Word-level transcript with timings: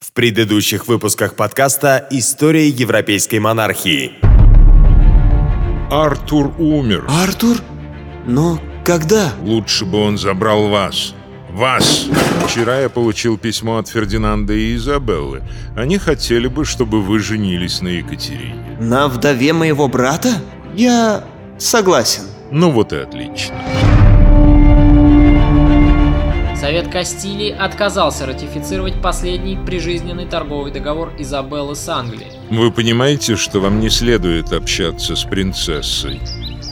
В 0.00 0.12
предыдущих 0.12 0.88
выпусках 0.88 1.36
подкаста 1.36 2.06
«История 2.10 2.68
европейской 2.68 3.38
монархии». 3.38 4.12
Артур 5.90 6.52
умер. 6.58 7.06
Артур? 7.08 7.56
Но 8.26 8.60
когда? 8.84 9.32
Лучше 9.40 9.86
бы 9.86 9.98
он 9.98 10.18
забрал 10.18 10.68
вас. 10.68 11.14
Вас! 11.50 12.08
Вчера 12.46 12.80
я 12.80 12.90
получил 12.90 13.38
письмо 13.38 13.78
от 13.78 13.88
Фердинанда 13.88 14.52
и 14.52 14.76
Изабеллы. 14.76 15.42
Они 15.74 15.96
хотели 15.96 16.46
бы, 16.46 16.66
чтобы 16.66 17.00
вы 17.00 17.18
женились 17.18 17.80
на 17.80 17.88
Екатерине. 17.88 18.76
На 18.78 19.08
вдове 19.08 19.54
моего 19.54 19.88
брата? 19.88 20.42
Я 20.74 21.24
согласен. 21.56 22.24
Ну 22.50 22.70
вот 22.70 22.92
и 22.92 22.96
отлично. 22.96 23.54
Совет 26.66 26.88
Кастилии 26.88 27.52
отказался 27.52 28.26
ратифицировать 28.26 29.00
последний 29.00 29.54
прижизненный 29.54 30.26
торговый 30.26 30.72
договор 30.72 31.12
Изабеллы 31.16 31.76
с 31.76 31.88
Англией. 31.88 32.32
Вы 32.50 32.72
понимаете, 32.72 33.36
что 33.36 33.60
вам 33.60 33.78
не 33.78 33.88
следует 33.88 34.52
общаться 34.52 35.14
с 35.14 35.22
принцессой? 35.22 36.20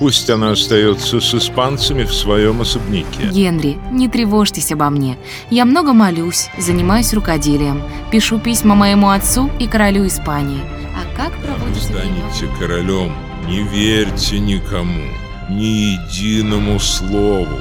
Пусть 0.01 0.29
она 0.31 0.51
остается 0.51 1.21
с 1.21 1.33
испанцами 1.33 2.03
в 2.03 2.13
своем 2.13 2.61
особняке. 2.61 3.29
Генри, 3.31 3.79
не 3.93 4.09
тревожьтесь 4.09 4.73
обо 4.73 4.91
мне. 4.91 5.17
Я 5.49 5.65
много 5.65 5.93
молюсь, 5.93 6.49
занимаюсь 6.59 7.15
рукоделием, 7.15 7.81
пишу 8.11 8.41
письма 8.41 8.75
моему 8.75 9.11
отцу 9.11 9.49
и 9.61 9.69
королю 9.69 10.09
Испании. 10.09 10.63
А 10.97 11.17
как 11.17 11.31
Вы 11.37 11.47
проводите 11.47 11.93
время? 11.93 12.33
станете 12.33 12.59
королем. 12.59 13.13
Не 13.47 13.63
верьте 13.63 14.41
никому, 14.41 15.05
ни 15.49 15.95
единому 15.95 16.81
слову. 16.81 17.61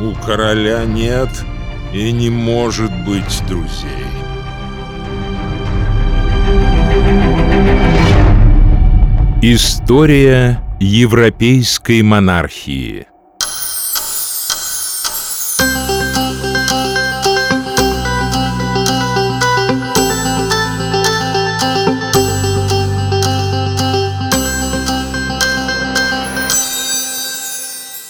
У 0.00 0.14
короля 0.24 0.86
нет 0.86 1.28
и 1.92 2.12
не 2.12 2.30
может 2.30 2.90
быть 3.04 3.42
друзей. 3.48 4.06
История 9.42 10.60
европейской 10.80 12.02
монархии 12.02 13.06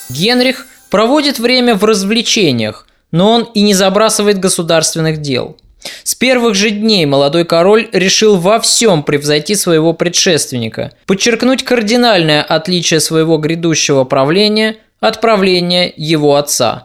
Генрих 0.09 0.67
проводит 0.91 1.39
время 1.39 1.75
в 1.75 1.85
развлечениях, 1.85 2.87
но 3.11 3.31
он 3.31 3.49
и 3.55 3.61
не 3.61 3.75
забрасывает 3.75 4.39
государственных 4.39 5.21
дел. 5.21 5.57
С 6.03 6.15
первых 6.15 6.55
же 6.55 6.71
дней 6.71 7.07
молодой 7.07 7.45
король 7.45 7.89
решил 7.93 8.37
во 8.37 8.61
всем 8.61 9.03
превзойти 9.03 9.55
своего 9.55 9.93
предшественника, 9.93 10.93
подчеркнуть 11.07 11.65
кардинальное 11.65 12.43
отличие 12.43 13.01
своего 13.01 13.39
грядущего 13.39 14.05
правления 14.05 14.77
от 15.01 15.21
правления 15.21 15.93
его 15.97 16.37
отца. 16.37 16.85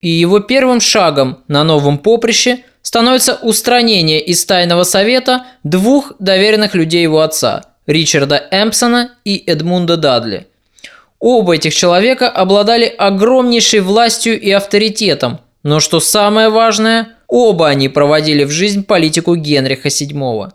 И 0.00 0.08
его 0.08 0.40
первым 0.40 0.80
шагом 0.80 1.38
на 1.48 1.64
новом 1.64 1.98
поприще 1.98 2.58
становится 2.82 3.34
устранение 3.34 4.20
из 4.20 4.44
тайного 4.44 4.82
совета 4.82 5.46
двух 5.62 6.12
доверенных 6.18 6.74
людей 6.74 7.02
его 7.02 7.20
отца– 7.20 7.64
Ричарда 7.86 8.48
Эмпсона 8.50 9.12
и 9.24 9.42
Эдмунда 9.46 9.96
Дадли. 9.96 10.46
Оба 11.18 11.54
этих 11.54 11.74
человека 11.74 12.28
обладали 12.28 12.84
огромнейшей 12.86 13.80
властью 13.80 14.40
и 14.40 14.50
авторитетом, 14.50 15.40
но 15.62 15.80
что 15.80 16.00
самое 16.00 16.48
важное, 16.48 17.16
оба 17.28 17.68
они 17.68 17.88
проводили 17.88 18.44
в 18.44 18.50
жизнь 18.50 18.84
политику 18.84 19.36
Генриха 19.36 19.88
VII. 19.88 20.50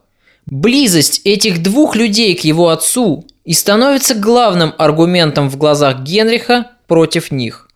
Близость 0.46 1.22
этих 1.24 1.62
двух 1.62 1.96
людей 1.96 2.36
к 2.36 2.42
его 2.42 2.70
отцу 2.70 3.26
и 3.44 3.54
становится 3.54 4.16
главным 4.16 4.74
аргументом 4.78 5.50
в 5.50 5.58
глазах 5.58 6.02
Генриха 6.02 6.72
против 6.88 7.32
них. 7.32 7.70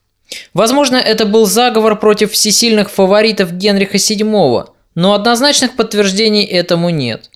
Возможно, 0.54 0.96
это 0.96 1.26
был 1.26 1.46
заговор 1.46 2.00
против 2.00 2.32
всесильных 2.32 2.90
фаворитов 2.90 3.54
Генриха 3.54 3.98
VII, 3.98 4.70
но 4.96 5.14
однозначных 5.14 5.76
подтверждений 5.76 6.46
этому 6.46 6.90
нет. 6.90 7.30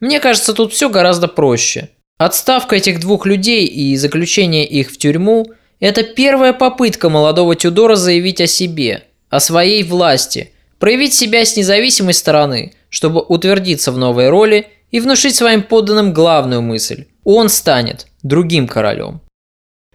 Мне 0.00 0.18
кажется, 0.18 0.54
тут 0.54 0.72
все 0.72 0.88
гораздо 0.88 1.28
проще. 1.28 1.90
Отставка 2.18 2.76
этих 2.76 3.00
двух 3.00 3.26
людей 3.26 3.66
и 3.66 3.96
заключение 3.96 4.66
их 4.66 4.90
в 4.90 4.98
тюрьму– 4.98 5.46
это 5.80 6.02
первая 6.02 6.52
попытка 6.52 7.08
молодого 7.08 7.54
Тюдора 7.56 7.96
заявить 7.96 8.40
о 8.40 8.46
себе, 8.46 9.04
о 9.30 9.40
своей 9.40 9.82
власти, 9.82 10.52
проявить 10.78 11.14
себя 11.14 11.44
с 11.44 11.56
независимой 11.56 12.14
стороны, 12.14 12.74
чтобы 12.88 13.22
утвердиться 13.22 13.92
в 13.92 13.98
новой 13.98 14.28
роли 14.28 14.66
и 14.90 15.00
внушить 15.00 15.36
своим 15.36 15.62
подданным 15.62 16.12
главную 16.12 16.60
мысль– 16.60 17.06
он 17.24 17.48
станет 17.48 18.06
другим 18.22 18.66
королем. 18.66 19.20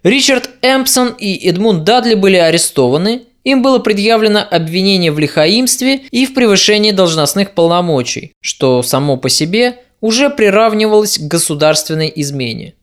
Ричард 0.02 0.50
Эмпсон 0.62 1.14
и 1.18 1.48
Эдмунд 1.48 1.84
Дадли 1.84 2.14
были 2.14 2.36
арестованы, 2.36 3.22
им 3.44 3.62
было 3.62 3.78
предъявлено 3.78 4.44
обвинение 4.48 5.12
в 5.12 5.18
лихаимстве 5.18 6.02
и 6.10 6.26
в 6.26 6.34
превышении 6.34 6.92
должностных 6.92 7.52
полномочий, 7.52 8.32
что 8.40 8.82
само 8.82 9.16
по 9.16 9.28
себе 9.28 9.78
уже 10.00 10.30
приравнивалось 10.30 11.18
к 11.18 11.22
государственной 11.22 12.12
измене. 12.14 12.74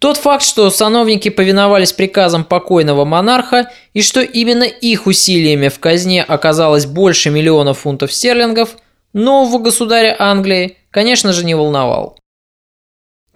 Тот 0.00 0.16
факт, 0.16 0.42
что 0.42 0.70
сановники 0.70 1.28
повиновались 1.28 1.92
приказам 1.92 2.44
покойного 2.44 3.04
монарха 3.04 3.70
и 3.92 4.00
что 4.00 4.22
именно 4.22 4.64
их 4.64 5.06
усилиями 5.06 5.68
в 5.68 5.78
казне 5.78 6.22
оказалось 6.22 6.86
больше 6.86 7.28
миллиона 7.28 7.74
фунтов 7.74 8.10
стерлингов, 8.10 8.78
нового 9.12 9.58
государя 9.58 10.16
Англии, 10.18 10.78
конечно 10.90 11.34
же, 11.34 11.44
не 11.44 11.54
волновал. 11.54 12.18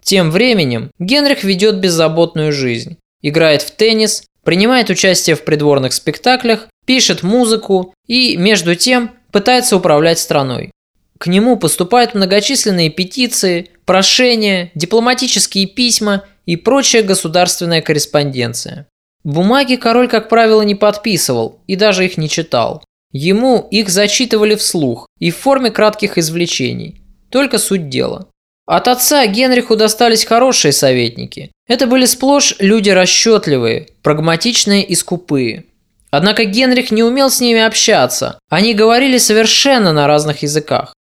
Тем 0.01 0.31
временем 0.31 0.89
Генрих 0.97 1.43
ведет 1.43 1.75
беззаботную 1.75 2.51
жизнь, 2.51 2.97
играет 3.21 3.61
в 3.61 3.69
теннис, 3.69 4.23
принимает 4.43 4.89
участие 4.89 5.35
в 5.35 5.45
придворных 5.45 5.93
спектаклях, 5.93 6.67
пишет 6.85 7.21
музыку 7.21 7.93
и, 8.07 8.37
между 8.37 8.75
тем, 8.75 9.11
пытается 9.31 9.77
управлять 9.77 10.17
страной. 10.17 10.71
К 11.19 11.27
нему 11.27 11.57
поступают 11.57 12.15
многочисленные 12.15 12.89
петиции, 12.89 13.69
прошения, 13.85 14.71
дипломатические 14.73 15.67
письма 15.67 16.23
и 16.45 16.55
прочая 16.55 17.03
государственная 17.03 17.81
корреспонденция. 17.81 18.87
Бумаги 19.23 19.75
король, 19.75 20.07
как 20.07 20.29
правило, 20.29 20.61
не 20.61 20.75
подписывал 20.75 21.59
и 21.67 21.75
даже 21.75 22.05
их 22.05 22.17
не 22.17 22.29
читал. 22.29 22.83
Ему 23.11 23.67
их 23.71 23.89
зачитывали 23.89 24.55
вслух 24.55 25.07
и 25.19 25.31
в 25.31 25.37
форме 25.37 25.71
кратких 25.71 26.17
извлечений. 26.17 27.01
Только 27.29 27.57
суть 27.57 27.89
дела. 27.89 28.27
От 28.65 28.87
отца 28.87 29.25
Генриху 29.27 29.75
достались 29.75 30.25
хорошие 30.25 30.71
советники. 30.71 31.51
Это 31.67 31.87
были 31.87 32.05
сплошь 32.05 32.55
люди 32.59 32.89
расчетливые, 32.89 33.87
прагматичные 34.01 34.83
и 34.83 34.95
скупые. 34.95 35.65
Однако 36.11 36.45
Генрих 36.45 36.91
не 36.91 37.03
умел 37.03 37.29
с 37.29 37.41
ними 37.41 37.61
общаться. 37.61 38.39
Они 38.49 38.73
говорили 38.73 39.17
совершенно 39.17 39.91
на 39.91 40.07
разных 40.07 40.43
языках. 40.43 40.93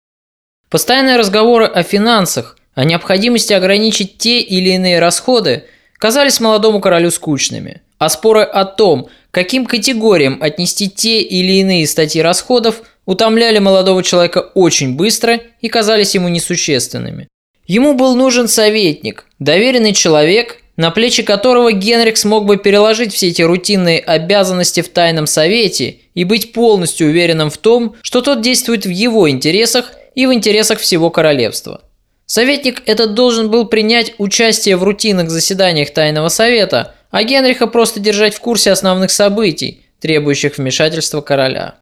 Постоянные 0.70 1.16
разговоры 1.16 1.66
о 1.66 1.82
финансах, 1.82 2.56
о 2.74 2.84
необходимости 2.84 3.52
ограничить 3.52 4.18
те 4.18 4.40
или 4.40 4.70
иные 4.70 4.98
расходы 4.98 5.64
казались 5.98 6.40
молодому 6.40 6.80
королю 6.80 7.10
скучными. 7.10 7.82
А 7.98 8.08
споры 8.08 8.42
о 8.42 8.64
том, 8.64 9.08
каким 9.30 9.66
категориям 9.66 10.38
отнести 10.42 10.90
те 10.90 11.20
или 11.20 11.52
иные 11.60 11.86
статьи 11.86 12.20
расходов, 12.20 12.82
утомляли 13.06 13.58
молодого 13.58 14.02
человека 14.02 14.50
очень 14.54 14.96
быстро 14.96 15.40
и 15.60 15.68
казались 15.68 16.14
ему 16.14 16.28
несущественными. 16.28 17.28
Ему 17.66 17.94
был 17.94 18.16
нужен 18.16 18.48
советник, 18.48 19.26
доверенный 19.38 19.92
человек, 19.92 20.58
на 20.76 20.90
плечи 20.90 21.22
которого 21.22 21.72
Генрих 21.72 22.16
смог 22.16 22.44
бы 22.44 22.56
переложить 22.56 23.12
все 23.12 23.28
эти 23.28 23.42
рутинные 23.42 24.00
обязанности 24.00 24.80
в 24.80 24.88
тайном 24.88 25.26
совете 25.26 25.98
и 26.14 26.24
быть 26.24 26.52
полностью 26.52 27.08
уверенным 27.08 27.50
в 27.50 27.58
том, 27.58 27.94
что 28.02 28.20
тот 28.20 28.40
действует 28.40 28.86
в 28.86 28.90
его 28.90 29.30
интересах 29.30 29.92
и 30.14 30.26
в 30.26 30.32
интересах 30.32 30.80
всего 30.80 31.10
королевства. 31.10 31.82
Советник 32.26 32.82
этот 32.86 33.14
должен 33.14 33.50
был 33.50 33.66
принять 33.66 34.14
участие 34.18 34.76
в 34.76 34.84
рутинных 34.84 35.30
заседаниях 35.30 35.92
тайного 35.92 36.28
совета, 36.28 36.94
а 37.10 37.22
Генриха 37.24 37.66
просто 37.66 38.00
держать 38.00 38.34
в 38.34 38.40
курсе 38.40 38.72
основных 38.72 39.10
событий, 39.10 39.84
требующих 40.00 40.56
вмешательства 40.56 41.20
короля. 41.20 41.76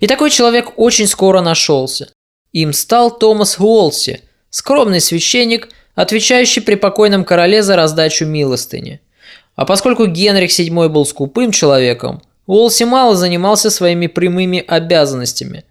И 0.00 0.06
такой 0.06 0.30
человек 0.30 0.72
очень 0.76 1.06
скоро 1.06 1.40
нашелся. 1.40 2.10
Им 2.52 2.72
стал 2.72 3.16
Томас 3.16 3.58
Уолси, 3.58 4.20
скромный 4.50 5.00
священник, 5.00 5.68
отвечающий 5.94 6.62
при 6.62 6.74
покойном 6.74 7.24
короле 7.24 7.62
за 7.62 7.76
раздачу 7.76 8.26
милостыни. 8.26 9.00
А 9.54 9.64
поскольку 9.64 10.06
Генрих 10.06 10.50
VII 10.50 10.88
был 10.88 11.06
скупым 11.06 11.50
человеком, 11.50 12.22
Уолси 12.46 12.84
мало 12.84 13.16
занимался 13.16 13.70
своими 13.70 14.06
прямыми 14.06 14.62
обязанностями. 14.66 15.64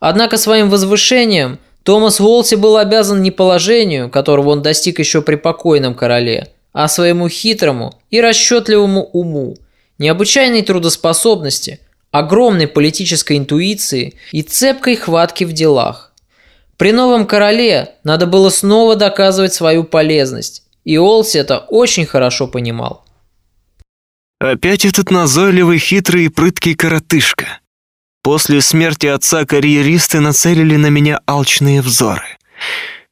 Однако 0.00 0.36
своим 0.36 0.68
возвышением 0.68 1.58
Томас 1.88 2.20
Уолси 2.20 2.56
был 2.56 2.76
обязан 2.76 3.22
не 3.22 3.30
положению, 3.30 4.10
которого 4.10 4.50
он 4.50 4.60
достиг 4.60 4.98
еще 4.98 5.22
при 5.22 5.36
покойном 5.36 5.94
короле, 5.94 6.52
а 6.74 6.86
своему 6.86 7.30
хитрому 7.30 7.98
и 8.10 8.20
расчетливому 8.20 9.04
уму, 9.04 9.56
необычайной 9.96 10.60
трудоспособности, 10.60 11.80
огромной 12.10 12.68
политической 12.68 13.38
интуиции 13.38 14.16
и 14.32 14.42
цепкой 14.42 14.96
хватки 14.96 15.44
в 15.44 15.54
делах. 15.54 16.12
При 16.76 16.92
новом 16.92 17.26
короле 17.26 17.94
надо 18.04 18.26
было 18.26 18.50
снова 18.50 18.94
доказывать 18.94 19.54
свою 19.54 19.82
полезность, 19.82 20.64
и 20.84 20.98
Олси 20.98 21.38
это 21.38 21.56
очень 21.56 22.04
хорошо 22.04 22.48
понимал. 22.48 23.06
Опять 24.38 24.84
этот 24.84 25.10
назойливый, 25.10 25.78
хитрый 25.78 26.26
и 26.26 26.28
прыткий 26.28 26.74
коротышка. 26.74 27.60
После 28.22 28.60
смерти 28.60 29.06
отца 29.06 29.44
карьеристы 29.44 30.20
нацелили 30.20 30.76
на 30.76 30.88
меня 30.88 31.20
алчные 31.26 31.82
взоры. 31.82 32.38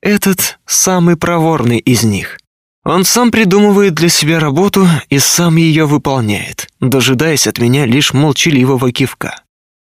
Этот 0.03 0.59
самый 0.67 1.17
проворный 1.17 1.79
из 1.79 2.05
них. 2.05 2.39
Он 2.85 3.05
сам 3.05 3.33
придумывает 3.33 3.95
для 3.95 4.09
себя 4.09 4.39
работу 4.39 4.87
и 5.09 5.19
сам 5.19 5.57
ее 5.57 5.87
выполняет, 5.87 6.69
дожидаясь 6.81 7.47
от 7.47 7.59
меня 7.59 7.85
лишь 7.85 8.13
молчаливого 8.13 8.93
кивка. 8.93 9.43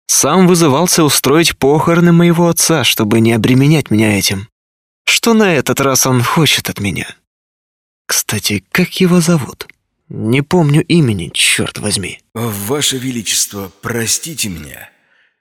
Сам 0.08 0.46
вызывался 0.46 1.06
устроить 1.06 1.58
похороны 1.58 2.12
моего 2.12 2.50
отца, 2.50 2.84
чтобы 2.84 3.22
не 3.22 3.31
обременять 3.31 3.92
меня 3.92 4.18
этим. 4.19 4.50
Что 5.06 5.34
на 5.34 5.54
этот 5.54 5.80
раз 5.80 6.06
он 6.06 6.22
хочет 6.22 6.69
от 6.69 6.81
меня? 6.81 7.08
Кстати, 8.06 8.66
как 8.74 9.00
его 9.00 9.22
зовут? 9.22 9.68
Не 10.10 10.42
помню 10.42 10.84
имени, 10.84 11.31
черт 11.34 11.80
возьми. 11.80 12.19
Ваше 12.34 12.98
Величество, 12.98 13.72
простите 13.81 14.50
меня. 14.50 14.90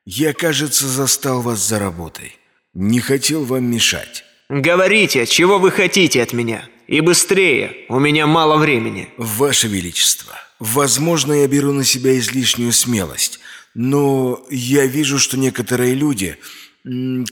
Я, 0.06 0.32
кажется, 0.32 0.88
застал 0.88 1.42
вас 1.42 1.66
за 1.66 1.78
работой. 1.78 2.36
Не 2.74 3.00
хотел 3.00 3.44
вам 3.44 3.64
мешать. 3.64 4.24
Говорите, 4.48 5.26
чего 5.26 5.58
вы 5.58 5.70
хотите 5.70 6.22
от 6.22 6.32
меня? 6.32 6.64
И 6.86 7.00
быстрее, 7.00 7.84
у 7.88 8.00
меня 8.00 8.26
мало 8.26 8.56
времени. 8.56 9.08
Ваше 9.16 9.68
Величество, 9.68 10.32
возможно, 10.58 11.32
я 11.32 11.46
беру 11.46 11.72
на 11.72 11.84
себя 11.84 12.18
излишнюю 12.18 12.72
смелость, 12.72 13.38
но 13.74 14.44
я 14.50 14.86
вижу, 14.86 15.18
что 15.18 15.38
некоторые 15.38 15.94
люди, 15.94 16.36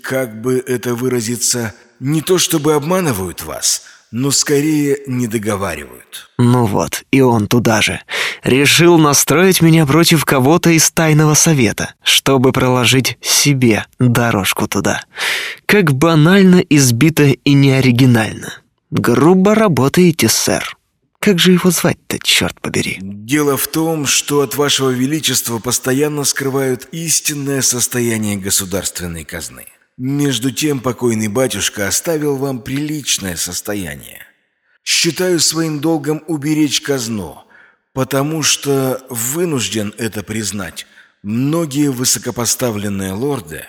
как 0.03 0.41
бы 0.41 0.63
это 0.65 0.95
выразиться, 0.95 1.75
не 1.99 2.23
то 2.23 2.39
чтобы 2.39 2.75
обманывают 2.75 3.43
вас, 3.43 3.83
но 4.11 4.31
скорее 4.31 4.99
не 5.07 5.27
договаривают. 5.27 6.31
Ну 6.39 6.67
вот, 6.67 7.03
и 7.11 7.21
он 7.21 7.47
туда 7.47 7.83
же. 7.83 8.01
Решил 8.43 8.99
настроить 8.99 9.61
меня 9.61 9.87
против 9.87 10.25
кого-то 10.25 10.71
из 10.71 10.91
тайного 10.91 11.35
совета, 11.35 11.95
чтобы 12.03 12.53
проложить 12.53 13.19
себе 13.21 13.87
дорожку 13.99 14.69
туда. 14.69 15.03
Как 15.67 15.93
банально 15.93 16.65
избито 16.71 17.25
и 17.25 17.53
неоригинально. 17.53 18.55
Грубо 18.91 19.55
работаете, 19.55 20.29
сэр. 20.29 20.77
Как 21.21 21.39
же 21.39 21.53
его 21.53 21.71
звать-то, 21.71 22.19
черт 22.21 22.61
побери? 22.61 22.99
Дело 23.03 23.57
в 23.57 23.67
том, 23.67 24.07
что 24.07 24.41
от 24.41 24.55
вашего 24.55 24.91
величества 24.91 25.59
постоянно 25.59 26.25
скрывают 26.25 26.89
истинное 26.93 27.61
состояние 27.61 28.37
государственной 28.37 29.25
казны. 29.25 29.67
Между 29.99 30.53
тем 30.53 30.79
покойный 30.79 31.27
батюшка 31.27 31.89
оставил 31.89 32.37
вам 32.37 32.63
приличное 32.63 33.35
состояние. 33.35 34.23
Считаю 34.85 35.41
своим 35.41 35.81
долгом 35.81 36.23
уберечь 36.29 36.81
казну, 36.81 37.39
потому 37.93 38.45
что 38.45 39.05
вынужден 39.11 39.93
это 39.99 40.23
признать. 40.23 40.87
Многие 41.23 41.91
высокопоставленные 41.91 43.13
лорды... 43.13 43.65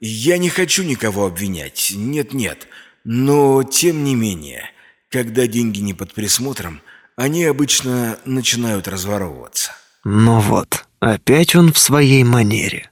Я 0.00 0.38
не 0.38 0.50
хочу 0.50 0.82
никого 0.82 1.24
обвинять, 1.26 1.92
нет-нет, 1.94 2.66
но 3.04 3.62
тем 3.62 4.04
не 4.04 4.14
менее, 4.14 4.70
когда 5.08 5.46
деньги 5.46 5.80
не 5.80 5.94
под 5.94 6.12
присмотром, 6.12 6.82
они 7.16 7.44
обычно 7.44 8.18
начинают 8.26 8.86
разворовываться. 8.86 9.72
Ну 10.04 10.40
вот, 10.40 10.84
опять 11.00 11.54
он 11.54 11.72
в 11.72 11.78
своей 11.78 12.22
манере 12.22 12.90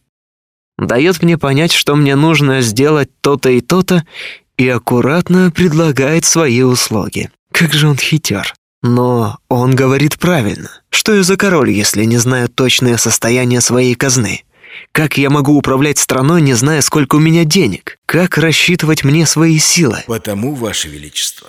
дает 0.78 1.22
мне 1.22 1.38
понять, 1.38 1.72
что 1.72 1.96
мне 1.96 2.16
нужно 2.16 2.60
сделать 2.60 3.10
то-то 3.20 3.50
и 3.50 3.60
то-то, 3.60 4.04
и 4.56 4.68
аккуратно 4.68 5.50
предлагает 5.50 6.24
свои 6.24 6.62
услуги. 6.62 7.30
Как 7.52 7.72
же 7.72 7.88
он 7.88 7.96
хитер. 7.96 8.54
Но 8.82 9.38
он 9.48 9.76
говорит 9.76 10.18
правильно. 10.18 10.70
Что 10.90 11.14
я 11.14 11.22
за 11.22 11.36
король, 11.36 11.70
если 11.70 12.04
не 12.04 12.18
знаю 12.18 12.48
точное 12.48 12.96
состояние 12.96 13.60
своей 13.60 13.94
казны? 13.94 14.44
Как 14.92 15.18
я 15.18 15.30
могу 15.30 15.56
управлять 15.56 15.98
страной, 15.98 16.42
не 16.42 16.54
зная, 16.54 16.80
сколько 16.80 17.16
у 17.16 17.20
меня 17.20 17.44
денег? 17.44 17.98
Как 18.06 18.38
рассчитывать 18.38 19.04
мне 19.04 19.26
свои 19.26 19.58
силы? 19.58 20.02
Потому, 20.06 20.54
Ваше 20.54 20.88
Величество, 20.88 21.48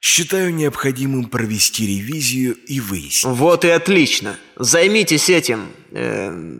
считаю 0.00 0.54
необходимым 0.54 1.26
провести 1.26 1.86
ревизию 1.86 2.54
и 2.54 2.80
выяснить. 2.80 3.24
Вот 3.24 3.64
и 3.64 3.68
отлично. 3.68 4.36
Займитесь 4.56 5.30
этим. 5.30 5.68
Э, 5.92 6.58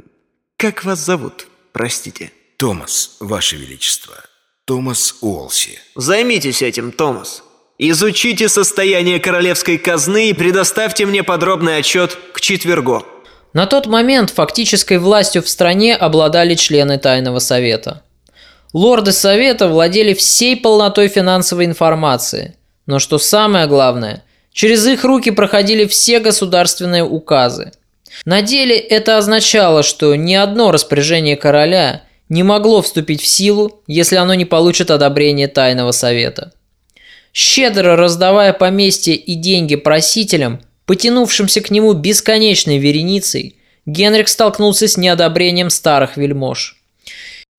как 0.57 0.85
вас 0.85 1.05
зовут? 1.05 1.49
Простите. 1.75 2.31
Томас, 2.57 3.17
Ваше 3.19 3.57
Величество. 3.57 4.15
Томас 4.65 5.17
Уолси. 5.21 5.81
Займитесь 5.97 6.63
этим, 6.63 6.93
Томас. 6.93 7.43
Изучите 7.79 8.49
состояние 8.49 9.19
королевской 9.19 9.77
казны 9.77 10.31
и 10.31 10.35
предоставьте 10.35 11.05
мне 11.05 11.25
подробный 11.25 11.79
отчет 11.79 12.17
к 12.33 12.41
четвергу. 12.41 13.05
На 13.55 13.67
тот 13.67 13.87
момент 13.89 14.31
фактической 14.31 14.99
властью 14.99 15.43
в 15.43 15.49
стране 15.49 15.97
обладали 15.97 16.55
члены 16.55 16.97
Тайного 16.97 17.41
Совета. 17.41 18.05
Лорды 18.73 19.11
Совета 19.11 19.67
владели 19.67 20.15
всей 20.15 20.57
полнотой 20.57 21.09
финансовой 21.09 21.65
информации, 21.65 22.57
но 22.87 23.01
что 23.01 23.19
самое 23.19 23.67
главное, 23.67 24.23
через 24.53 24.87
их 24.87 25.03
руки 25.03 25.33
проходили 25.33 25.87
все 25.87 26.21
государственные 26.21 27.03
указы– 27.03 27.73
на 28.25 28.43
деле 28.43 28.79
это 28.79 29.19
означало, 29.19 29.83
что 29.83 30.15
ни 30.15 30.35
одно 30.35 30.71
распоряжение 30.71 31.37
короля 31.37 32.03
не 32.29 32.43
могло 32.43 32.81
вступить 32.81 33.21
в 33.21 33.27
силу, 33.27 33.83
если 33.87 34.17
оно 34.17 34.35
не 34.35 34.45
получит 34.45 34.91
одобрение 34.91 35.49
Тайного 35.49 35.93
Совета. 35.93 36.53
Щедро 37.33 37.97
раздавая 37.97 38.53
поместье 38.53 39.15
и 39.15 39.35
деньги 39.35 39.77
просителям, 39.77 40.61
потянувшимся 40.87 41.61
к 41.61 41.71
нему 41.71 41.93
бесконечной 41.93 42.79
вереницей, 42.79 43.57
Генрих 43.87 44.29
столкнулся 44.29 44.89
с 44.89 44.97
неодобрением 44.97 45.69
старых 45.69 46.17
вельмож. 46.17 46.77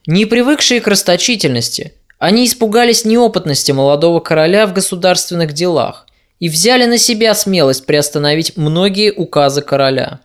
Не 0.08 0.26
привыкшие 0.26 0.82
к 0.82 0.88
расточительности, 0.88 1.94
они 2.18 2.46
испугались 2.46 3.06
неопытности 3.06 3.72
молодого 3.74 4.20
короля 4.22 4.66
в 4.66 4.74
государственных 4.74 5.54
делах 5.54 6.08
и 6.40 6.50
взяли 6.50 6.86
на 6.86 6.98
себя 6.98 7.36
смелость 7.36 7.86
приостановить 7.86 8.58
многие 8.58 9.12
указы 9.12 9.62
короля 9.62 10.22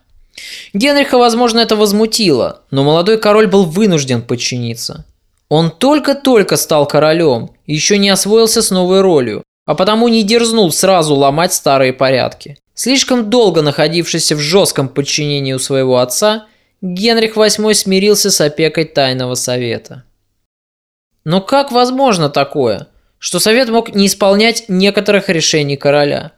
Генриха, 0.73 1.17
возможно, 1.17 1.59
это 1.59 1.75
возмутило, 1.75 2.61
но 2.71 2.83
молодой 2.83 3.17
король 3.17 3.47
был 3.47 3.65
вынужден 3.65 4.21
подчиниться. 4.21 5.05
Он 5.49 5.69
только-только 5.69 6.55
стал 6.55 6.87
королем, 6.87 7.51
еще 7.65 7.97
не 7.97 8.09
освоился 8.09 8.61
с 8.61 8.71
новой 8.71 9.01
ролью, 9.01 9.43
а 9.65 9.75
потому 9.75 10.07
не 10.07 10.23
дерзнул 10.23 10.71
сразу 10.71 11.15
ломать 11.15 11.53
старые 11.53 11.93
порядки. 11.93 12.57
Слишком 12.73 13.29
долго 13.29 13.61
находившийся 13.61 14.35
в 14.35 14.39
жестком 14.39 14.87
подчинении 14.87 15.53
у 15.53 15.59
своего 15.59 15.97
отца, 15.97 16.47
Генрих 16.81 17.35
VIII 17.35 17.73
смирился 17.73 18.31
с 18.31 18.41
опекой 18.41 18.85
Тайного 18.85 19.35
Совета. 19.35 20.03
Но 21.25 21.41
как 21.41 21.71
возможно 21.71 22.29
такое, 22.29 22.87
что 23.19 23.39
Совет 23.39 23.69
мог 23.69 23.93
не 23.93 24.07
исполнять 24.07 24.65
некоторых 24.67 25.29
решений 25.29 25.77
короля? 25.77 26.31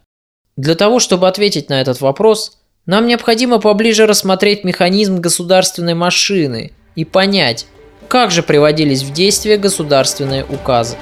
Для 0.57 0.75
того, 0.75 0.99
чтобы 0.99 1.27
ответить 1.27 1.69
на 1.69 1.79
этот 1.79 2.01
вопрос– 2.01 2.57
нам 2.85 3.07
необходимо 3.07 3.59
поближе 3.59 4.05
рассмотреть 4.05 4.63
механизм 4.63 5.17
государственной 5.17 5.93
машины 5.93 6.73
и 6.95 7.05
понять, 7.05 7.65
как 8.09 8.31
же 8.31 8.43
приводились 8.43 9.03
в 9.03 9.13
действие 9.13 9.57
государственные 9.57 10.45
указы. 10.45 10.97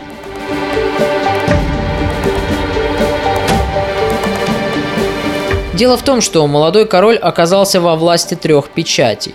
Дело 5.74 5.98
в 5.98 6.04
том, 6.04 6.22
что 6.22 6.46
молодой 6.46 6.86
король 6.86 7.18
оказался 7.18 7.82
во 7.82 7.96
власти 7.96 8.36
трех 8.36 8.70
печатей. 8.70 9.34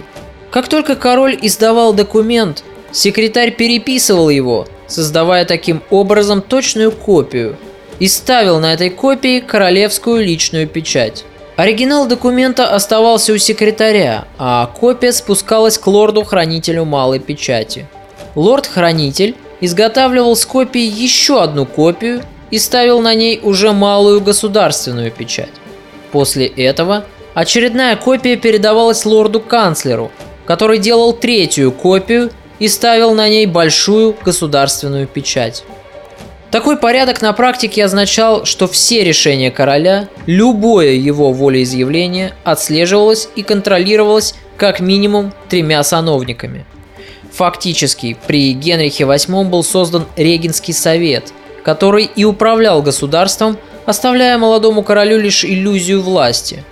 Как 0.53 0.69
только 0.69 0.95
король 0.95 1.37
издавал 1.43 1.93
документ, 1.93 2.63
секретарь 2.93 3.51
переписывал 3.51 4.31
его, 4.31 4.69
создавая 4.87 5.45
таким 5.45 5.83
образом 5.91 6.41
точную 6.41 6.93
копию, 6.93 7.57
и 7.99 8.07
ставил 8.07 8.61
на 8.61 8.75
этой 8.75 8.91
копии 8.91 9.41
королевскую 9.41 10.25
личную 10.25 10.69
печать. 10.69 11.25
Оригинал 11.57 12.07
документа 12.07 12.69
оставался 12.69 13.33
у 13.33 13.39
секретаря, 13.39 14.27
а 14.37 14.67
копия 14.67 15.11
спускалась 15.13 15.79
к 15.79 15.87
лорду-хранителю 15.87 16.85
малой 16.85 17.19
печати. 17.19 17.87
Лорд-хранитель 18.35 19.35
изготавливал 19.63 20.37
с 20.37 20.45
копии 20.45 20.83
еще 20.83 21.43
одну 21.43 21.65
копию 21.65 22.23
и 22.51 22.59
ставил 22.59 23.01
на 23.01 23.15
ней 23.15 23.41
уже 23.43 23.73
малую 23.73 24.21
государственную 24.21 25.11
печать. 25.11 25.49
После 26.13 26.47
этого 26.47 27.05
очередная 27.33 27.97
копия 27.97 28.37
передавалась 28.37 29.07
лорду-канцлеру, 29.07 30.11
который 30.45 30.79
делал 30.79 31.15
третью 31.15 31.73
копию 31.73 32.31
и 32.59 32.69
ставил 32.69 33.15
на 33.15 33.31
ней 33.31 33.47
большую 33.47 34.15
государственную 34.23 35.07
печать. 35.07 35.65
Такой 36.51 36.77
порядок 36.77 37.23
на 37.23 37.33
практике 37.33 37.85
означал, 37.85 38.45
что 38.45 38.69
все 38.69 39.03
решения 39.03 39.51
короля, 39.51 40.09
любое 40.27 40.93
его 40.93 41.33
волеизъявление 41.33 42.35
отслеживалось 42.45 43.29
и 43.35 43.43
контролировалось 43.43 44.35
как 44.57 44.81
минимум 44.81 45.33
тремя 45.49 45.83
сановниками. 45.83 46.65
Фактически, 47.33 48.17
при 48.27 48.53
Генрихе 48.53 49.05
VIII 49.05 49.45
был 49.45 49.63
создан 49.63 50.07
Регенский 50.17 50.73
совет, 50.73 51.33
который 51.63 52.05
и 52.05 52.25
управлял 52.25 52.81
государством, 52.81 53.59
оставляя 53.85 54.39
молодому 54.39 54.83
королю 54.83 55.19
лишь 55.19 55.45
иллюзию 55.45 56.01
власти. 56.01 56.65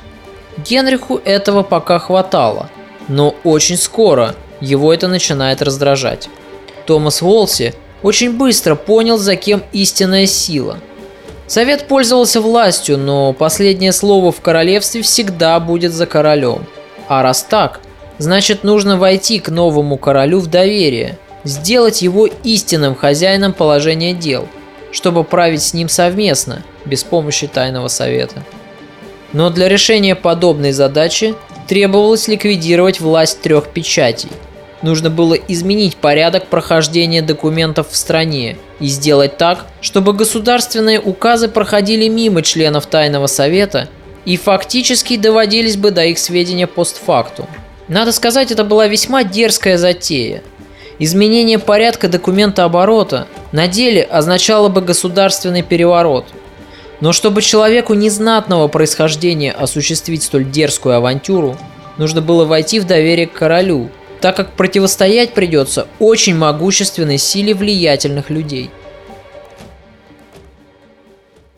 Генриху 0.57 1.21
этого 1.25 1.63
пока 1.63 1.99
хватало, 1.99 2.71
но 3.09 3.35
очень 3.45 3.77
скоро 3.77 4.37
его 4.61 4.95
это 4.95 5.09
начинает 5.09 5.61
раздражать. 5.61 6.29
Томас 6.87 7.23
Уолси 7.23 7.75
очень 8.05 8.37
быстро 8.37 8.75
понял, 8.75 9.17
за 9.17 9.35
кем 9.35 9.63
истинная 9.73 10.27
сила. 10.27 10.79
Совет 11.47 11.89
пользовался 11.89 12.41
властью, 12.43 12.99
но 12.99 13.33
последнее 13.33 13.93
слово 13.93 14.31
в 14.31 14.43
королевстве 14.43 15.01
всегда 15.01 15.59
будет 15.59 15.95
за 15.95 16.05
королем. 16.05 16.67
А 17.09 17.23
раз 17.23 17.43
так, 17.43 17.81
значит 18.19 18.63
нужно 18.63 18.99
войти 18.99 19.41
к 19.41 19.49
новому 19.49 19.97
королю 19.97 20.41
в 20.41 20.49
доверие, 20.49 21.19
сделать 21.45 22.03
его 22.03 22.29
истинным 22.45 22.95
хозяином 22.95 23.55
положения 23.55 24.13
дел, 24.13 24.49
чтобы 24.93 25.25
править 25.25 25.63
с 25.63 25.73
ним 25.73 25.89
совместно, 25.89 26.63
без 26.85 27.05
помощи 27.05 27.47
тайного 27.47 27.89
совета. 27.89 28.43
Но 29.33 29.49
для 29.49 29.67
решения 29.67 30.15
подобной 30.15 30.73
задачи 30.73 31.35
требовалось 31.69 32.29
ликвидировать 32.29 33.01
власть 33.01 33.41
трех 33.41 33.69
печатей– 33.69 34.31
нужно 34.85 35.11
было 35.11 35.35
изменить 35.35 35.97
порядок 35.97 36.47
прохождения 36.47 37.23
документов 37.23 37.89
в 37.91 37.97
стране 37.97 38.59
и 38.79 38.87
сделать 38.87 39.39
так, 39.39 39.67
чтобы 39.81 40.13
государственные 40.13 41.01
указы 41.01 41.49
проходили 41.49 42.07
мимо 42.07 42.43
членов 42.43 42.87
Тайного 42.87 43.27
Совета 43.27 43.89
и 44.27 44.37
фактически 44.37 45.17
доводились 45.17 45.77
бы 45.77 45.91
до 45.91 46.05
их 46.05 46.19
сведения 46.19 46.67
постфактум. 46.67 47.47
Надо 47.89 48.13
сказать, 48.13 48.53
это 48.53 48.63
была 48.63 48.87
весьма 48.87 49.25
дерзкая 49.25 49.79
затея. 49.79 50.43
Изменение 50.99 51.59
порядка 51.59 52.09
документа 52.09 52.65
оборота 52.65 53.27
на 53.53 53.67
деле 53.67 54.03
означало 54.03 54.69
бы 54.69 54.81
государственный 54.81 55.63
переворот. 55.63 56.27
Но 57.01 57.13
чтобы 57.13 57.43
человеку 57.43 57.95
незнатного 57.95 58.69
происхождения 58.69 59.53
осуществить 59.53 60.23
столь 60.23 60.45
дерзкую 60.45 60.97
авантюру, 60.97 61.57
нужно 61.99 62.21
было 62.21 62.45
войти 62.45 62.81
в 62.81 62.87
доверие 62.87 63.27
к 63.27 63.33
королю– 63.33 63.89
так 64.25 64.37
как 64.37 64.57
противостоять 64.57 65.35
придется 65.35 65.87
очень 65.99 66.35
могущественной 66.35 67.19
силе 67.19 67.53
влиятельных 67.53 68.31
людей. 68.31 68.71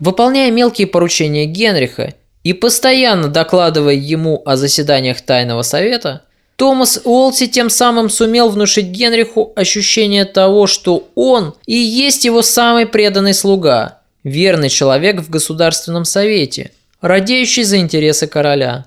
Выполняя 0.01 0.51
мелкие 0.51 0.89
поручения 0.89 1.45
Генриха 1.47 2.15
и 2.43 2.53
постоянно 2.55 3.29
докладывая 3.29 3.95
ему 3.95 4.43
о 4.45 4.57
заседаниях 4.57 5.21
Тайного 5.21 5.63
Совета, 5.63 6.23
Томас 6.57 7.01
Уолси 7.05 7.47
тем 7.47 7.71
самым 7.71 8.11
сумел 8.11 8.49
внушить 8.49 8.87
Генриху 8.87 9.53
ощущение 9.55 10.25
того, 10.25 10.67
что 10.67 11.09
он 11.15 11.55
и 11.67 11.77
есть 11.77 12.25
его 12.25 12.43
самый 12.43 12.87
преданный 12.87 13.35
слуга, 13.35 14.01
верный 14.25 14.71
человек 14.71 15.21
в 15.21 15.31
Государственном 15.31 16.05
Совете, 16.05 16.73
радеющий 17.01 17.63
за 17.63 17.79
интересы 17.79 18.27
короля. 18.27 18.87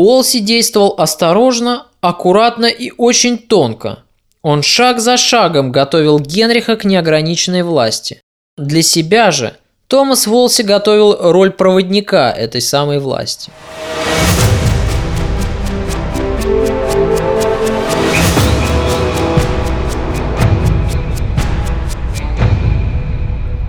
Уолси 0.00 0.38
действовал 0.38 0.94
осторожно, 0.96 1.86
аккуратно 2.00 2.64
и 2.64 2.90
очень 2.96 3.36
тонко. 3.36 3.98
Он 4.40 4.62
шаг 4.62 4.98
за 4.98 5.18
шагом 5.18 5.72
готовил 5.72 6.18
Генриха 6.18 6.76
к 6.76 6.86
неограниченной 6.86 7.62
власти. 7.62 8.22
Для 8.56 8.80
себя 8.80 9.30
же 9.30 9.56
Томас 9.88 10.26
Волси 10.26 10.62
готовил 10.62 11.16
роль 11.20 11.50
проводника 11.50 12.32
этой 12.32 12.62
самой 12.62 12.98
власти. 12.98 13.52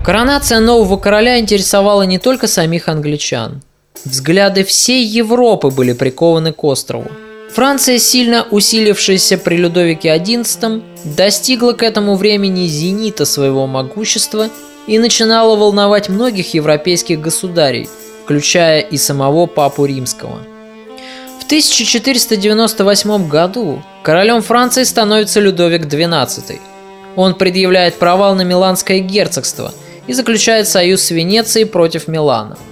Коронация 0.02 0.60
нового 0.60 0.96
короля 0.96 1.38
интересовала 1.38 2.02
не 2.02 2.18
только 2.18 2.48
самих 2.48 2.88
англичан. 2.88 3.62
Взгляды 4.04 4.64
всей 4.64 5.04
Европы 5.04 5.68
были 5.68 5.92
прикованы 5.92 6.52
к 6.52 6.64
острову. 6.64 7.10
Франция, 7.50 7.98
сильно 7.98 8.46
усилившаяся 8.50 9.38
при 9.38 9.56
Людовике 9.56 10.08
XI, 10.08 10.82
достигла 11.04 11.72
к 11.72 11.82
этому 11.82 12.16
времени 12.16 12.66
зенита 12.66 13.24
своего 13.24 13.66
могущества 13.66 14.48
и 14.86 14.98
начинала 14.98 15.54
волновать 15.54 16.08
многих 16.08 16.54
европейских 16.54 17.20
государей, 17.20 17.88
включая 18.24 18.80
и 18.80 18.96
самого 18.96 19.46
Папу 19.46 19.84
Римского. 19.84 20.40
В 21.40 21.44
1498 21.44 23.28
году 23.28 23.82
королем 24.02 24.42
Франции 24.42 24.82
становится 24.82 25.38
Людовик 25.38 25.82
XII. 25.82 26.58
Он 27.14 27.34
предъявляет 27.34 27.96
провал 27.96 28.34
на 28.34 28.42
Миланское 28.42 28.98
герцогство 28.98 29.72
и 30.06 30.12
заключает 30.14 30.66
союз 30.66 31.02
с 31.02 31.10
Венецией 31.10 31.66
против 31.66 32.08
Милана– 32.08 32.58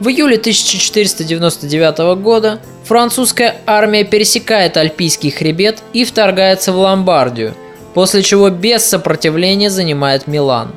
в 0.00 0.08
июле 0.08 0.38
1499 0.38 2.20
года 2.20 2.58
французская 2.84 3.56
армия 3.66 4.02
пересекает 4.02 4.78
Альпийский 4.78 5.30
хребет 5.30 5.82
и 5.92 6.04
вторгается 6.04 6.72
в 6.72 6.78
Ломбардию, 6.78 7.54
после 7.92 8.22
чего 8.22 8.48
без 8.48 8.84
сопротивления 8.84 9.68
занимает 9.68 10.26
Милан. 10.26 10.72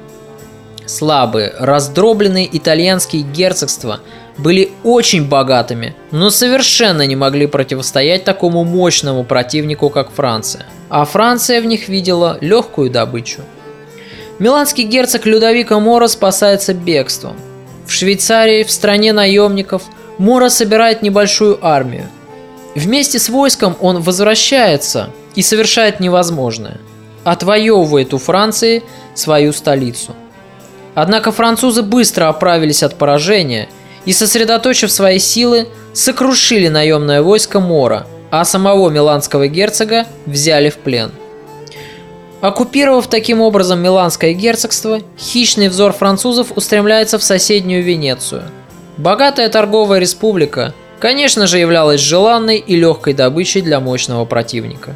Слабые, 0.85 1.53
раздробленные 1.57 2.49
итальянские 2.51 3.21
герцогства 3.21 4.01
были 4.37 4.71
очень 4.83 5.25
богатыми, 5.25 5.95
но 6.11 6.29
совершенно 6.29 7.07
не 7.07 7.15
могли 7.15 7.47
противостоять 7.47 8.25
такому 8.25 8.65
мощному 8.65 9.23
противнику, 9.23 9.89
как 9.89 10.11
Франция. 10.11 10.65
А 10.89 11.05
Франция 11.05 11.61
в 11.61 11.65
них 11.65 11.87
видела 11.87 12.37
легкую 12.41 12.89
добычу. 12.89 13.39
Миланский 14.39 14.83
герцог 14.83 15.25
Людовика 15.25 15.79
Мора 15.79 16.07
спасается 16.07 16.73
бегством– 16.73 17.37
в 17.85 17.91
Швейцарии, 17.91 18.63
в 18.63 18.71
стране 18.71 19.13
наемников, 19.13 19.83
Мора 20.17 20.49
собирает 20.49 21.01
небольшую 21.01 21.59
армию. 21.65 22.05
Вместе 22.75 23.19
с 23.19 23.29
войском 23.29 23.75
он 23.81 24.01
возвращается 24.01 25.09
и 25.35 25.41
совершает 25.41 25.99
невозможное. 25.99 26.79
Отвоевывает 27.23 28.13
у 28.13 28.17
Франции 28.17 28.83
свою 29.15 29.53
столицу. 29.53 30.15
Однако 30.95 31.31
французы 31.31 31.81
быстро 31.81 32.29
оправились 32.29 32.83
от 32.83 32.97
поражения 32.97 33.69
и, 34.05 34.13
сосредоточив 34.13 34.91
свои 34.91 35.19
силы, 35.19 35.67
сокрушили 35.93 36.67
наемное 36.67 37.21
войско 37.21 37.59
Мора, 37.59 38.07
а 38.29 38.45
самого 38.45 38.89
миланского 38.89 39.47
герцога 39.47 40.05
взяли 40.25 40.69
в 40.69 40.77
плен– 40.77 41.11
Оккупировав 42.43 43.07
таким 43.07 43.39
образом 43.39 43.79
Миланское 43.81 44.33
герцогство, 44.33 44.99
хищный 45.17 45.69
взор 45.69 45.93
французов 45.93 46.51
устремляется 46.57 47.17
в 47.17 47.23
соседнюю 47.23 47.81
Венецию. 47.83 48.43
Богатая 48.97 49.47
торговая 49.47 49.99
республика, 49.99 50.73
конечно 50.99 51.47
же, 51.47 51.57
являлась 51.57 52.01
желанной 52.01 52.57
и 52.57 52.75
легкой 52.75 53.13
добычей 53.13 53.61
для 53.61 53.79
мощного 53.79 54.25
противника. 54.25 54.93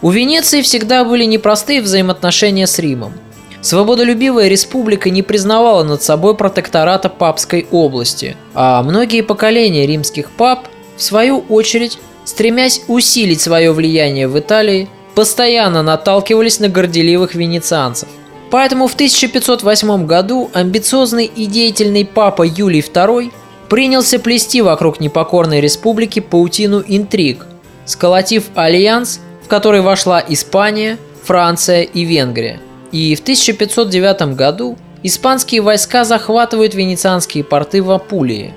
У 0.00 0.08
Венеции 0.08 0.62
всегда 0.62 1.04
были 1.04 1.24
непростые 1.24 1.82
взаимоотношения 1.82 2.66
с 2.66 2.78
Римом. 2.78 3.12
Свободолюбивая 3.60 4.48
республика 4.48 5.10
не 5.10 5.22
признавала 5.22 5.84
над 5.84 6.02
собой 6.02 6.34
протектората 6.34 7.10
папской 7.10 7.66
области, 7.70 8.34
а 8.54 8.82
многие 8.82 9.20
поколения 9.20 9.86
римских 9.86 10.30
пап, 10.30 10.68
в 10.96 11.02
свою 11.02 11.44
очередь, 11.50 11.98
стремясь 12.24 12.80
усилить 12.88 13.42
свое 13.42 13.72
влияние 13.72 14.26
в 14.26 14.38
Италии, 14.38 14.88
постоянно 15.14 15.82
наталкивались 15.82 16.60
на 16.60 16.68
горделивых 16.68 17.34
венецианцев. 17.34 18.08
Поэтому 18.50 18.86
в 18.86 18.94
1508 18.94 20.06
году 20.06 20.50
амбициозный 20.52 21.24
и 21.24 21.46
деятельный 21.46 22.04
папа 22.04 22.42
Юлий 22.42 22.80
II 22.80 23.32
принялся 23.70 24.18
плести 24.18 24.60
вокруг 24.60 25.00
непокорной 25.00 25.60
республики 25.62 26.20
паутину 26.20 26.84
интриг, 26.86 27.46
сколотив 27.86 28.44
альянс, 28.54 29.20
в 29.42 29.48
который 29.48 29.80
вошла 29.80 30.22
Испания, 30.28 30.98
Франция 31.24 31.82
и 31.82 32.04
Венгрия. 32.04 32.60
И 32.90 33.14
в 33.14 33.20
1509 33.20 34.36
году 34.36 34.76
испанские 35.02 35.62
войска 35.62 36.04
захватывают 36.04 36.74
венецианские 36.74 37.44
порты 37.44 37.82
в 37.82 37.90
Апулии. 37.90 38.52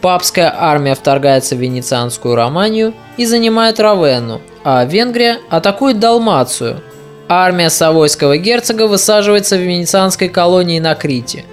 Папская 0.00 0.54
армия 0.56 0.94
вторгается 0.94 1.56
в 1.56 1.58
венецианскую 1.58 2.34
Романию 2.34 2.94
и 3.18 3.26
занимает 3.26 3.80
Равенну, 3.80 4.40
а 4.64 4.84
Венгрия 4.84 5.38
атакует 5.50 5.98
Далмацию. 5.98 6.80
Армия 7.28 7.70
Савойского 7.70 8.38
герцога 8.38 8.86
высаживается 8.86 9.56
в 9.56 9.60
венецианской 9.60 10.28
колонии 10.28 10.80
на 10.80 10.94
Крите. 10.94 11.44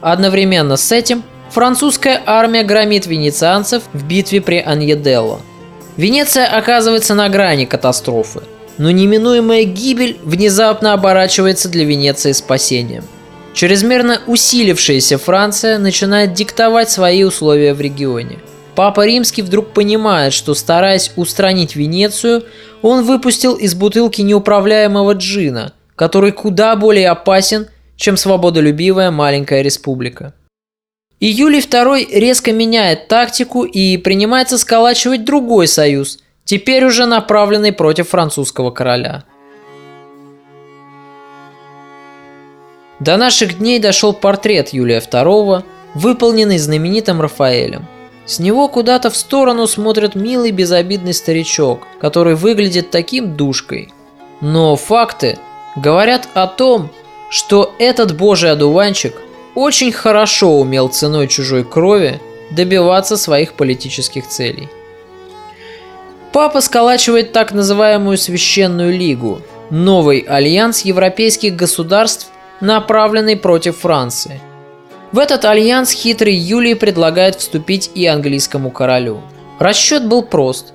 Одновременно 0.00 0.76
с 0.76 0.92
этим 0.92 1.22
французская 1.50 2.22
армия 2.26 2.62
громит 2.62 3.06
венецианцев 3.06 3.82
в 3.92 4.04
битве 4.04 4.40
при 4.40 4.58
Аньеделло. 4.58 5.40
Венеция 5.96 6.46
оказывается 6.46 7.14
на 7.14 7.28
грани 7.28 7.64
катастрофы, 7.64 8.42
но 8.76 8.90
неминуемая 8.90 9.64
гибель 9.64 10.18
внезапно 10.22 10.92
оборачивается 10.92 11.68
для 11.68 11.84
Венеции 11.84 12.32
спасением. 12.32 13.04
Чрезмерно 13.54 14.20
усилившаяся 14.26 15.16
Франция 15.16 15.78
начинает 15.78 16.34
диктовать 16.34 16.90
свои 16.90 17.22
условия 17.24 17.72
в 17.72 17.80
регионе– 17.80 18.38
Папа 18.74 19.06
Римский 19.06 19.42
вдруг 19.42 19.72
понимает, 19.72 20.32
что 20.32 20.54
стараясь 20.54 21.12
устранить 21.16 21.76
Венецию, 21.76 22.44
он 22.82 23.04
выпустил 23.04 23.54
из 23.54 23.74
бутылки 23.74 24.20
неуправляемого 24.20 25.12
джина, 25.12 25.72
который 25.94 26.32
куда 26.32 26.74
более 26.74 27.10
опасен, 27.10 27.68
чем 27.96 28.16
свободолюбивая 28.16 29.10
маленькая 29.12 29.62
республика. 29.62 30.34
И 31.20 31.26
Юлий 31.26 31.60
II 31.60 32.06
резко 32.12 32.52
меняет 32.52 33.06
тактику 33.06 33.62
и 33.62 33.96
принимается 33.96 34.58
сколачивать 34.58 35.24
другой 35.24 35.68
союз, 35.68 36.18
теперь 36.44 36.84
уже 36.84 37.06
направленный 37.06 37.72
против 37.72 38.08
французского 38.08 38.72
короля. 38.72 39.24
До 43.00 43.16
наших 43.16 43.58
дней 43.58 43.78
дошел 43.80 44.12
портрет 44.12 44.68
Юлия 44.72 45.00
II, 45.00 45.64
выполненный 45.94 46.58
знаменитым 46.58 47.20
Рафаэлем. 47.20 47.86
С 48.24 48.38
него 48.38 48.68
куда-то 48.68 49.10
в 49.10 49.16
сторону 49.16 49.66
смотрит 49.66 50.14
милый 50.14 50.50
безобидный 50.50 51.12
старичок, 51.12 51.86
который 52.00 52.36
выглядит 52.36 52.90
таким 52.90 53.36
душкой. 53.36 53.92
Но 54.40 54.76
факты 54.76 55.38
говорят 55.76 56.28
о 56.34 56.46
том, 56.46 56.90
что 57.30 57.74
этот 57.78 58.16
божий 58.16 58.50
одуванчик 58.50 59.14
очень 59.54 59.92
хорошо 59.92 60.58
умел 60.58 60.88
ценой 60.88 61.28
чужой 61.28 61.64
крови 61.64 62.20
добиваться 62.50 63.16
своих 63.16 63.54
политических 63.54 64.26
целей. 64.26 64.68
Папа 66.32 66.60
сколачивает 66.60 67.32
так 67.32 67.52
называемую 67.52 68.18
Священную 68.18 68.96
Лигу, 68.96 69.40
новый 69.70 70.20
альянс 70.20 70.80
европейских 70.82 71.54
государств, 71.54 72.28
направленный 72.60 73.36
против 73.36 73.78
Франции. 73.78 74.40
В 75.12 75.18
этот 75.18 75.44
альянс 75.44 75.92
хитрый 75.92 76.34
Юлий 76.34 76.74
предлагает 76.74 77.36
вступить 77.36 77.90
и 77.94 78.06
английскому 78.06 78.70
королю. 78.70 79.20
Расчет 79.58 80.06
был 80.06 80.22
прост. 80.22 80.72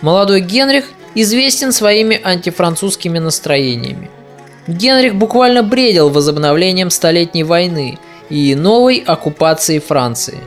Молодой 0.00 0.40
Генрих 0.40 0.86
известен 1.14 1.72
своими 1.72 2.20
антифранцузскими 2.22 3.18
настроениями. 3.18 4.10
Генрих 4.66 5.14
буквально 5.14 5.62
бредил 5.62 6.08
возобновлением 6.08 6.90
Столетней 6.90 7.44
войны 7.44 7.98
и 8.30 8.54
новой 8.54 9.02
оккупации 9.04 9.78
Франции. 9.78 10.38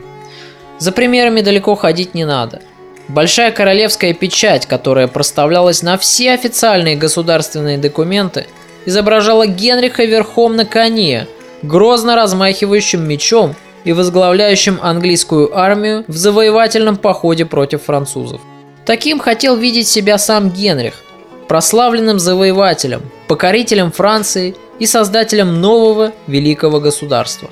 За 0.79 0.91
примерами 0.91 1.41
далеко 1.41 1.75
ходить 1.75 2.15
не 2.15 2.25
надо– 2.25 2.61
Большая 3.07 3.51
королевская 3.51 4.13
печать, 4.13 4.65
которая 4.65 5.07
проставлялась 5.07 5.83
на 5.83 5.97
все 5.97 6.31
официальные 6.31 6.95
государственные 6.95 7.77
документы, 7.77 8.47
изображала 8.85 9.47
Генриха 9.47 10.05
верхом 10.05 10.55
на 10.55 10.65
коне, 10.65 11.27
грозно 11.63 12.15
размахивающим 12.15 13.07
мечом 13.07 13.55
и 13.83 13.93
возглавляющим 13.93 14.79
английскую 14.81 15.57
армию 15.57 16.05
в 16.07 16.15
завоевательном 16.15 16.97
походе 16.97 17.45
против 17.45 17.83
французов. 17.83 18.41
Таким 18.85 19.19
хотел 19.19 19.55
видеть 19.55 19.87
себя 19.87 20.17
сам 20.17 20.49
Генрих, 20.49 21.03
прославленным 21.47 22.19
завоевателем, 22.19 23.01
покорителем 23.27 23.91
Франции 23.91 24.55
и 24.79 24.85
создателем 24.85 25.61
нового 25.61 26.11
великого 26.27 26.79
государства. 26.79 27.49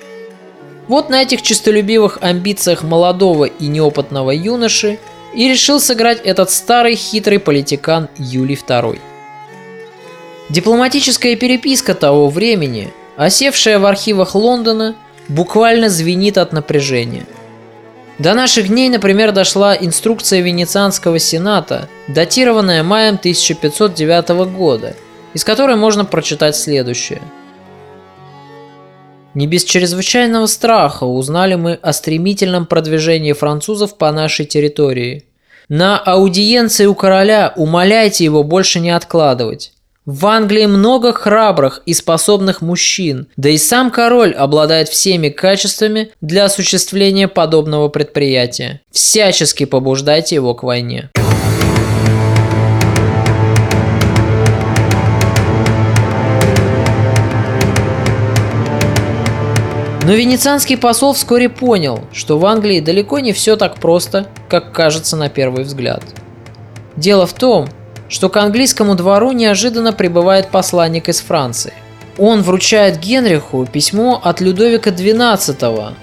Вот 0.88 1.10
на 1.10 1.22
этих 1.22 1.42
честолюбивых 1.42 2.18
амбициях 2.22 2.84
молодого 2.84 3.46
и 3.46 3.68
неопытного 3.68 4.32
юноши 4.32 5.00
и 5.34 5.50
решил 5.50 5.80
сыграть 5.80 6.20
этот 6.24 6.52
старый 6.52 6.96
хитрый 6.96 7.40
политикан 7.40 8.10
Юлий 8.18 8.56
II. 8.56 9.00
Дипломатическая 10.50 11.36
переписка 11.36 11.94
того 11.94 12.30
времени, 12.30 12.94
осевшая 13.16 13.80
в 13.80 13.86
архивах 13.86 14.36
Лондона, 14.36 14.96
буквально 15.28 15.90
звенит 15.90 16.38
от 16.38 16.54
напряжения. 16.54 17.26
До 18.20 18.34
наших 18.34 18.68
дней, 18.68 18.90
например, 18.90 19.32
дошла 19.32 19.76
инструкция 19.76 20.42
Венецианского 20.42 21.18
сената, 21.18 21.90
датированная 22.08 22.84
маем 22.84 23.16
1509 23.16 24.30
года, 24.56 24.96
из 25.34 25.44
которой 25.44 25.76
можно 25.76 26.06
прочитать 26.06 26.56
следующее– 26.56 27.22
не 29.34 29.48
без 29.48 29.64
чрезвычайного 29.64 30.46
страха 30.46 31.06
узнали 31.06 31.56
мы 31.56 31.74
о 31.74 31.92
стремительном 31.92 32.68
продвижении 32.68 33.34
французов 33.34 33.98
по 33.98 34.12
нашей 34.12 34.46
территории. 34.46 35.26
На 35.70 35.98
аудиенции 35.98 36.86
у 36.86 36.94
короля 36.94 37.52
умоляйте 37.56 38.26
его 38.26 38.44
больше 38.44 38.80
не 38.80 38.92
откладывать. 38.92 39.73
В 40.06 40.26
Англии 40.26 40.66
много 40.66 41.14
храбрых 41.14 41.82
и 41.86 41.94
способных 41.94 42.62
мужчин, 42.62 43.28
да 43.38 43.48
и 43.48 43.58
сам 43.58 43.90
король 43.90 44.34
обладает 44.34 44.90
всеми 44.90 45.30
качествами 45.30 46.12
для 46.20 46.44
осуществления 46.44 47.30
подобного 47.30 47.88
предприятия. 47.88 48.82
Всячески 48.92 49.64
побуждайте 49.64 50.36
его 50.36 50.56
к 50.56 50.64
войне. 50.64 51.10
Но 60.06 60.12
венецианский 60.12 60.76
посол 60.76 61.14
вскоре 61.14 61.48
понял, 61.48 62.02
что 62.12 62.38
в 62.38 62.46
Англии 62.46 62.82
далеко 62.82 63.20
не 63.20 63.32
все 63.32 63.56
так 63.56 63.76
просто, 63.76 64.28
как 64.50 64.74
кажется 64.74 65.16
на 65.16 65.30
первый 65.30 65.64
взгляд. 65.64 66.04
Дело 66.98 67.26
в 67.26 67.32
том, 67.32 67.70
что 68.14 68.30
к 68.30 68.38
английскому 68.38 68.94
двору 68.94 69.32
неожиданно 69.32 69.92
прибывает 69.92 70.50
посланник 70.50 71.10
из 71.10 71.20
Франции. 71.20 71.74
Он 72.20 72.44
вручает 72.44 73.00
Генриху 73.00 73.66
письмо 73.66 74.22
от 74.24 74.40
Людовика 74.40 74.92
XII. 74.92 75.94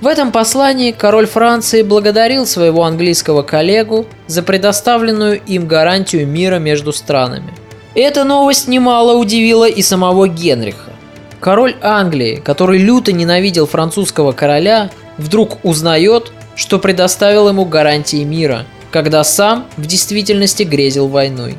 В 0.00 0.06
этом 0.06 0.32
послании 0.32 0.92
король 0.92 1.26
Франции 1.26 1.82
благодарил 1.82 2.46
своего 2.46 2.84
английского 2.84 3.42
коллегу 3.42 4.06
за 4.26 4.42
предоставленную 4.42 5.42
им 5.42 5.68
гарантию 5.68 6.26
мира 6.26 6.58
между 6.58 6.90
странами. 6.94 7.52
Эта 7.94 8.24
новость 8.24 8.66
немало 8.66 9.18
удивила 9.18 9.68
и 9.68 9.82
самого 9.82 10.26
Генриха. 10.26 10.92
Король 11.38 11.76
Англии, 11.82 12.36
который 12.36 12.78
люто 12.78 13.12
ненавидел 13.12 13.66
французского 13.66 14.32
короля, 14.32 14.88
вдруг 15.18 15.62
узнает, 15.64 16.32
что 16.56 16.78
предоставил 16.78 17.46
ему 17.50 17.66
гарантии 17.66 18.24
мира, 18.24 18.64
когда 18.90 19.24
сам 19.24 19.66
в 19.76 19.86
действительности 19.86 20.62
грезил 20.62 21.08
войной. 21.08 21.56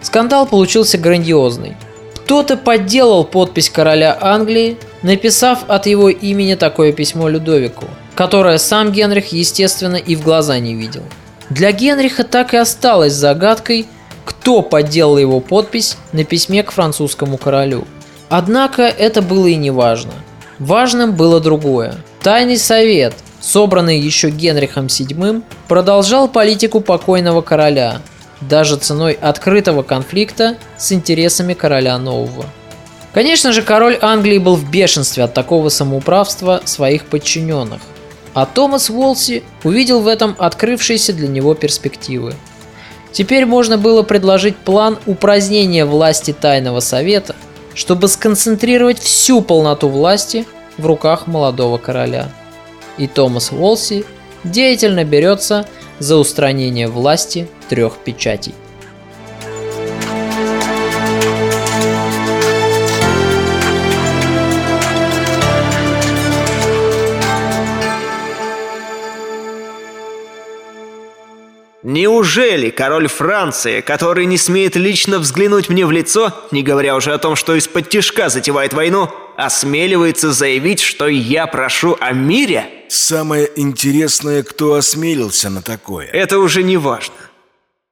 Скандал 0.00 0.46
получился 0.46 0.98
грандиозный. 0.98 1.76
Кто-то 2.16 2.56
подделал 2.56 3.24
подпись 3.24 3.70
короля 3.70 4.16
Англии, 4.20 4.76
написав 5.02 5.60
от 5.68 5.86
его 5.86 6.08
имени 6.08 6.54
такое 6.54 6.92
письмо 6.92 7.28
Людовику, 7.28 7.86
которое 8.14 8.58
сам 8.58 8.92
Генрих, 8.92 9.32
естественно, 9.32 9.96
и 9.96 10.14
в 10.14 10.22
глаза 10.22 10.58
не 10.58 10.74
видел. 10.74 11.02
Для 11.50 11.72
Генриха 11.72 12.24
так 12.24 12.54
и 12.54 12.58
осталось 12.58 13.14
загадкой, 13.14 13.86
кто 14.24 14.60
подделал 14.60 15.16
его 15.16 15.40
подпись 15.40 15.96
на 16.12 16.24
письме 16.24 16.62
к 16.62 16.70
французскому 16.70 17.38
королю– 17.38 17.86
Однако 18.28 18.82
это 18.82 19.22
было 19.22 19.46
и 19.46 19.56
не 19.56 19.70
важно. 19.70 20.12
Важным 20.58 21.12
было 21.12 21.40
другое. 21.40 21.94
Тайный 22.22 22.58
совет, 22.58 23.14
собранный 23.48 23.98
еще 23.98 24.30
Генрихом 24.30 24.86
VII, 24.86 25.42
продолжал 25.68 26.28
политику 26.28 26.80
покойного 26.80 27.40
короля, 27.40 28.02
даже 28.40 28.76
ценой 28.76 29.12
открытого 29.12 29.82
конфликта 29.82 30.56
с 30.76 30.92
интересами 30.92 31.54
короля 31.54 31.96
нового. 31.98 32.44
Конечно 33.12 33.52
же, 33.52 33.62
король 33.62 33.98
Англии 34.00 34.38
был 34.38 34.56
в 34.56 34.70
бешенстве 34.70 35.24
от 35.24 35.34
такого 35.34 35.70
самоуправства 35.70 36.60
своих 36.64 37.06
подчиненных, 37.06 37.80
а 38.34 38.44
Томас 38.46 38.90
Уолси 38.90 39.42
увидел 39.64 40.00
в 40.00 40.08
этом 40.08 40.36
открывшиеся 40.38 41.12
для 41.12 41.28
него 41.28 41.54
перспективы. 41.54 42.34
Теперь 43.12 43.46
можно 43.46 43.78
было 43.78 44.02
предложить 44.02 44.56
план 44.56 44.98
упразднения 45.06 45.86
власти 45.86 46.32
Тайного 46.32 46.80
Совета– 46.80 47.34
чтобы 47.78 48.08
сконцентрировать 48.08 48.98
всю 48.98 49.40
полноту 49.40 49.88
власти 49.88 50.44
в 50.78 50.84
руках 50.86 51.28
молодого 51.28 51.78
короля. 51.78 52.28
И 52.98 53.06
Томас 53.06 53.52
Уолси 53.52 54.04
деятельно 54.44 55.04
берется 55.04 55.66
за 55.98 56.16
устранение 56.16 56.88
власти 56.88 57.48
трех 57.68 57.98
печатей. 57.98 58.54
Неужели 71.84 72.68
король 72.68 73.08
Франции, 73.08 73.80
который 73.80 74.26
не 74.26 74.36
смеет 74.36 74.76
лично 74.76 75.18
взглянуть 75.18 75.70
мне 75.70 75.86
в 75.86 75.90
лицо, 75.90 76.34
не 76.50 76.62
говоря 76.62 76.94
уже 76.94 77.14
о 77.14 77.18
том, 77.18 77.34
что 77.34 77.54
из-под 77.54 77.88
тишка 77.88 78.28
затевает 78.28 78.74
войну, 78.74 79.08
осмеливается 79.38 80.32
заявить, 80.32 80.80
что 80.80 81.08
я 81.08 81.46
прошу 81.46 81.96
о 81.98 82.12
мире? 82.12 82.77
Самое 82.88 83.50
интересное, 83.56 84.42
кто 84.42 84.74
осмелился 84.74 85.50
на 85.50 85.62
такое. 85.62 86.06
Это 86.06 86.38
уже 86.38 86.62
не 86.62 86.76
важно. 86.76 87.14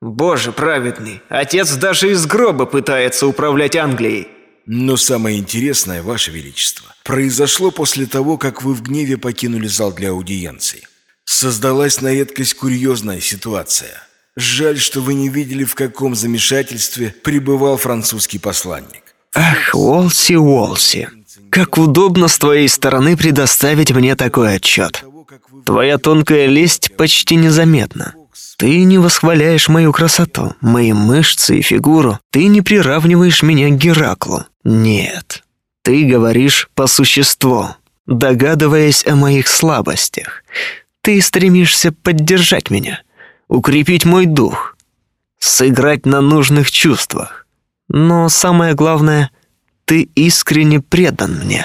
Боже 0.00 0.52
праведный, 0.52 1.22
отец 1.28 1.74
даже 1.74 2.10
из 2.12 2.26
гроба 2.26 2.66
пытается 2.66 3.26
управлять 3.26 3.76
Англией. 3.76 4.28
Но 4.66 4.96
самое 4.96 5.38
интересное, 5.38 6.02
Ваше 6.02 6.32
Величество, 6.32 6.94
произошло 7.04 7.70
после 7.70 8.06
того, 8.06 8.36
как 8.36 8.62
вы 8.62 8.74
в 8.74 8.82
гневе 8.82 9.16
покинули 9.16 9.68
зал 9.68 9.92
для 9.92 10.10
аудиенции. 10.10 10.86
Создалась 11.24 12.00
на 12.00 12.12
редкость 12.12 12.54
курьезная 12.54 13.20
ситуация. 13.20 14.02
Жаль, 14.36 14.78
что 14.78 15.00
вы 15.00 15.14
не 15.14 15.28
видели, 15.28 15.64
в 15.64 15.74
каком 15.74 16.14
замешательстве 16.14 17.14
пребывал 17.22 17.76
французский 17.76 18.38
посланник. 18.38 19.02
Ах, 19.34 19.74
Уолси, 19.74 20.34
Уолси, 20.34 21.08
как 21.50 21.78
удобно 21.78 22.28
с 22.28 22.38
твоей 22.38 22.68
стороны 22.68 23.16
предоставить 23.16 23.92
мне 23.92 24.16
такой 24.16 24.56
отчет. 24.56 25.04
Твоя 25.64 25.98
тонкая 25.98 26.46
лесть 26.46 26.96
почти 26.96 27.36
незаметна. 27.36 28.14
Ты 28.58 28.84
не 28.84 28.98
восхваляешь 28.98 29.68
мою 29.68 29.92
красоту, 29.92 30.54
мои 30.60 30.92
мышцы 30.92 31.58
и 31.58 31.62
фигуру. 31.62 32.18
Ты 32.30 32.46
не 32.46 32.62
приравниваешь 32.62 33.42
меня 33.42 33.68
к 33.68 33.76
Гераклу. 33.78 34.44
Нет. 34.64 35.42
Ты 35.82 36.04
говоришь 36.04 36.68
по 36.74 36.86
существу, 36.86 37.68
догадываясь 38.06 39.06
о 39.06 39.14
моих 39.14 39.46
слабостях. 39.46 40.42
Ты 41.02 41.20
стремишься 41.20 41.92
поддержать 41.92 42.70
меня, 42.70 43.02
укрепить 43.48 44.04
мой 44.04 44.26
дух, 44.26 44.76
сыграть 45.38 46.06
на 46.06 46.20
нужных 46.20 46.70
чувствах. 46.70 47.46
Но 47.88 48.28
самое 48.28 48.74
главное, 48.74 49.30
ты 49.86 50.08
искренне 50.16 50.80
предан 50.80 51.42
мне. 51.44 51.64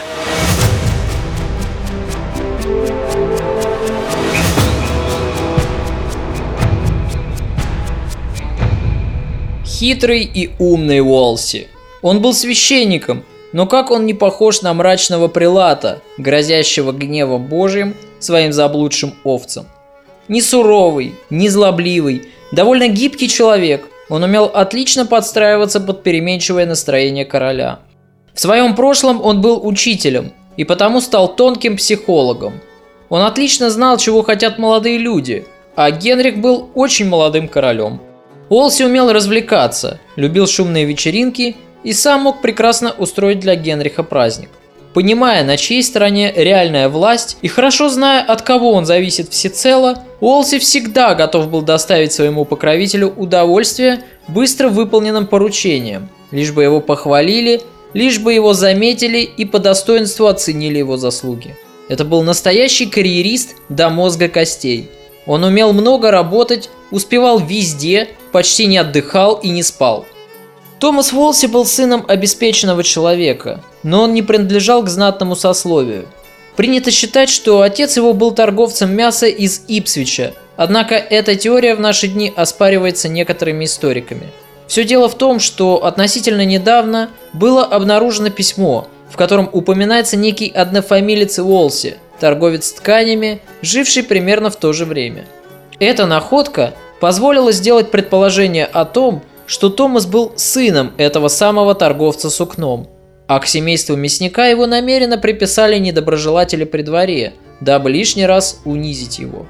Хитрый 9.65 10.21
и 10.21 10.51
умный 10.59 11.01
Уолси. 11.01 11.67
Он 12.03 12.21
был 12.21 12.35
священником, 12.35 13.23
но 13.53 13.65
как 13.65 13.89
он 13.89 14.05
не 14.05 14.13
похож 14.13 14.61
на 14.61 14.75
мрачного 14.75 15.27
прилата, 15.27 16.03
грозящего 16.19 16.91
гневом 16.91 17.47
Божьим 17.47 17.95
своим 18.19 18.53
заблудшим 18.53 19.15
овцам. 19.23 19.65
Не 20.27 20.43
суровый, 20.43 21.15
не 21.31 21.49
злобливый, 21.49 22.27
довольно 22.51 22.87
гибкий 22.87 23.27
человек, 23.27 23.87
он 24.09 24.21
умел 24.21 24.45
отлично 24.45 25.07
подстраиваться 25.07 25.79
под 25.79 26.03
переменчивое 26.03 26.67
настроение 26.67 27.25
короля. 27.25 27.79
В 28.33 28.39
своем 28.39 28.75
прошлом 28.75 29.21
он 29.21 29.41
был 29.41 29.65
учителем 29.65 30.33
и 30.57 30.63
потому 30.63 31.01
стал 31.01 31.35
тонким 31.35 31.77
психологом. 31.77 32.53
Он 33.09 33.21
отлично 33.21 33.69
знал, 33.69 33.97
чего 33.97 34.21
хотят 34.23 34.57
молодые 34.57 34.97
люди, 34.97 35.45
а 35.75 35.91
Генрих 35.91 36.37
был 36.37 36.69
очень 36.75 37.07
молодым 37.07 37.47
королем. 37.47 38.01
Уолси 38.49 38.83
умел 38.83 39.11
развлекаться, 39.11 39.99
любил 40.15 40.47
шумные 40.47 40.85
вечеринки 40.85 41.55
и 41.83 41.93
сам 41.93 42.21
мог 42.21 42.41
прекрасно 42.41 42.91
устроить 42.91 43.39
для 43.39 43.55
Генриха 43.55 44.03
праздник. 44.03 44.49
Понимая, 44.93 45.45
на 45.45 45.55
чьей 45.55 45.83
стороне 45.83 46.33
реальная 46.35 46.89
власть 46.89 47.37
и 47.41 47.47
хорошо 47.47 47.87
зная, 47.87 48.21
от 48.21 48.41
кого 48.41 48.73
он 48.73 48.85
зависит 48.85 49.29
всецело, 49.29 50.03
Уолси 50.19 50.59
всегда 50.59 51.15
готов 51.15 51.49
был 51.49 51.61
доставить 51.61 52.11
своему 52.11 52.43
покровителю 52.43 53.13
удовольствие 53.15 54.03
быстро 54.27 54.67
выполненным 54.67 55.27
поручением, 55.27 56.09
лишь 56.31 56.51
бы 56.51 56.63
его 56.63 56.81
похвалили, 56.81 57.61
лишь 57.93 58.19
бы 58.19 58.33
его 58.33 58.53
заметили 58.53 59.19
и 59.19 59.45
по 59.45 59.59
достоинству 59.59 60.27
оценили 60.27 60.77
его 60.77 60.97
заслуги. 60.97 61.55
Это 61.89 62.05
был 62.05 62.23
настоящий 62.23 62.85
карьерист 62.85 63.55
до 63.69 63.89
мозга 63.89 64.29
костей. 64.29 64.89
Он 65.25 65.43
умел 65.43 65.73
много 65.73 66.09
работать, 66.09 66.69
успевал 66.89 67.39
везде, 67.39 68.09
почти 68.31 68.65
не 68.65 68.77
отдыхал 68.77 69.35
и 69.35 69.49
не 69.49 69.61
спал. 69.63 70.05
Томас 70.79 71.11
Волси 71.11 71.45
был 71.45 71.65
сыном 71.65 72.05
обеспеченного 72.07 72.83
человека, 72.83 73.63
но 73.83 74.03
он 74.03 74.13
не 74.13 74.23
принадлежал 74.23 74.81
к 74.83 74.89
знатному 74.89 75.35
сословию. 75.35 76.07
Принято 76.55 76.91
считать, 76.91 77.29
что 77.29 77.61
отец 77.61 77.97
его 77.97 78.13
был 78.13 78.31
торговцем 78.31 78.91
мяса 78.95 79.27
из 79.27 79.61
Ипсвича, 79.67 80.33
однако 80.57 80.95
эта 80.95 81.35
теория 81.35 81.75
в 81.75 81.79
наши 81.79 82.07
дни 82.07 82.33
оспаривается 82.35 83.09
некоторыми 83.09 83.65
историками. 83.65 84.31
Все 84.71 84.85
дело 84.85 85.09
в 85.09 85.15
том, 85.15 85.41
что 85.41 85.83
относительно 85.83 86.45
недавно 86.45 87.09
было 87.33 87.65
обнаружено 87.65 88.29
письмо, 88.29 88.87
в 89.09 89.17
котором 89.17 89.49
упоминается 89.51 90.15
некий 90.15 90.47
однофамилец 90.47 91.39
Уолси, 91.39 91.97
торговец 92.21 92.71
тканями, 92.71 93.41
живший 93.61 94.03
примерно 94.03 94.49
в 94.49 94.55
то 94.55 94.71
же 94.71 94.85
время. 94.85 95.25
Эта 95.79 96.05
находка 96.05 96.73
позволила 97.01 97.51
сделать 97.51 97.91
предположение 97.91 98.65
о 98.65 98.85
том, 98.85 99.23
что 99.45 99.67
Томас 99.67 100.05
был 100.05 100.31
сыном 100.37 100.93
этого 100.95 101.27
самого 101.27 101.75
торговца 101.75 102.29
сукном, 102.29 102.87
а 103.27 103.39
к 103.39 103.47
семейству 103.47 103.97
мясника 103.97 104.47
его 104.47 104.67
намеренно 104.67 105.17
приписали 105.17 105.79
недоброжелатели 105.79 106.63
при 106.63 106.81
дворе, 106.83 107.33
дабы 107.59 107.91
лишний 107.91 108.25
раз 108.25 108.61
унизить 108.63 109.19
его. 109.19 109.47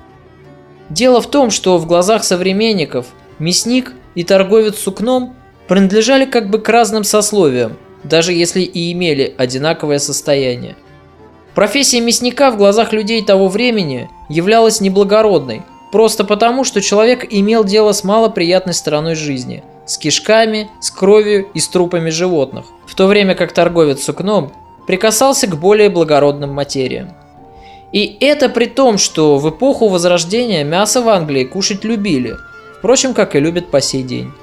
Дело 0.90 1.22
в 1.22 1.30
том, 1.30 1.52
что 1.52 1.78
в 1.78 1.86
глазах 1.86 2.24
современников 2.24 3.06
мясник 3.38 3.94
и 4.16 4.24
торговец 4.24 4.78
сукном 4.78 5.36
принадлежали 5.68 6.26
как 6.26 6.50
бы 6.50 6.60
к 6.60 6.68
разным 6.70 7.04
сословиям, 7.04 7.78
даже 8.04 8.34
если 8.34 8.62
и 8.62 8.92
имели 8.92 9.34
одинаковое 9.38 10.00
состояние. 10.00 10.76
Профессия 11.56 12.00
мясника 12.00 12.52
в 12.52 12.58
глазах 12.58 12.94
людей 12.94 13.24
того 13.24 13.48
времени 13.48 14.10
являлась 14.30 14.82
неблагородной, 14.82 15.64
просто 15.92 16.24
потому, 16.24 16.64
что 16.64 16.82
человек 16.82 17.26
имел 17.30 17.64
дело 17.64 17.92
с 17.92 18.04
малоприятной 18.04 18.74
стороной 18.74 19.16
жизни, 19.16 19.64
с 19.86 19.98
кишками, 19.98 20.70
с 20.80 20.90
кровью 20.92 21.48
и 21.54 21.60
с 21.60 21.68
трупами 21.68 22.10
животных, 22.10 22.66
в 22.88 22.96
то 22.96 23.08
время 23.08 23.36
как 23.36 23.52
торговец 23.52 24.04
сукном 24.04 24.54
прикасался 24.88 25.48
к 25.48 25.58
более 25.58 25.90
благородным 25.90 26.54
материям. 26.54 27.14
И 27.92 28.18
это 28.22 28.48
при 28.48 28.66
том, 28.66 28.98
что 28.98 29.38
в 29.38 29.50
эпоху 29.50 29.90
Возрождения 29.90 30.64
мясо 30.64 31.02
в 31.02 31.10
Англии 31.10 31.44
кушать 31.44 31.84
любили, 31.84 32.36
впрочем, 32.82 33.14
как 33.14 33.36
и 33.36 33.40
любят 33.40 33.72
по 33.72 33.80
сей 33.80 34.04
день. 34.04 34.34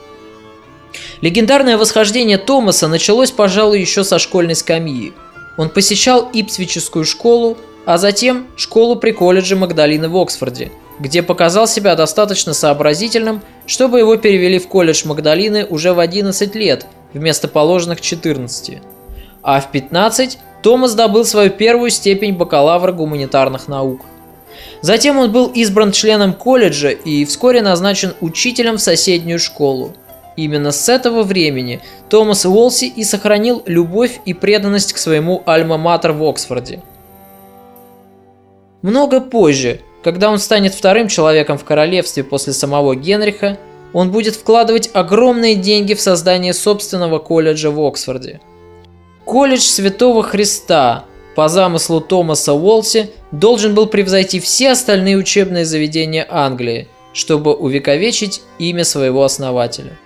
Легендарное 1.21 1.77
восхождение 1.77 2.39
Томаса 2.39 2.89
началось, 2.89 3.31
пожалуй, 3.31 3.81
еще 3.81 4.05
со 4.05 4.19
школьной 4.19 4.55
скамьи. 4.55 5.13
Он 5.57 5.69
посещал 5.69 6.31
Ипсвическую 6.33 7.05
школу, 7.05 7.59
а 7.85 7.99
затем 7.99 8.47
школу 8.57 8.97
при 8.97 9.11
колледже 9.11 9.57
Магдалины 9.57 10.09
в 10.09 10.17
Оксфорде– 10.17 10.73
где 10.99 11.23
показал 11.23 11.67
себя 11.67 11.95
достаточно 11.95 12.55
сообразительным, 12.55 13.43
чтобы 13.67 14.01
его 14.01 14.17
перевели 14.17 14.59
в 14.59 14.69
колледж 14.69 15.07
Магдалины 15.07 15.65
уже 15.65 15.93
в 15.93 16.01
11 16.01 16.55
лет 16.55 16.87
вместо 17.13 17.49
положенных 17.49 18.01
14. 18.01 18.79
А 19.43 19.61
в 19.61 19.71
15 19.71 20.39
Томас 20.63 20.95
добыл 20.95 21.25
свою 21.25 21.51
первую 21.51 21.91
степень 21.91 22.35
бакалавра 22.35 22.93
гуманитарных 22.93 23.69
наук. 23.69 24.01
Затем 24.81 25.19
он 25.19 25.33
был 25.33 25.47
избран 25.49 25.93
членом 25.93 26.35
колледжа 26.35 26.91
и 26.91 27.25
вскоре 27.25 27.63
назначен 27.63 28.15
учителем 28.21 28.77
в 28.77 28.81
соседнюю 28.81 29.39
школу. 29.39 29.93
Именно 30.37 30.71
с 30.71 30.89
этого 30.89 31.25
времени 31.25 31.81
Томас 32.09 32.47
Уолси 32.47 32.85
и 32.85 33.03
сохранил 33.03 33.63
любовь 33.67 34.21
и 34.25 34.35
преданность 34.35 34.93
к 34.93 34.99
своему 34.99 35.43
альма-матер 35.47 36.13
в 36.13 36.23
Оксфорде. 36.23 36.81
Много 38.83 39.21
позже, 39.21 39.81
когда 40.05 40.31
он 40.31 40.39
станет 40.39 40.75
вторым 40.75 41.09
человеком 41.09 41.59
в 41.59 41.65
королевстве 41.65 42.23
после 42.23 42.53
самого 42.53 42.95
Генриха, 42.95 43.59
он 43.93 44.13
будет 44.13 44.37
вкладывать 44.37 44.91
огромные 44.93 45.57
деньги 45.57 45.95
в 45.95 46.01
создание 46.01 46.53
собственного 46.53 47.19
колледжа 47.19 47.71
в 47.71 47.81
Оксфорде. 47.81 48.41
Колледж 49.25 49.63
Святого 49.63 50.23
Христа 50.23 51.05
по 51.39 51.49
замыслу 51.49 52.01
Томаса 52.01 52.53
Уолси 52.53 53.13
должен 53.31 53.73
был 53.73 53.87
превзойти 53.87 54.41
все 54.41 54.73
остальные 54.73 55.17
учебные 55.17 55.65
заведения 55.65 56.27
Англии, 56.29 56.89
чтобы 57.13 57.55
увековечить 57.55 58.43
имя 58.59 58.83
своего 58.83 59.23
основателя. 59.23 59.97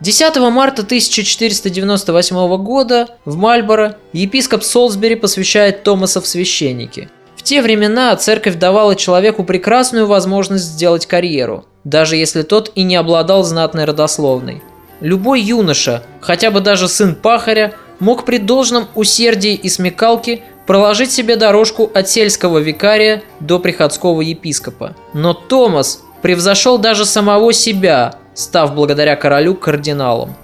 10 0.00 0.36
марта 0.52 0.82
1498 0.82 2.56
года 2.62 3.08
в 3.24 3.36
Мальборо 3.36 3.96
епископ 4.12 4.62
Солсбери 4.62 5.14
посвящает 5.14 5.82
Томаса 5.82 6.20
в 6.20 6.26
священники– 6.26 7.08
те 7.42 7.60
времена 7.62 8.14
церковь 8.16 8.56
давала 8.56 8.96
человеку 8.96 9.44
прекрасную 9.44 10.06
возможность 10.06 10.64
сделать 10.64 11.06
карьеру, 11.06 11.64
даже 11.84 12.16
если 12.16 12.40
тот 12.42 12.70
и 12.74 12.82
не 12.82 12.96
обладал 12.96 13.44
знатной 13.44 13.84
родословной. 13.84 14.62
Любой 15.00 15.42
юноша, 15.42 16.02
хотя 16.22 16.50
бы 16.50 16.60
даже 16.60 16.88
сын 16.88 17.14
пахаря, 17.14 17.74
мог 18.00 18.24
при 18.24 18.38
должном 18.38 18.86
усердии 18.94 19.54
и 19.54 19.68
смекалке 19.68 20.42
проложить 20.66 21.12
себе 21.12 21.36
дорожку 21.36 21.90
от 21.94 22.08
сельского 22.08 22.58
викария 22.58 23.22
до 23.40 23.58
приходского 23.58 24.20
епископа. 24.20 24.96
Но 25.12 25.34
Томас 25.34 26.02
превзошел 26.22 26.78
даже 26.78 27.04
самого 27.04 27.52
себя, 27.52 28.14
став 28.34 28.74
благодаря 28.74 29.16
королю 29.16 29.54
кардиналом. 29.54 30.34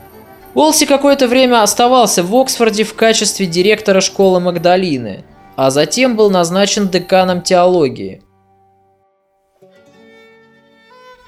Уолси 0.55 0.85
какое-то 0.85 1.29
время 1.29 1.63
оставался 1.63 2.23
в 2.23 2.35
Оксфорде 2.35 2.85
в 2.85 2.95
качестве 2.95 3.47
директора 3.47 4.01
школы 4.01 4.41
Магдалины, 4.41 5.25
а 5.57 5.71
затем 5.71 6.17
был 6.17 6.29
назначен 6.29 6.89
деканом 6.89 7.43
теологии. 7.43 8.23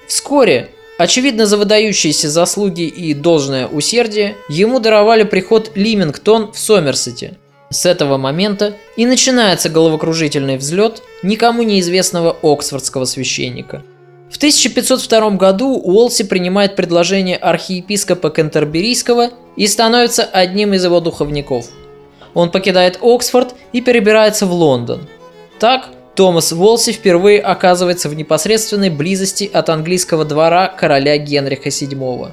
Вскоре, 0.07 0.69
очевидно 0.97 1.45
за 1.45 1.57
выдающиеся 1.57 2.29
заслуги 2.29 2.83
и 2.83 3.13
должное 3.13 3.67
усердие, 3.67 4.35
ему 4.49 4.79
даровали 4.79 5.23
приход 5.23 5.71
Лимингтон 5.75 6.51
в 6.51 6.59
Сомерсете. 6.59 7.37
С 7.69 7.85
этого 7.85 8.17
момента 8.17 8.75
и 8.95 9.05
начинается 9.05 9.69
головокружительный 9.69 10.57
взлет 10.57 11.01
никому 11.23 11.63
неизвестного 11.63 12.37
оксфордского 12.41 13.05
священника. 13.05 13.83
В 14.29 14.37
1502 14.37 15.31
году 15.31 15.75
Уолси 15.75 16.23
принимает 16.23 16.75
предложение 16.75 17.37
архиепископа 17.37 18.29
Кентерберийского 18.29 19.29
и 19.55 19.67
становится 19.67 20.23
одним 20.23 20.73
из 20.73 20.83
его 20.83 20.99
духовников. 20.99 21.67
Он 22.33 22.51
покидает 22.51 22.99
Оксфорд 23.01 23.53
и 23.73 23.81
перебирается 23.81 24.45
в 24.45 24.53
Лондон. 24.53 25.07
Так, 25.59 25.89
Томас 26.15 26.51
Уолси 26.51 26.91
впервые 26.91 27.39
оказывается 27.39 28.07
в 28.07 28.15
непосредственной 28.15 28.89
близости 28.89 29.49
от 29.51 29.69
английского 29.69 30.25
двора 30.25 30.67
короля 30.67 31.17
Генриха 31.17 31.69
VII. 31.69 32.31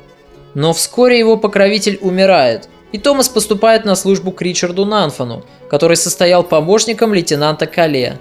Но 0.54 0.72
вскоре 0.74 1.18
его 1.18 1.36
покровитель 1.36 1.98
умирает, 2.02 2.68
и 2.92 2.98
Томас 2.98 3.28
поступает 3.28 3.84
на 3.84 3.94
службу 3.94 4.32
к 4.32 4.42
Ричарду 4.42 4.84
Нанфану, 4.84 5.44
который 5.70 5.96
состоял 5.96 6.42
помощником 6.42 7.14
лейтенанта 7.14 7.66
Кале. 7.66 8.18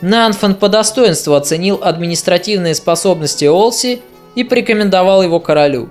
Нанфан 0.00 0.56
по 0.56 0.68
достоинству 0.68 1.34
оценил 1.34 1.78
административные 1.80 2.74
способности 2.74 3.44
Олси 3.44 4.02
и 4.34 4.42
порекомендовал 4.42 5.22
его 5.22 5.38
королю. 5.38 5.90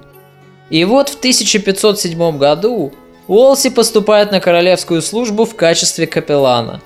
И 0.69 0.83
вот 0.83 1.07
в 1.07 1.15
1507 1.15 2.37
году 2.37 2.91
Уолси 3.27 3.69
поступает 3.69 4.31
на 4.31 4.41
королевскую 4.41 5.01
службу 5.01 5.45
в 5.45 5.55
качестве 5.55 6.07
капеллана. 6.07 6.81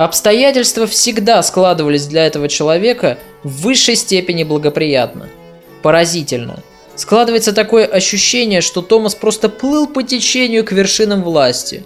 Обстоятельства 0.00 0.86
всегда 0.86 1.42
складывались 1.42 2.06
для 2.06 2.26
этого 2.26 2.48
человека 2.48 3.18
в 3.42 3.64
высшей 3.64 3.96
степени 3.96 4.44
благоприятно. 4.44 5.28
Поразительно. 5.82 6.62
Складывается 6.96 7.52
такое 7.52 7.84
ощущение, 7.84 8.62
что 8.62 8.80
Томас 8.80 9.14
просто 9.14 9.50
плыл 9.50 9.86
по 9.86 10.02
течению 10.02 10.64
к 10.64 10.72
вершинам 10.72 11.22
власти. 11.22 11.84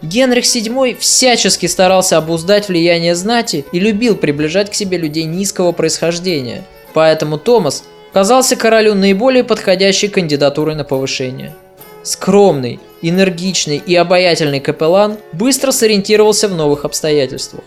Генрих 0.00 0.44
VII 0.44 0.96
всячески 0.98 1.66
старался 1.66 2.16
обуздать 2.16 2.68
влияние 2.68 3.14
знати 3.14 3.66
и 3.72 3.78
любил 3.78 4.16
приближать 4.16 4.70
к 4.70 4.74
себе 4.74 4.96
людей 4.96 5.24
низкого 5.24 5.72
происхождения, 5.72 6.64
поэтому 6.94 7.36
Томас 7.36 7.84
казался 8.14 8.56
королю 8.56 8.94
наиболее 8.94 9.44
подходящей 9.44 10.08
кандидатурой 10.08 10.76
на 10.76 10.84
повышение– 10.84 11.54
Скромный, 12.04 12.80
энергичный 13.00 13.78
и 13.78 13.96
обаятельный 13.96 14.60
капеллан 14.60 15.16
быстро 15.32 15.70
сориентировался 15.70 16.48
в 16.48 16.54
новых 16.54 16.84
обстоятельствах. 16.84 17.64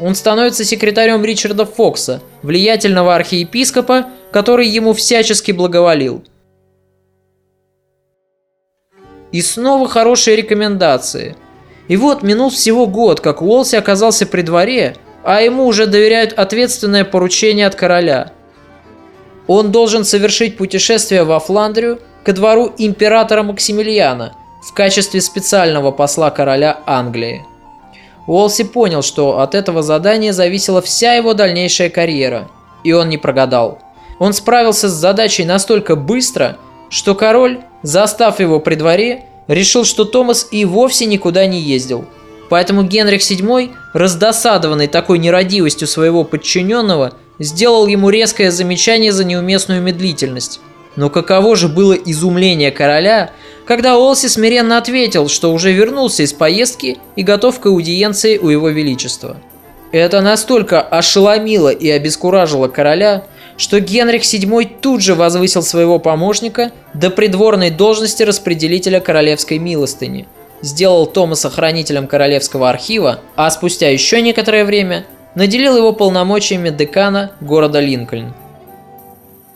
Он 0.00 0.14
становится 0.14 0.64
секретарем 0.64 1.22
Ричарда 1.22 1.66
Фокса, 1.66 2.22
влиятельного 2.42 3.14
архиепископа, 3.14 4.06
который 4.32 4.66
ему 4.66 4.94
всячески 4.94 5.52
благоволил. 5.52 6.24
И 9.32 9.42
снова 9.42 9.86
хорошие 9.86 10.36
рекомендации. 10.36 11.36
И 11.86 11.98
вот 11.98 12.22
минул 12.22 12.48
всего 12.48 12.86
год, 12.86 13.20
как 13.20 13.42
Уолси 13.42 13.76
оказался 13.76 14.24
при 14.24 14.40
дворе, 14.40 14.96
а 15.22 15.42
ему 15.42 15.66
уже 15.66 15.86
доверяют 15.86 16.32
ответственное 16.32 17.04
поручение 17.04 17.66
от 17.66 17.74
короля. 17.74 18.32
Он 19.46 19.70
должен 19.70 20.04
совершить 20.04 20.56
путешествие 20.56 21.24
во 21.24 21.38
Фландрию 21.38 22.00
ко 22.24 22.32
двору 22.32 22.72
императора 22.78 23.42
Максимилиана 23.42 24.34
в 24.62 24.72
качестве 24.72 25.20
специального 25.20 25.90
посла 25.90 26.30
короля 26.30 26.80
Англии. 26.86 27.44
Уолси 28.26 28.64
понял, 28.64 29.02
что 29.02 29.40
от 29.40 29.54
этого 29.54 29.82
задания 29.82 30.32
зависела 30.32 30.80
вся 30.80 31.12
его 31.14 31.34
дальнейшая 31.34 31.90
карьера, 31.90 32.48
и 32.82 32.92
он 32.92 33.10
не 33.10 33.18
прогадал. 33.18 33.78
Он 34.18 34.32
справился 34.32 34.88
с 34.88 34.92
задачей 34.92 35.44
настолько 35.44 35.96
быстро, 35.96 36.56
что 36.88 37.14
король, 37.14 37.60
застав 37.82 38.40
его 38.40 38.60
при 38.60 38.76
дворе, 38.76 39.24
решил, 39.46 39.84
что 39.84 40.06
Томас 40.06 40.48
и 40.50 40.64
вовсе 40.64 41.04
никуда 41.04 41.44
не 41.46 41.60
ездил. 41.60 42.06
Поэтому 42.48 42.84
Генрих 42.84 43.20
VII, 43.20 43.72
раздосадованный 43.92 44.86
такой 44.86 45.18
нерадивостью 45.18 45.86
своего 45.86 46.24
подчиненного, 46.24 47.12
сделал 47.38 47.86
ему 47.86 48.08
резкое 48.08 48.50
замечание 48.50 49.12
за 49.12 49.24
неуместную 49.24 49.82
медлительность. 49.82 50.60
Но 50.96 51.10
каково 51.10 51.56
же 51.56 51.68
было 51.68 51.94
изумление 51.94 52.70
короля, 52.70 53.30
когда 53.66 53.96
Олси 53.96 54.28
смиренно 54.28 54.78
ответил, 54.78 55.28
что 55.28 55.52
уже 55.52 55.72
вернулся 55.72 56.22
из 56.22 56.32
поездки 56.32 56.98
и 57.16 57.22
готов 57.22 57.60
к 57.60 57.66
аудиенции 57.66 58.38
у 58.38 58.48
его 58.48 58.68
величества. 58.68 59.36
Это 59.90 60.20
настолько 60.20 60.80
ошеломило 60.80 61.68
и 61.68 61.88
обескуражило 61.88 62.68
короля, 62.68 63.24
что 63.56 63.80
Генрих 63.80 64.22
VII 64.22 64.78
тут 64.80 65.00
же 65.00 65.14
возвысил 65.14 65.62
своего 65.62 65.98
помощника 65.98 66.72
до 66.94 67.10
придворной 67.10 67.70
должности 67.70 68.24
распределителя 68.24 69.00
королевской 69.00 69.58
милостыни, 69.58 70.26
сделал 70.62 71.06
Томаса 71.06 71.50
хранителем 71.50 72.08
королевского 72.08 72.68
архива, 72.68 73.20
а 73.36 73.48
спустя 73.50 73.88
еще 73.88 74.20
некоторое 74.20 74.64
время 74.64 75.06
наделил 75.34 75.76
его 75.76 75.92
полномочиями 75.92 76.70
декана 76.70 77.32
города 77.40 77.80
Линкольн. 77.80 78.34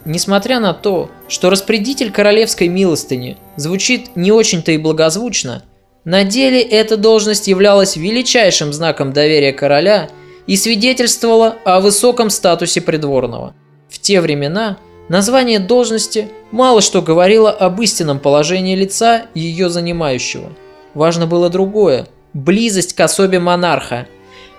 Несмотря 0.09 0.59
на 0.59 0.73
то, 0.73 1.11
что 1.29 1.51
распорядитель 1.51 2.11
королевской 2.11 2.68
милостыни 2.68 3.37
звучит 3.57 4.16
не 4.16 4.33
очень-то 4.33 4.73
и 4.73 4.79
благозвучно, 4.79 5.64
на 6.05 6.25
деле 6.25 6.62
эта 6.62 6.97
должность 6.97 7.47
являлась 7.47 7.94
величайшим 7.94 8.73
знаком 8.73 9.12
доверия 9.12 9.53
короля 9.53 10.09
и 10.47 10.57
свидетельствовала 10.57 11.57
о 11.66 11.81
высоком 11.81 12.31
статусе 12.31 12.81
придворного. 12.81 13.55
В 13.90 13.99
те 13.99 14.23
времена 14.23 14.79
название 15.11 15.59
должности 15.59 16.31
мало 16.53 16.81
что 16.81 17.03
говорило 17.03 17.51
об 17.51 17.79
истинном 17.83 18.18
положении 18.18 18.77
лица 18.77 19.27
ее 19.35 19.68
занимающего. 19.68 20.55
Важно 20.94 21.27
было 21.27 21.51
другое– 21.51 22.07
близость 22.33 22.94
к 22.94 23.01
особе 23.01 23.40
монарха– 23.40 24.07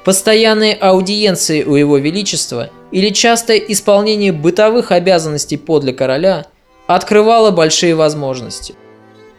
Постоянные 0.09 0.73
аудиенции 0.73 1.63
у 1.63 1.75
его 1.75 1.99
величества 1.99 2.71
или 2.91 3.09
частое 3.09 3.57
исполнение 3.57 4.31
бытовых 4.31 4.91
обязанностей 4.91 5.55
подле 5.55 5.93
короля 5.93 6.47
открывало 6.87 7.51
большие 7.51 7.93
возможности. 7.93 8.73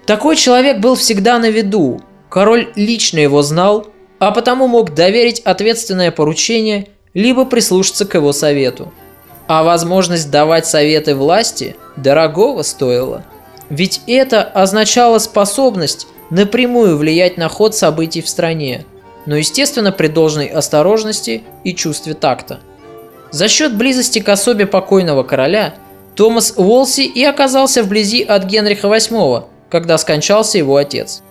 Такой 0.07 0.37
человек 0.37 0.79
был 0.79 0.95
всегда 0.95 1.41
на 1.41 1.51
виду, 1.51 2.01
король 2.29 2.69
лично 2.77 3.19
его 3.19 3.43
знал, 3.43 3.89
а 4.21 4.31
потому 4.31 4.69
мог 4.69 4.95
доверить 4.95 5.41
ответственное 5.41 6.13
поручение 6.13 6.87
либо 7.15 7.47
прислушаться 7.47 8.07
к 8.07 8.15
его 8.15 8.33
совету. 8.33 8.93
А 9.49 9.65
возможность 9.65 10.31
давать 10.31 10.67
советы 10.69 11.17
власти 11.17 11.75
дорогого 11.97 12.63
стоила. 12.63 13.25
Ведь 13.71 14.03
это 14.07 14.45
означало 14.45 15.19
способность 15.19 16.07
напрямую 16.31 16.97
влиять 16.97 17.39
на 17.39 17.49
ход 17.49 17.75
событий 17.75 18.23
в 18.23 18.29
стране– 18.29 18.87
но, 19.27 19.37
естественно, 19.37 19.93
при 19.93 20.09
должной 20.09 20.47
осторожности 20.47 21.43
и 21.65 21.75
чувстве 21.75 22.15
такта. 22.15 22.61
За 23.31 23.49
счет 23.49 23.77
близости 23.77 24.19
к 24.19 24.29
особе 24.29 24.67
покойного 24.67 25.23
короля 25.23 25.75
Томас 26.17 26.55
Уолси 26.57 27.03
и 27.03 27.25
оказался 27.25 27.83
вблизи 27.83 28.23
от 28.23 28.45
Генриха 28.45 28.89
VIII, 28.89 29.45
когда 29.71 29.99
скончался 29.99 30.59
его 30.59 30.77
отец. 30.77 31.23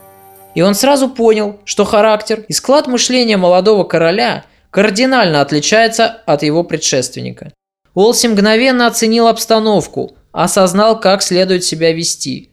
И 0.55 0.61
он 0.61 0.75
сразу 0.75 1.09
понял, 1.09 1.59
что 1.65 1.85
характер 1.85 2.45
и 2.47 2.53
склад 2.53 2.87
мышления 2.87 3.37
молодого 3.37 3.83
короля 3.83 4.45
кардинально 4.71 5.41
отличается 5.41 6.05
от 6.25 6.43
его 6.43 6.63
предшественника. 6.63 7.51
Уолси 7.93 8.27
мгновенно 8.27 8.87
оценил 8.87 9.27
обстановку, 9.27 10.15
осознал, 10.31 10.99
как 10.99 11.21
следует 11.21 11.63
себя 11.63 11.91
вести. 11.91 12.49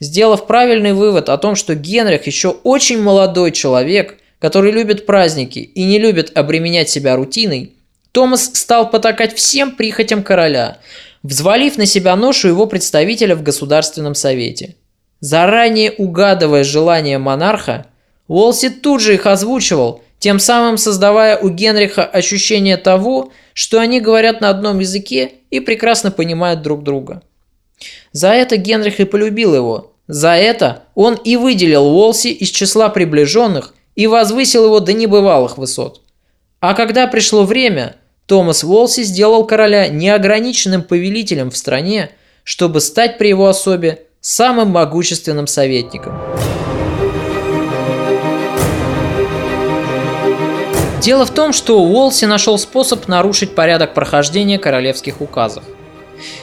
Сделав 0.00 0.46
правильный 0.46 0.94
вывод 0.94 1.28
о 1.28 1.38
том, 1.38 1.54
что 1.54 1.74
Генрих 1.74 2.26
еще 2.26 2.48
очень 2.48 3.00
молодой 3.00 3.52
человек, 3.52 4.18
который 4.40 4.72
любит 4.72 5.06
праздники 5.06 5.58
и 5.60 5.84
не 5.84 5.98
любит 5.98 6.36
обременять 6.36 6.88
себя 6.88 7.14
рутиной, 7.14 7.74
Томас 8.10 8.50
стал 8.54 8.90
потакать 8.90 9.36
всем 9.36 9.76
прихотям 9.76 10.24
короля, 10.24 10.78
взвалив 11.22 11.76
на 11.76 11.86
себя 11.86 12.16
ношу 12.16 12.48
его 12.48 12.66
представителя 12.66 13.36
в 13.36 13.42
Государственном 13.42 14.16
Совете. 14.16 14.74
Заранее 15.20 15.92
угадывая 15.92 16.64
желания 16.64 17.18
монарха, 17.18 17.86
Уолси 18.26 18.70
тут 18.70 19.00
же 19.00 19.14
их 19.14 19.26
озвучивал, 19.26 20.02
тем 20.18 20.38
самым 20.38 20.78
создавая 20.78 21.36
у 21.38 21.50
Генриха 21.50 22.04
ощущение 22.04 22.76
того, 22.76 23.32
что 23.52 23.78
они 23.80 24.00
говорят 24.00 24.40
на 24.40 24.48
одном 24.48 24.78
языке 24.78 25.32
и 25.50 25.60
прекрасно 25.60 26.10
понимают 26.10 26.62
друг 26.62 26.82
друга. 26.82 27.22
За 28.12 28.28
это 28.30 28.56
Генрих 28.56 29.00
и 29.00 29.04
полюбил 29.04 29.54
его. 29.54 29.92
За 30.08 30.30
это 30.30 30.84
он 30.94 31.14
и 31.14 31.36
выделил 31.36 31.86
Уолси 31.86 32.28
из 32.28 32.50
числа 32.50 32.88
приближенных 32.88 33.74
и 33.94 34.06
возвысил 34.06 34.66
его 34.66 34.80
до 34.80 34.92
небывалых 34.92 35.58
высот. 35.58 36.00
А 36.60 36.74
когда 36.74 37.06
пришло 37.06 37.44
время, 37.44 37.96
Томас 38.26 38.62
Волси 38.62 39.02
сделал 39.02 39.46
короля 39.46 39.88
неограниченным 39.88 40.82
повелителем 40.82 41.50
в 41.50 41.56
стране, 41.56 42.10
чтобы 42.44 42.80
стать 42.80 43.18
при 43.18 43.28
его 43.28 43.48
особе 43.48 44.06
самым 44.20 44.70
могущественным 44.70 45.46
советником. 45.46 46.18
Дело 51.00 51.24
в 51.24 51.30
том, 51.30 51.54
что 51.54 51.80
Уолси 51.80 52.26
нашел 52.26 52.58
способ 52.58 53.08
нарушить 53.08 53.54
порядок 53.54 53.94
прохождения 53.94 54.58
королевских 54.58 55.22
указов. 55.22 55.64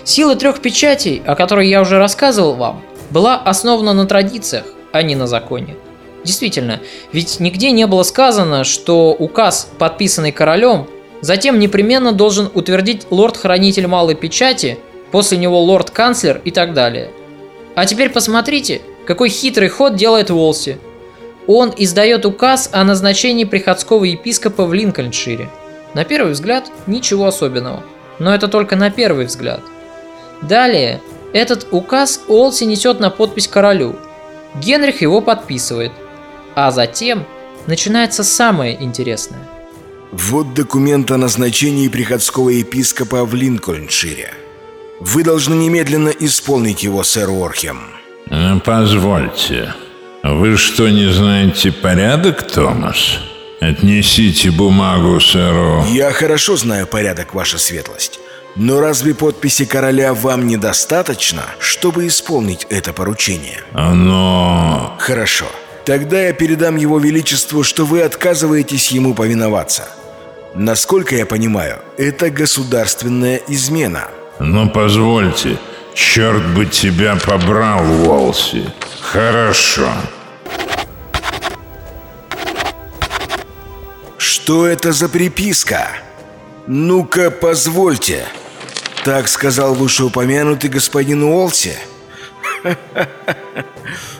Сила 0.03 0.35
трех 0.35 0.61
печатей, 0.61 1.21
о 1.25 1.35
которой 1.35 1.69
я 1.69 1.79
уже 1.79 1.99
рассказывал 1.99 2.55
вам, 2.55 2.81
была 3.11 3.37
основана 3.37 3.93
на 3.93 4.07
традициях, 4.07 4.65
а 4.91 5.03
не 5.03 5.15
на 5.15 5.27
законе. 5.27 5.75
Действительно, 6.23 6.81
ведь 7.13 7.39
нигде 7.39 7.71
не 7.71 7.87
было 7.87 8.03
сказано, 8.03 8.63
что 8.63 9.13
указ, 9.13 9.69
подписанный 9.77 10.31
королем, 10.31 10.87
затем 11.21 11.59
непременно 11.59 12.11
должен 12.11 12.49
утвердить 12.53 13.07
лорд-хранитель 13.09 13.87
малой 13.87 14.15
печати, 14.15 14.77
после 15.11 15.37
него 15.37 15.61
лорд-канцлер 15.61 16.41
и 16.43 16.51
так 16.51 16.73
далее. 16.73 17.11
А 17.75 17.85
теперь 17.85 18.09
посмотрите, 18.09 18.81
какой 19.05 19.29
хитрый 19.29 19.69
ход 19.69 19.95
делает 19.95 20.29
Волси. 20.29 20.77
Он 21.47 21.73
издает 21.77 22.25
указ 22.25 22.69
о 22.73 22.83
назначении 22.83 23.45
приходского 23.45 24.03
епископа 24.03 24.65
в 24.65 24.73
Линкольншире. 24.73 25.49
На 25.93 26.03
первый 26.03 26.33
взгляд 26.33 26.69
ничего 26.87 27.27
особенного, 27.27 27.83
но 28.19 28.35
это 28.35 28.49
только 28.49 28.75
на 28.75 28.89
первый 28.89 29.27
взгляд. 29.27 29.61
Далее, 30.41 30.99
этот 31.31 31.67
указ 31.71 32.19
Олси 32.27 32.65
несет 32.65 32.99
на 32.99 33.09
подпись 33.09 33.47
королю. 33.47 33.95
Генрих 34.55 35.01
его 35.01 35.21
подписывает– 35.21 35.93
а 36.57 36.71
затем 36.71 37.23
начинается 37.67 38.23
самое 38.23 38.83
интересное. 38.83 39.47
Вот 40.11 40.55
документ 40.55 41.11
о 41.11 41.17
назначении 41.17 41.87
приходского 41.87 42.49
епископа 42.49 43.25
в 43.25 43.35
Линкольншире. 43.35 44.33
Вы 44.99 45.23
должны 45.23 45.53
немедленно 45.53 46.09
исполнить 46.09 46.81
его, 46.81 47.03
сэр 47.03 47.29
Уорхем. 47.29 47.79
Ну, 48.31 48.59
позвольте. 48.61 49.75
Вы 50.23 50.57
что, 50.57 50.89
не 50.89 51.13
знаете 51.13 51.71
порядок, 51.71 52.41
Томас? 52.51 53.19
Отнесите 53.61 54.49
бумагу 54.49 55.19
сэру. 55.19 55.85
Я 55.91 56.11
хорошо 56.11 56.57
знаю 56.57 56.87
порядок, 56.87 57.35
ваша 57.35 57.59
светлость. 57.59 58.19
Но 58.55 58.79
разве 58.81 59.13
подписи 59.13 59.65
короля 59.65 60.15
вам 60.15 60.47
недостаточно, 60.47 61.43
чтобы 61.59 62.07
исполнить 62.07 62.65
это 62.71 62.93
поручение? 62.93 63.61
Но... 63.75 64.95
Хорошо. 64.97 65.45
Тогда 65.87 66.21
я 66.21 66.33
передам 66.33 66.75
его 66.75 66.99
величеству, 66.99 67.63
что 67.63 67.85
вы 67.85 68.01
отказываетесь 68.01 68.91
ему 68.91 69.13
повиноваться. 69.13 69.87
Насколько 70.53 71.15
я 71.15 71.25
понимаю, 71.25 71.79
это 71.97 72.29
государственная 72.29 73.39
измена. 73.47 74.09
Но 74.37 74.67
позвольте, 74.67 75.57
черт 75.93 76.45
бы 76.53 76.65
тебя 76.65 77.15
побрал, 77.15 77.85
Уолси. 78.05 78.65
Хорошо. 78.99 79.89
Что 84.17 84.67
это 84.67 84.91
за 84.91 85.07
приписка? 85.07 85.87
Ну-ка, 86.67 87.31
позвольте. 87.31 88.25
Так 89.05 89.29
сказал 89.29 89.73
вышеупомянутый 89.73 90.69
господин 90.69 91.23
Уолси. 91.23 91.77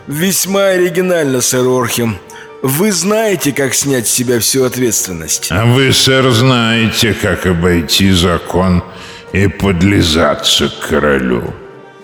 Весьма 0.07 0.67
оригинально, 0.67 1.41
сэр 1.41 1.67
Орхем. 1.67 2.17
Вы 2.63 2.91
знаете, 2.91 3.51
как 3.51 3.73
снять 3.73 4.07
с 4.07 4.11
себя 4.11 4.39
всю 4.39 4.63
ответственность. 4.63 5.47
А 5.51 5.65
вы, 5.65 5.93
сэр, 5.93 6.31
знаете, 6.31 7.13
как 7.13 7.45
обойти 7.45 8.11
закон 8.11 8.83
и 9.31 9.47
подлизаться 9.47 10.69
к 10.69 10.87
королю. 10.89 11.53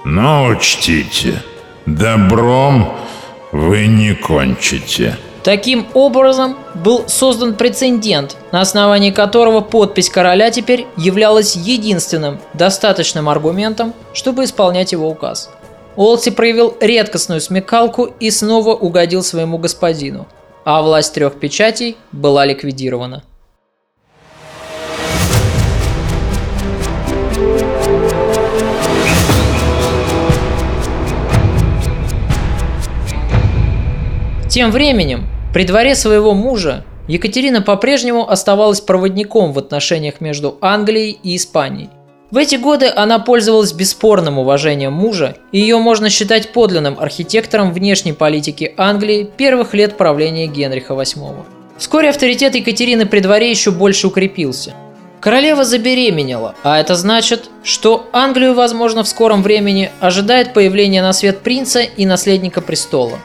Но 0.05 0.45
учтите, 0.47 1.41
добром 1.85 2.97
вы 3.51 3.87
не 3.87 4.13
кончите. 4.13 5.17
Таким 5.43 5.87
образом, 5.93 6.55
был 6.73 7.09
создан 7.09 7.55
прецедент, 7.55 8.37
на 8.51 8.61
основании 8.61 9.11
которого 9.11 9.59
подпись 9.59 10.09
короля 10.09 10.51
теперь 10.51 10.87
являлась 10.95 11.55
единственным 11.55 12.39
достаточным 12.53 13.27
аргументом, 13.27 13.93
чтобы 14.13 14.45
исполнять 14.45 14.93
его 14.93 15.09
указ. 15.09 15.49
Олси 15.95 16.31
проявил 16.31 16.75
редкостную 16.79 17.39
смекалку 17.39 18.05
и 18.19 18.31
снова 18.31 18.73
угодил 18.73 19.21
своему 19.21 19.59
господину, 19.59 20.27
а 20.65 20.81
власть 20.81 21.13
трех 21.13 21.39
печатей 21.39 21.97
была 22.11 22.45
ликвидирована. 22.45 23.23
Тем 34.49 34.71
временем, 34.71 35.27
при 35.51 35.63
дворе 35.63 35.95
своего 35.95 36.33
мужа 36.33 36.85
Екатерина 37.07 37.61
по-прежнему 37.61 38.29
оставалась 38.29 38.81
проводником 38.81 39.51
в 39.51 39.59
отношениях 39.59 40.21
между 40.21 40.57
Англией 40.61 41.19
и 41.23 41.35
Испанией– 41.35 41.89
в 42.33 42.37
эти 42.37 42.55
годы 42.55 42.91
она 42.95 43.19
пользовалась 43.19 43.73
бесспорным 43.73 44.39
уважением 44.39 44.91
мужа, 44.91 45.37
и 45.51 45.59
ее 45.59 45.77
можно 45.77 46.09
считать 46.09 46.51
подлинным 46.51 46.99
архитектором 46.99 47.71
внешней 47.71 48.13
политики 48.13 48.73
Англии 48.75 49.29
первых 49.37 49.75
лет 49.75 49.97
правления 49.97 50.47
Генриха 50.47 50.95
VIII. 50.95 51.43
Вскоре 51.77 52.09
авторитет 52.09 52.55
Екатерины 52.55 53.05
при 53.05 53.19
дворе 53.19 53.51
еще 53.51 53.69
больше 53.69 54.07
укрепился. 54.07 54.73
Королева 55.19 55.63
забеременела, 55.63 56.55
а 56.63 56.79
это 56.79 56.95
значит, 56.95 57.51
что 57.61 58.09
Англию, 58.11 58.55
возможно, 58.55 59.03
в 59.03 59.07
скором 59.07 59.43
времени 59.43 59.91
ожидает 59.99 60.55
появление 60.55 61.03
на 61.03 61.13
свет 61.13 61.41
принца 61.41 61.81
и 61.81 62.07
наследника 62.07 62.61
престола. 62.61 63.19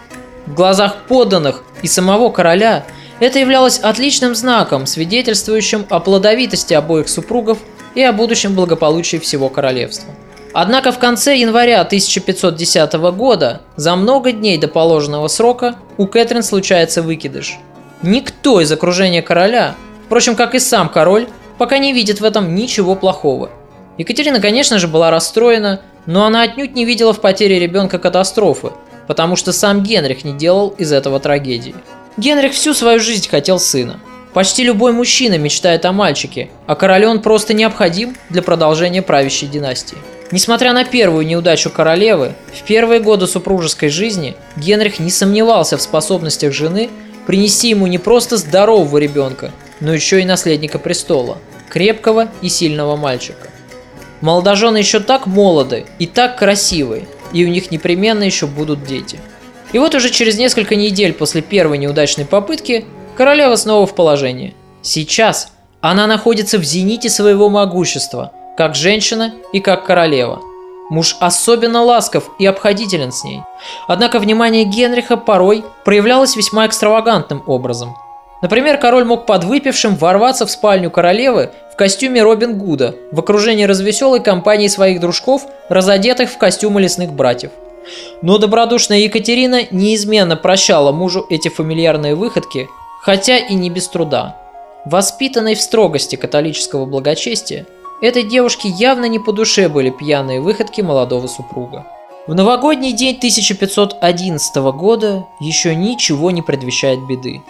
В 0.44 0.52
глазах 0.52 1.04
подданных 1.08 1.64
и 1.80 1.86
самого 1.86 2.28
короля 2.28 2.84
это 3.20 3.38
являлось 3.38 3.78
отличным 3.78 4.34
знаком, 4.34 4.84
свидетельствующим 4.84 5.86
о 5.88 5.98
плодовитости 5.98 6.74
обоих 6.74 7.08
супругов 7.08 7.56
и 7.94 8.02
о 8.02 8.12
будущем 8.12 8.54
благополучии 8.54 9.18
всего 9.18 9.48
королевства. 9.48 10.12
Однако 10.52 10.92
в 10.92 10.98
конце 10.98 11.36
января 11.36 11.80
1510 11.82 12.92
года, 13.12 13.62
за 13.76 13.94
много 13.96 14.32
дней 14.32 14.58
до 14.58 14.68
положенного 14.68 15.28
срока, 15.28 15.76
у 15.96 16.06
Кэтрин 16.06 16.42
случается 16.42 17.02
выкидыш. 17.02 17.58
Никто 18.02 18.60
из 18.60 18.72
окружения 18.72 19.22
короля, 19.22 19.74
впрочем, 20.06 20.36
как 20.36 20.54
и 20.54 20.58
сам 20.58 20.88
король, 20.88 21.28
пока 21.58 21.78
не 21.78 21.92
видит 21.92 22.20
в 22.20 22.24
этом 22.24 22.54
ничего 22.54 22.94
плохого. 22.94 23.50
Екатерина, 23.98 24.40
конечно 24.40 24.78
же, 24.78 24.88
была 24.88 25.10
расстроена, 25.10 25.82
но 26.06 26.24
она 26.24 26.42
отнюдь 26.42 26.74
не 26.74 26.84
видела 26.84 27.12
в 27.12 27.20
потере 27.20 27.58
ребенка 27.58 27.98
катастрофы, 27.98 28.70
потому 29.06 29.36
что 29.36 29.52
сам 29.52 29.82
Генрих 29.82 30.24
не 30.24 30.32
делал 30.32 30.74
из 30.78 30.92
этого 30.92 31.20
трагедии. 31.20 31.74
Генрих 32.16 32.52
всю 32.52 32.74
свою 32.74 33.00
жизнь 33.00 33.28
хотел 33.28 33.58
сына. 33.58 34.00
Почти 34.34 34.62
любой 34.62 34.92
мужчина 34.92 35.38
мечтает 35.38 35.84
о 35.84 35.92
мальчике, 35.92 36.50
а 36.66 36.74
королю 36.74 37.10
он 37.10 37.22
просто 37.22 37.54
необходим 37.54 38.16
для 38.28 38.42
продолжения 38.42 39.02
правящей 39.02 39.48
династии. 39.48 39.96
Несмотря 40.30 40.74
на 40.74 40.84
первую 40.84 41.26
неудачу 41.26 41.70
королевы, 41.70 42.34
в 42.52 42.62
первые 42.64 43.00
годы 43.00 43.26
супружеской 43.26 43.88
жизни 43.88 44.36
Генрих 44.56 44.98
не 44.98 45.10
сомневался 45.10 45.78
в 45.78 45.82
способностях 45.82 46.52
жены 46.52 46.90
принести 47.26 47.70
ему 47.70 47.86
не 47.86 47.98
просто 47.98 48.36
здорового 48.36 48.98
ребенка, 48.98 49.52
но 49.80 49.94
еще 49.94 50.20
и 50.20 50.26
наследника 50.26 50.78
престола, 50.78 51.38
крепкого 51.70 52.28
и 52.42 52.50
сильного 52.50 52.96
мальчика. 52.96 53.48
Молодожены 54.20 54.78
еще 54.78 55.00
так 55.00 55.26
молоды 55.26 55.86
и 55.98 56.06
так 56.06 56.36
красивые, 56.36 57.06
и 57.32 57.44
у 57.44 57.48
них 57.48 57.70
непременно 57.70 58.24
еще 58.24 58.46
будут 58.46 58.84
дети. 58.84 59.18
И 59.72 59.78
вот 59.78 59.94
уже 59.94 60.10
через 60.10 60.36
несколько 60.36 60.74
недель 60.74 61.12
после 61.12 61.40
первой 61.40 61.78
неудачной 61.78 62.24
попытки 62.24 62.84
Королева 63.18 63.56
снова 63.56 63.84
в 63.84 63.96
положении. 63.96 64.54
Сейчас 64.80 65.48
она 65.80 66.06
находится 66.06 66.56
в 66.56 66.62
зените 66.62 67.10
своего 67.10 67.48
могущества, 67.48 68.30
как 68.56 68.76
женщина 68.76 69.34
и 69.52 69.58
как 69.58 69.84
королева. 69.84 70.40
Муж 70.88 71.16
особенно 71.18 71.82
ласков 71.82 72.30
и 72.38 72.46
обходителен 72.46 73.10
с 73.10 73.24
ней. 73.24 73.40
Однако 73.88 74.20
внимание 74.20 74.62
Генриха 74.62 75.16
порой 75.16 75.64
проявлялось 75.84 76.36
весьма 76.36 76.68
экстравагантным 76.68 77.42
образом. 77.48 77.96
Например, 78.40 78.78
король 78.78 79.04
мог 79.04 79.26
подвыпившим 79.26 79.96
ворваться 79.96 80.46
в 80.46 80.50
спальню 80.52 80.88
королевы 80.88 81.50
в 81.72 81.76
костюме 81.76 82.22
Робин 82.22 82.56
Гуда 82.56 82.94
в 83.10 83.18
окружении 83.18 83.64
развеселой 83.64 84.20
компании 84.20 84.68
своих 84.68 85.00
дружков, 85.00 85.42
разодетых 85.68 86.30
в 86.30 86.38
костюмы 86.38 86.80
лесных 86.80 87.12
братьев. 87.12 87.50
Но 88.22 88.38
добродушная 88.38 88.98
Екатерина 88.98 89.62
неизменно 89.72 90.36
прощала 90.36 90.92
мужу 90.92 91.26
эти 91.30 91.48
фамильярные 91.48 92.14
выходки 92.14 92.68
хотя 93.00 93.38
и 93.38 93.54
не 93.54 93.70
без 93.70 93.88
труда. 93.88 94.36
Воспитанной 94.84 95.54
в 95.54 95.60
строгости 95.60 96.16
католического 96.16 96.86
благочестия, 96.86 97.66
этой 98.00 98.22
девушке 98.22 98.68
явно 98.68 99.06
не 99.06 99.18
по 99.18 99.32
душе 99.32 99.68
были 99.68 99.90
пьяные 99.90 100.40
выходки 100.40 100.80
молодого 100.80 101.26
супруга. 101.26 101.86
В 102.26 102.34
новогодний 102.34 102.92
день 102.92 103.16
1511 103.16 104.56
года 104.74 105.26
еще 105.40 105.74
ничего 105.74 106.30
не 106.30 106.42
предвещает 106.42 107.00
беды. 107.06 107.42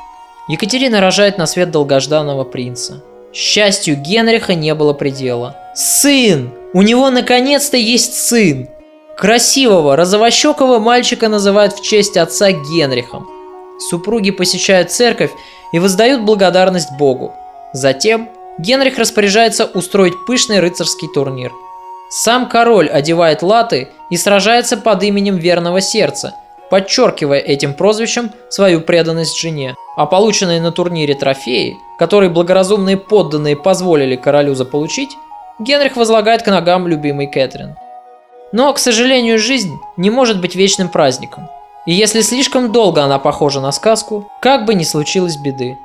Екатерина 0.48 1.00
рожает 1.00 1.36
на 1.36 1.46
свет 1.46 1.70
долгожданного 1.70 2.44
принца. 2.44 3.02
Счастью 3.32 3.96
Генриха 3.96 4.54
не 4.54 4.74
было 4.74 4.94
предела. 4.94 5.56
Сын! 5.74 6.50
У 6.72 6.82
него 6.82 7.10
наконец-то 7.10 7.76
есть 7.76 8.14
сын! 8.14 8.68
Красивого, 9.16 9.96
розовощекого 9.96 10.78
мальчика 10.78 11.28
называют 11.28 11.74
в 11.74 11.82
честь 11.82 12.16
отца 12.16 12.52
Генрихом– 12.52 13.28
Супруги 13.78 14.30
посещают 14.30 14.90
церковь 14.90 15.30
и 15.72 15.78
воздают 15.78 16.22
благодарность 16.22 16.90
Богу. 16.98 17.32
Затем 17.72 18.28
Генрих 18.58 18.98
распоряжается 18.98 19.64
устроить 19.66 20.26
пышный 20.26 20.60
рыцарский 20.60 21.08
турнир. 21.08 21.52
Сам 22.10 22.48
король 22.48 22.88
одевает 22.88 23.42
латы 23.42 23.88
и 24.10 24.16
сражается 24.16 24.76
под 24.76 25.02
именем 25.02 25.36
верного 25.36 25.80
сердца, 25.80 26.34
подчеркивая 26.70 27.38
этим 27.38 27.74
прозвищем 27.74 28.32
свою 28.48 28.80
преданность 28.80 29.38
жене. 29.38 29.76
А 29.96 30.06
полученные 30.06 30.60
на 30.60 30.72
турнире 30.72 31.14
трофеи, 31.14 31.76
которые 31.98 32.30
благоразумные 32.30 32.96
подданные 32.96 33.56
позволили 33.56 34.16
королю 34.16 34.54
заполучить, 34.54 35.10
Генрих 35.58 35.96
возлагает 35.96 36.42
к 36.42 36.46
ногам 36.46 36.86
любимой 36.88 37.26
Кэтрин. 37.26 37.76
Но, 38.52 38.72
к 38.72 38.78
сожалению, 38.78 39.38
жизнь 39.38 39.78
не 39.96 40.08
может 40.08 40.40
быть 40.40 40.54
вечным 40.54 40.88
праздником. 40.88 41.48
И 41.88 41.94
если 41.94 42.20
слишком 42.20 42.70
долго 42.70 43.02
она 43.02 43.18
похожа 43.18 43.62
на 43.62 43.72
сказку, 43.72 44.30
как 44.42 44.66
бы 44.66 44.74
ни 44.74 44.84
случилось 44.84 45.38
беды. 45.38 45.78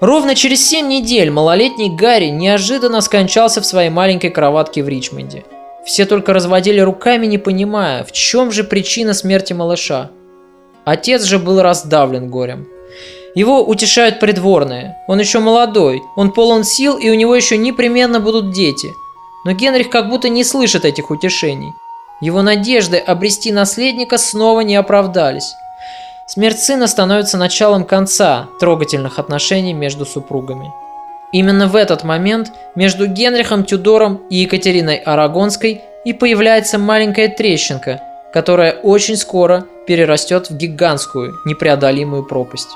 Ровно 0.00 0.34
через 0.34 0.68
7 0.68 0.86
недель 0.86 1.30
малолетний 1.30 1.88
Гарри 1.88 2.26
неожиданно 2.26 3.00
скончался 3.00 3.62
в 3.62 3.64
своей 3.64 3.88
маленькой 3.88 4.28
кроватке 4.28 4.82
в 4.82 4.88
Ричмонде. 4.90 5.46
Все 5.86 6.04
только 6.04 6.34
разводили 6.34 6.78
руками, 6.80 7.24
не 7.24 7.38
понимая, 7.38 8.04
в 8.04 8.12
чем 8.12 8.52
же 8.52 8.64
причина 8.64 9.14
смерти 9.14 9.54
малыша. 9.54 10.10
Отец 10.84 11.22
же 11.22 11.38
был 11.38 11.62
раздавлен 11.62 12.28
горем. 12.28 12.68
Его 13.34 13.64
утешают 13.64 14.20
придворные. 14.20 14.98
Он 15.08 15.18
еще 15.18 15.38
молодой, 15.38 16.02
он 16.16 16.32
полон 16.32 16.64
сил, 16.64 16.98
и 16.98 17.08
у 17.08 17.14
него 17.14 17.34
еще 17.34 17.56
непременно 17.56 18.20
будут 18.20 18.52
дети. 18.52 18.92
Но 19.46 19.52
Генрих 19.52 19.88
как 19.88 20.10
будто 20.10 20.28
не 20.28 20.44
слышит 20.44 20.84
этих 20.84 21.10
утешений. 21.10 21.72
Его 22.22 22.40
надежды 22.42 22.98
обрести 22.98 23.50
наследника 23.50 24.16
снова 24.16 24.60
не 24.60 24.76
оправдались. 24.76 25.56
Смерть 26.26 26.60
сына 26.60 26.86
становится 26.86 27.36
началом 27.36 27.84
конца 27.84 28.46
трогательных 28.60 29.18
отношений 29.18 29.74
между 29.74 30.06
супругами. 30.06 30.72
Именно 31.32 31.66
в 31.66 31.74
этот 31.74 32.04
момент 32.04 32.52
между 32.76 33.08
Генрихом 33.08 33.64
Тюдором 33.64 34.20
и 34.30 34.36
Екатериной 34.36 34.98
Арагонской 34.98 35.80
и 36.04 36.12
появляется 36.12 36.78
маленькая 36.78 37.26
трещинка, 37.28 38.00
которая 38.32 38.74
очень 38.74 39.16
скоро 39.16 39.66
перерастет 39.88 40.48
в 40.48 40.56
гигантскую, 40.56 41.34
непреодолимую 41.44 42.22
пропасть. 42.24 42.68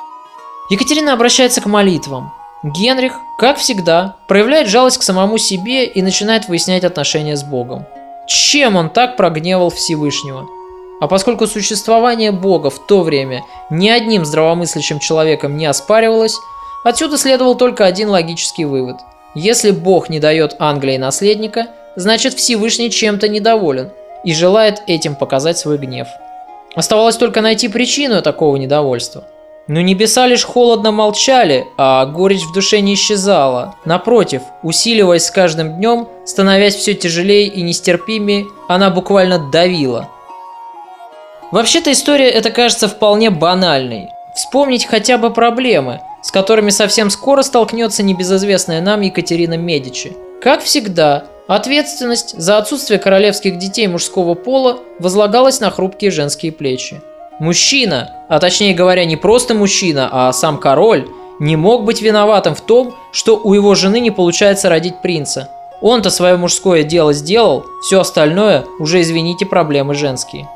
Екатерина 0.71 1.13
обращается 1.13 1.61
к 1.61 1.67
молитвам. 1.67 2.33
Генрих, 2.65 3.13
как 3.39 3.59
всегда, 3.59 4.17
проявляет 4.27 4.67
жалость 4.67 4.99
к 4.99 5.05
самому 5.05 5.39
себе 5.39 5.85
и 5.85 6.03
начинает 6.03 6.49
выяснять 6.49 6.83
отношения 6.83 7.37
с 7.37 7.45
Богом. 7.45 7.87
Чем 8.27 8.77
он 8.77 8.91
так 8.91 9.17
прогневал 9.17 9.71
Всевышнего? 9.71 10.49
А 11.01 11.09
поскольку 11.09 11.47
существование 11.47 12.33
Бога 12.33 12.71
в 12.71 12.87
то 12.87 13.03
время 13.03 13.45
ни 13.71 13.89
одним 13.89 14.25
здравомыслящим 14.25 14.99
человеком 14.99 15.57
не 15.57 15.67
оспаривалось, 15.67 16.37
отсюда 16.85 17.19
следовал 17.19 17.55
только 17.55 17.85
один 17.85 18.09
логический 18.09 18.65
вывод. 18.65 18.97
Если 19.35 19.71
Бог 19.71 20.09
не 20.09 20.19
дает 20.19 20.57
Англии 20.59 20.97
наследника, 20.97 21.69
значит 21.95 22.35
Всевышний 22.35 22.91
чем-то 22.91 23.29
недоволен 23.29 23.91
и 24.25 24.35
желает 24.35 24.83
этим 24.87 25.15
показать 25.15 25.59
свой 25.59 25.79
гнев. 25.79 26.09
Оставалось 26.75 27.17
только 27.17 27.43
найти 27.43 27.69
причину 27.69 28.23
такого 28.23 28.57
недовольства– 28.57 29.25
но 29.69 29.81
небеса 29.81 30.27
лишь 30.27 30.45
холодно 30.45 30.93
молчали, 30.93 31.69
а 31.77 32.07
горечь 32.07 32.45
в 32.45 32.53
душе 32.53 32.81
не 32.81 32.95
исчезала. 32.95 33.75
Напротив, 33.85 34.43
усиливаясь 34.63 35.25
с 35.25 35.31
каждым 35.31 35.77
днем, 35.77 36.09
становясь 36.25 36.77
все 36.77 36.95
тяжелее 36.95 37.49
и 37.49 37.63
нестерпимее, 37.63 38.47
она 38.69 38.91
буквально 38.91 39.39
давила. 39.51 40.09
Вообще-то 41.51 41.93
история 41.93 42.29
эта 42.29 42.51
кажется 42.51 42.89
вполне 42.89 43.31
банальной. 43.31 44.09
Вспомнить 44.35 44.85
хотя 44.85 45.17
бы 45.17 45.33
проблемы, 45.33 46.01
с 46.23 46.31
которыми 46.31 46.71
совсем 46.71 47.09
скоро 47.11 47.43
столкнется 47.43 48.03
небезызвестная 48.03 48.81
нам 48.81 49.01
Екатерина 49.01 49.55
Медичи. 49.57 50.17
Как 50.43 50.63
всегда, 50.63 51.25
ответственность 51.49 52.39
за 52.39 52.59
отсутствие 52.59 52.99
королевских 52.99 53.59
детей 53.59 53.87
мужского 53.87 54.35
пола 54.35 54.81
возлагалась 54.99 55.61
на 55.61 55.71
хрупкие 55.71 56.11
женские 56.11 56.53
плечи. 56.53 57.01
Мужчина, 57.39 58.13
а 58.29 58.39
точнее 58.39 58.75
говоря, 58.75 59.05
не 59.05 59.17
просто 59.17 59.55
мужчина, 59.55 60.09
а 60.11 60.33
сам 60.33 60.59
король, 60.59 61.09
не 61.39 61.57
мог 61.57 61.85
быть 61.85 62.01
виноватым 62.01 62.55
в 62.55 62.63
том, 62.63 62.95
что 63.13 63.37
у 63.37 63.53
его 63.53 63.75
жены 63.75 64.01
не 64.01 64.11
получается 64.11 64.69
родить 64.69 65.03
принца. 65.03 65.51
Он-то 65.83 66.09
свое 66.09 66.37
мужское 66.37 66.83
дело 66.83 67.13
сделал, 67.13 67.67
все 67.83 68.01
остальное 68.01 68.65
уже, 68.79 69.03
извините, 69.03 69.45
проблемы 69.45 69.95
женские. 69.95 70.49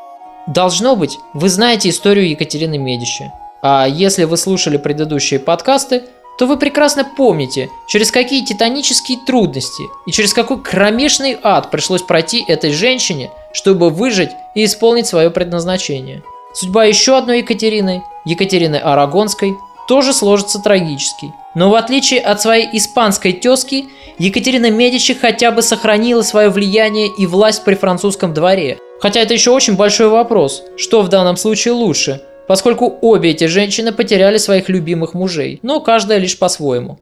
Должно 0.47 0.97
быть, 0.97 1.19
вы 1.35 1.51
знаете 1.51 1.91
историю 1.91 2.29
Екатерины 2.31 2.79
Медичи. 2.79 3.31
А 3.63 3.87
если 3.87 4.25
вы 4.25 4.39
слушали 4.39 4.79
предыдущие 4.79 5.39
подкасты, 5.39 6.05
то 6.39 6.47
вы 6.47 6.57
прекрасно 6.57 7.05
помните, 7.05 7.69
через 7.87 8.11
какие 8.11 8.43
титанические 8.43 9.19
трудности 9.27 9.83
и 10.07 10.11
через 10.13 10.33
какой 10.33 10.63
кромешный 10.63 11.37
ад 11.43 11.71
пришлось 11.71 12.01
пройти 12.01 12.43
этой 12.49 12.73
женщине, 12.73 13.31
чтобы 13.53 13.91
выжить 13.91 14.31
и 14.55 14.65
исполнить 14.65 15.07
свое 15.07 15.31
предназначение. 15.31 16.23
Судьба 16.53 16.85
еще 16.85 17.17
одной 17.17 17.39
Екатерины, 17.39 18.03
Екатерины 18.25 18.77
Арагонской, 18.77 19.57
тоже 19.89 20.13
сложится 20.13 20.61
трагически. 20.61 21.33
Но 21.55 21.71
в 21.71 21.75
отличие 21.75 22.21
от 22.21 22.41
своей 22.41 22.69
испанской 22.77 23.33
тезки, 23.33 23.87
Екатерина 24.19 24.71
Медичи 24.71 25.15
хотя 25.15 25.51
бы 25.51 25.63
сохранила 25.63 26.23
свое 26.23 26.49
влияние 26.49 27.09
и 27.09 27.27
власть 27.27 27.65
при 27.65 27.75
французском 27.75 28.33
дворе. 28.33 28.79
Хотя 29.01 29.21
это 29.21 29.35
еще 29.35 29.51
очень 29.51 29.77
большой 29.77 30.09
вопрос, 30.09 30.63
что 30.77 31.03
в 31.03 31.09
данном 31.09 31.37
случае 31.37 31.75
лучше, 31.75 32.23
поскольку 32.47 32.99
обе 33.01 33.31
эти 33.31 33.45
женщины 33.45 33.93
потеряли 33.93 34.39
своих 34.39 34.69
любимых 34.69 35.15
мужей, 35.15 35.59
но 35.63 35.81
каждая 35.81 36.19
лишь 36.19 36.39
по-своему. 36.39 36.99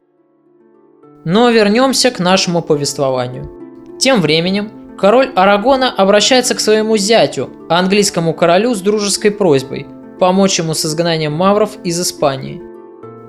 Но 1.25 1.49
вернемся 1.49 2.11
к 2.11 2.19
нашему 2.19 2.61
повествованию. 2.61 3.49
Тем 3.99 4.21
временем 4.21 4.71
король 4.99 5.31
Арагона 5.35 5.91
обращается 5.91 6.55
к 6.55 6.59
своему 6.59 6.97
зятю, 6.97 7.49
английскому 7.69 8.33
королю, 8.33 8.75
с 8.75 8.81
дружеской 8.81 9.31
просьбой 9.31 9.87
помочь 10.19 10.59
ему 10.59 10.73
с 10.73 10.85
изгнанием 10.85 11.31
мавров 11.31 11.77
из 11.85 11.99
Испании. 11.99 12.61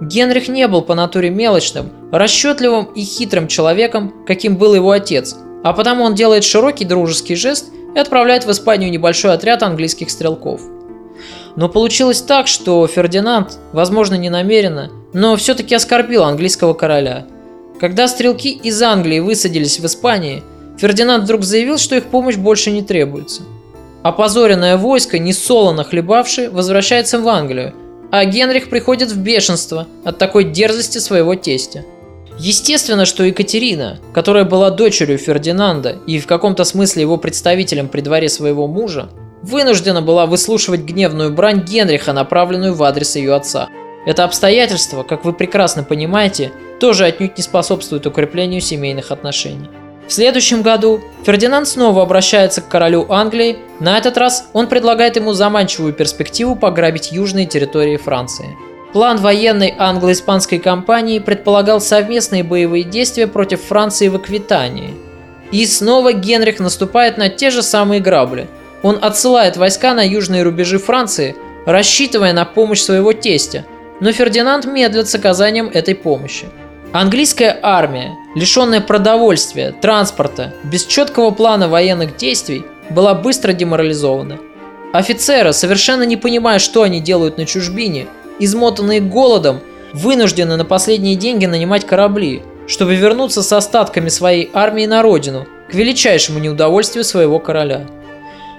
Генрих 0.00 0.48
не 0.48 0.66
был 0.66 0.82
по 0.82 0.94
натуре 0.94 1.30
мелочным, 1.30 1.90
расчетливым 2.10 2.86
и 2.96 3.02
хитрым 3.02 3.46
человеком, 3.46 4.12
каким 4.26 4.56
был 4.56 4.74
его 4.74 4.90
отец, 4.90 5.36
а 5.62 5.72
потому 5.72 6.04
он 6.04 6.14
делает 6.14 6.42
широкий 6.42 6.84
дружеский 6.84 7.36
жест 7.36 7.66
и 7.94 7.98
отправляет 7.98 8.44
в 8.44 8.50
Испанию 8.50 8.90
небольшой 8.90 9.32
отряд 9.32 9.62
английских 9.62 10.10
стрелков. 10.10 10.62
Но 11.54 11.68
получилось 11.68 12.22
так, 12.22 12.48
что 12.48 12.86
Фердинанд, 12.86 13.58
возможно 13.72 14.14
не 14.14 14.30
намеренно, 14.30 14.90
но 15.12 15.36
все-таки 15.36 15.74
оскорбил 15.74 16.24
английского 16.24 16.74
короля. 16.74 17.26
Когда 17.78 18.08
стрелки 18.08 18.50
из 18.50 18.82
Англии 18.82 19.20
высадились 19.20 19.78
в 19.78 19.86
Испании– 19.86 20.42
Фердинанд 20.80 21.24
вдруг 21.24 21.44
заявил, 21.44 21.76
что 21.76 21.94
их 21.94 22.06
помощь 22.06 22.36
больше 22.36 22.70
не 22.70 22.82
требуется. 22.82 23.42
Опозоренное 24.02 24.78
войско, 24.78 25.18
несолоно 25.18 25.84
хлебавшее, 25.84 26.48
возвращается 26.48 27.20
в 27.20 27.28
Англию, 27.28 27.74
а 28.10 28.24
Генрих 28.24 28.70
приходит 28.70 29.12
в 29.12 29.18
бешенство 29.18 29.86
от 30.04 30.16
такой 30.16 30.44
дерзости 30.44 30.96
своего 30.96 31.34
тестя. 31.34 31.84
Естественно, 32.38 33.04
что 33.04 33.24
Екатерина, 33.24 34.00
которая 34.14 34.44
была 34.44 34.70
дочерью 34.70 35.18
Фердинанда 35.18 35.98
и 36.06 36.18
в 36.18 36.26
каком-то 36.26 36.64
смысле 36.64 37.02
его 37.02 37.18
представителем 37.18 37.88
при 37.88 38.00
дворе 38.00 38.30
своего 38.30 38.66
мужа, 38.66 39.10
вынуждена 39.42 40.00
была 40.00 40.24
выслушивать 40.24 40.80
гневную 40.80 41.30
брань 41.30 41.62
Генриха, 41.62 42.14
направленную 42.14 42.72
в 42.72 42.82
адрес 42.82 43.16
ее 43.16 43.34
отца. 43.34 43.68
Это 44.06 44.24
обстоятельство, 44.24 45.02
как 45.02 45.26
вы 45.26 45.34
прекрасно 45.34 45.82
понимаете, 45.82 46.52
тоже 46.80 47.04
отнюдь 47.04 47.36
не 47.36 47.42
способствует 47.42 48.06
укреплению 48.06 48.62
семейных 48.62 49.10
отношений. 49.10 49.68
В 50.10 50.12
следующем 50.12 50.62
году 50.62 51.02
Фердинанд 51.24 51.68
снова 51.68 52.02
обращается 52.02 52.60
к 52.60 52.66
королю 52.66 53.06
Англии. 53.10 53.58
На 53.78 53.96
этот 53.96 54.18
раз 54.18 54.48
он 54.52 54.66
предлагает 54.66 55.14
ему 55.14 55.34
заманчивую 55.34 55.92
перспективу 55.92 56.56
пограбить 56.56 57.12
южные 57.12 57.46
территории 57.46 57.96
Франции. 57.96 58.56
План 58.92 59.18
военной 59.18 59.72
англо-испанской 59.78 60.58
кампании 60.58 61.20
предполагал 61.20 61.80
совместные 61.80 62.42
боевые 62.42 62.82
действия 62.82 63.28
против 63.28 63.62
Франции 63.62 64.08
в 64.08 64.16
Аквитании. 64.16 64.96
И 65.52 65.64
снова 65.64 66.12
Генрих 66.12 66.58
наступает 66.58 67.16
на 67.16 67.28
те 67.28 67.50
же 67.50 67.62
самые 67.62 68.00
грабли. 68.00 68.48
Он 68.82 68.98
отсылает 69.00 69.56
войска 69.56 69.94
на 69.94 70.04
южные 70.04 70.42
рубежи 70.42 70.80
Франции, 70.80 71.36
рассчитывая 71.66 72.32
на 72.32 72.44
помощь 72.44 72.80
своего 72.80 73.12
тестя, 73.12 73.64
но 74.00 74.10
Фердинанд 74.10 74.64
медлит 74.64 75.08
с 75.08 75.14
оказанием 75.14 75.70
этой 75.72 75.94
помощи. 75.94 76.46
Английская 76.92 77.56
армия, 77.62 78.16
лишенная 78.34 78.80
продовольствия, 78.80 79.70
транспорта, 79.70 80.52
без 80.64 80.84
четкого 80.84 81.30
плана 81.30 81.68
военных 81.68 82.16
действий, 82.16 82.64
была 82.90 83.14
быстро 83.14 83.52
деморализована. 83.52 84.40
Офицеры, 84.92 85.52
совершенно 85.52 86.02
не 86.02 86.16
понимая, 86.16 86.58
что 86.58 86.82
они 86.82 86.98
делают 86.98 87.38
на 87.38 87.46
чужбине, 87.46 88.08
измотанные 88.40 89.00
голодом, 89.00 89.60
вынуждены 89.92 90.56
на 90.56 90.64
последние 90.64 91.14
деньги 91.14 91.46
нанимать 91.46 91.86
корабли, 91.86 92.42
чтобы 92.66 92.96
вернуться 92.96 93.44
с 93.44 93.52
остатками 93.52 94.08
своей 94.08 94.50
армии 94.52 94.86
на 94.86 95.00
родину, 95.02 95.46
к 95.70 95.74
величайшему 95.74 96.40
неудовольствию 96.40 97.04
своего 97.04 97.38
короля. 97.38 97.86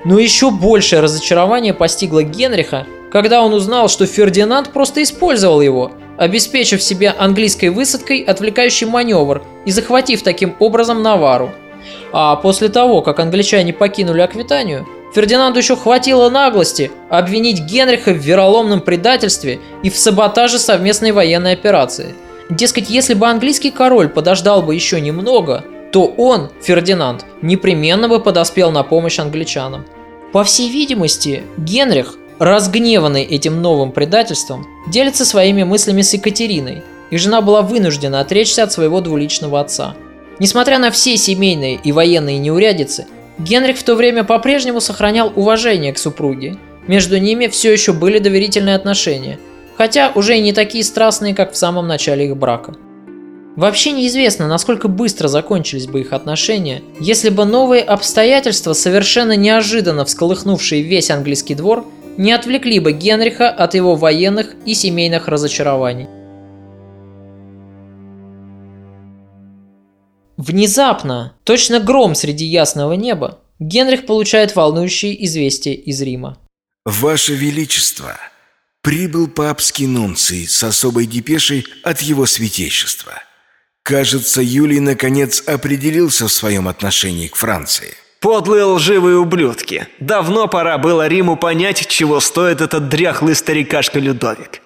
Но 0.06 0.18
еще 0.18 0.52
большее 0.52 1.02
разочарование 1.02 1.74
постигло 1.74 2.24
Генриха, 2.24 2.88
когда 3.12 3.42
он 3.42 3.54
узнал, 3.54 3.90
что 3.90 4.06
Фердинанд 4.06 4.70
просто 4.70 5.04
использовал 5.04 5.60
его– 5.60 5.92
обеспечив 6.22 6.84
себе 6.84 7.10
английской 7.10 7.70
высадкой 7.70 8.20
отвлекающий 8.20 8.86
маневр 8.86 9.42
и 9.66 9.72
захватив 9.72 10.22
таким 10.22 10.56
образом 10.60 11.02
Навару. 11.02 11.50
А 12.14 12.36
после 12.36 12.70
того, 12.70 13.02
как 13.02 13.20
англичане 13.20 13.74
покинули 13.74 14.22
Аквитанию, 14.22 14.88
Фердинанду 15.16 15.58
еще 15.58 15.76
хватило 15.76 16.30
наглости 16.30 16.92
обвинить 17.10 17.62
Генриха 17.62 18.12
в 18.12 18.18
вероломном 18.18 18.82
предательстве 18.82 19.60
и 19.82 19.90
в 19.90 19.98
саботаже 19.98 20.60
совместной 20.60 21.12
военной 21.12 21.54
операции. 21.54 22.14
Дескать, 22.52 22.92
если 22.92 23.16
бы 23.16 23.26
английский 23.26 23.72
король 23.72 24.08
подождал 24.08 24.62
бы 24.62 24.76
еще 24.76 25.02
немного, 25.02 25.64
то 25.92 26.06
он, 26.06 26.52
Фердинанд, 26.62 27.26
непременно 27.42 28.08
бы 28.08 28.20
подоспел 28.20 28.70
на 28.70 28.84
помощь 28.84 29.18
англичанам. 29.18 29.88
По 30.34 30.44
всей 30.44 30.70
видимости, 30.70 31.42
Генрих, 31.58 32.14
разгневанный 32.42 33.22
этим 33.22 33.62
новым 33.62 33.92
предательством, 33.92 34.66
делится 34.88 35.26
своими 35.26 35.62
мыслями 35.62 36.02
с 36.02 36.12
Екатериной, 36.16 36.82
и 37.12 37.18
жена 37.18 37.40
была 37.40 37.62
вынуждена 37.62 38.20
отречься 38.20 38.64
от 38.64 38.72
своего 38.72 39.00
двуличного 39.00 39.60
отца. 39.60 39.94
Несмотря 40.40 40.80
на 40.80 40.90
все 40.90 41.18
семейные 41.18 41.76
и 41.76 41.92
военные 41.92 42.40
неурядицы, 42.40 43.06
Генрих 43.38 43.78
в 43.78 43.84
то 43.84 43.94
время 43.94 44.24
по-прежнему 44.24 44.82
сохранял 44.82 45.32
уважение 45.36 45.94
к 45.94 46.00
супруге. 46.00 46.58
Между 46.88 47.20
ними 47.20 47.46
все 47.46 47.72
еще 47.72 47.94
были 47.94 48.18
доверительные 48.18 48.76
отношения, 48.76 49.38
хотя 49.78 50.12
уже 50.16 50.36
и 50.36 50.42
не 50.42 50.52
такие 50.52 50.84
страстные, 50.84 51.36
как 51.36 51.54
в 51.54 51.58
самом 51.58 51.88
начале 51.88 52.26
их 52.26 52.38
брака. 52.38 52.74
Вообще 53.56 53.92
неизвестно, 53.92 54.48
насколько 54.48 54.88
быстро 54.88 55.28
закончились 55.28 55.86
бы 55.86 56.02
их 56.02 56.12
отношения, 56.12 56.82
если 57.00 57.30
бы 57.30 57.46
новые 57.46 57.84
обстоятельства, 57.84 58.74
совершенно 58.74 59.36
неожиданно 59.36 60.06
всколыхнувшие 60.06 60.82
весь 60.82 61.12
английский 61.12 61.54
двор, 61.54 61.86
не 62.18 62.32
отвлекли 62.32 62.80
бы 62.80 62.92
Генриха 62.92 63.50
от 63.50 63.74
его 63.74 63.96
военных 63.96 64.56
и 64.66 64.74
семейных 64.74 65.28
разочарований. 65.28 66.08
Внезапно, 70.38 71.36
точно 71.44 71.80
гром 71.80 72.16
среди 72.16 72.46
ясного 72.46 72.94
неба, 72.94 73.40
Генрих 73.60 74.08
получает 74.08 74.56
волнующие 74.56 75.24
известия 75.26 75.74
из 75.74 76.02
Рима. 76.02 76.40
«Ваше 76.84 77.36
Величество, 77.36 78.18
прибыл 78.82 79.28
папский 79.28 79.86
нунций 79.86 80.48
с 80.48 80.64
особой 80.64 81.06
депешей 81.06 81.68
от 81.84 82.02
его 82.02 82.26
святейшества. 82.26 83.22
Кажется, 83.84 84.42
Юлий 84.42 84.80
наконец 84.80 85.44
определился 85.46 86.28
в 86.28 86.32
своем 86.32 86.68
отношении 86.68 87.28
к 87.28 87.36
Франции». 87.36 87.94
Подлые 88.22 88.66
лживые 88.66 89.18
ублюдки. 89.18 89.88
Давно 90.00 90.48
пора 90.48 90.78
было 90.78 91.08
Риму 91.08 91.38
понять, 91.38 91.88
чего 91.88 92.20
стоит 92.20 92.62
этот 92.62 92.88
дряхлый 92.88 93.36
старикашка 93.36 93.98
Людовик. 93.98 94.62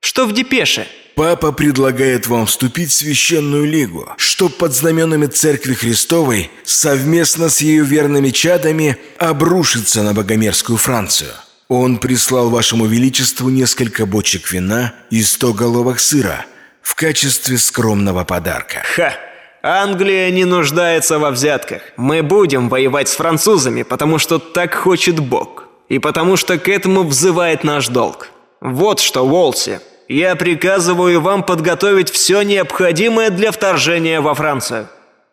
Что 0.00 0.26
в 0.26 0.34
депеше? 0.34 0.86
Папа 1.14 1.50
предлагает 1.50 2.26
вам 2.26 2.44
вступить 2.44 2.90
в 2.90 2.94
священную 2.94 3.64
лигу, 3.64 4.12
чтоб 4.18 4.54
под 4.54 4.74
знаменами 4.74 5.26
Церкви 5.26 5.72
Христовой 5.72 6.50
совместно 6.62 7.48
с 7.48 7.62
ее 7.62 7.84
верными 7.84 8.28
чадами 8.28 8.98
обрушиться 9.18 10.02
на 10.02 10.12
богомерзкую 10.12 10.76
Францию. 10.76 11.32
Он 11.68 11.98
прислал 11.98 12.50
вашему 12.50 12.84
величеству 12.84 13.48
несколько 13.48 14.04
бочек 14.04 14.52
вина 14.52 14.94
и 15.08 15.22
сто 15.22 15.54
головок 15.54 16.00
сыра 16.00 16.44
в 16.82 16.94
качестве 16.94 17.56
скромного 17.56 18.24
подарка. 18.24 18.82
Ха! 18.94 19.14
Англия 19.62 20.30
не 20.30 20.44
нуждается 20.44 21.18
во 21.18 21.30
взятках. 21.30 21.82
Мы 21.96 22.22
будем 22.22 22.68
воевать 22.68 23.08
с 23.08 23.16
французами, 23.16 23.82
потому 23.82 24.18
что 24.18 24.38
так 24.38 24.74
хочет 24.74 25.20
Бог. 25.20 25.64
И 25.88 25.98
потому 25.98 26.36
что 26.36 26.58
к 26.58 26.68
этому 26.68 27.02
взывает 27.02 27.64
наш 27.64 27.88
долг. 27.88 28.28
Вот 28.60 29.00
что, 29.00 29.26
Уолси, 29.26 29.80
я 30.08 30.34
приказываю 30.34 31.20
вам 31.20 31.42
подготовить 31.42 32.10
все 32.10 32.42
необходимое 32.42 33.30
для 33.30 33.52
вторжения 33.52 34.20
во 34.20 34.34
Францию. 34.34 34.88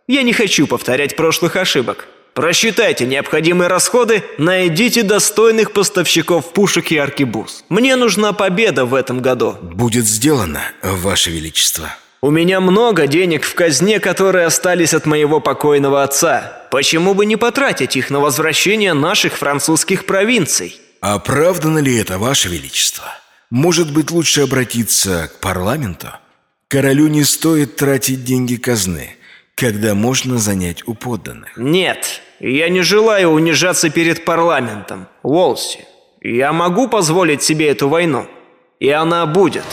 Я 0.08 0.24
не 0.24 0.34
хочу 0.34 0.68
повторять 0.68 1.16
прошлых 1.16 1.56
ошибок. 1.56 2.08
Просчитайте 2.34 3.06
необходимые 3.06 3.68
расходы, 3.68 4.24
найдите 4.38 5.04
достойных 5.04 5.72
поставщиков 5.72 6.54
пушек 6.54 6.92
и 6.92 6.98
аркебуз. 6.98 7.66
Мне 7.70 7.96
нужна 7.96 8.32
победа 8.32 8.86
в 8.86 8.94
этом 8.94 9.22
году. 9.22 9.58
Будет 9.62 10.06
сделано, 10.06 10.62
ваше 10.84 11.32
величество. 11.32 11.96
У 12.20 12.32
меня 12.32 12.60
много 12.60 13.06
денег 13.06 13.46
в 13.46 13.54
казне, 13.54 14.00
которые 14.00 14.48
остались 14.48 14.96
от 14.96 15.06
моего 15.06 15.40
покойного 15.40 16.02
отца. 16.02 16.64
Почему 16.72 17.14
бы 17.14 17.28
не 17.28 17.36
потратить 17.36 17.96
их 17.96 18.10
на 18.10 18.20
возвращение 18.20 18.94
наших 18.94 19.38
французских 19.38 20.06
провинций? 20.06 20.80
Оправдано 21.00 21.78
ли 21.78 21.96
это, 21.96 22.18
ваше 22.18 22.50
величество? 22.50 23.06
Может 23.52 23.94
быть, 23.94 24.10
лучше 24.10 24.42
обратиться 24.42 25.30
к 25.32 25.40
парламенту? 25.40 26.08
Королю 26.70 27.08
не 27.08 27.24
стоит 27.24 27.76
тратить 27.76 28.26
деньги 28.26 28.56
казны, 28.56 29.16
когда 29.54 29.94
можно 29.94 30.40
занять 30.40 30.88
у 30.88 30.96
подданных. 30.96 31.56
Нет, 31.56 32.22
я 32.40 32.68
не 32.70 32.82
желаю 32.82 33.30
унижаться 33.30 33.92
перед 33.92 34.26
парламентом, 34.26 35.08
Уолси. 35.22 35.86
Я 36.22 36.52
могу 36.52 36.88
позволить 36.88 37.44
себе 37.44 37.70
эту 37.70 37.90
войну, 37.90 38.26
и 38.80 38.90
она 38.90 39.26
будет. 39.28 39.64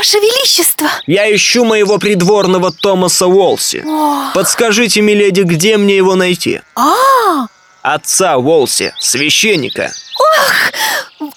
Ваше 0.00 0.16
Величество! 0.16 0.88
Я 1.06 1.30
ищу 1.36 1.62
моего 1.66 1.98
придворного 1.98 2.72
Томаса 2.72 3.26
Уолси. 3.26 3.84
Подскажите, 4.32 5.02
миледи, 5.02 5.42
где 5.42 5.76
мне 5.76 5.94
его 5.94 6.14
найти? 6.14 6.62
А, 6.74 7.44
Отца 7.82 8.38
Уолси, 8.38 8.94
священника. 8.98 9.92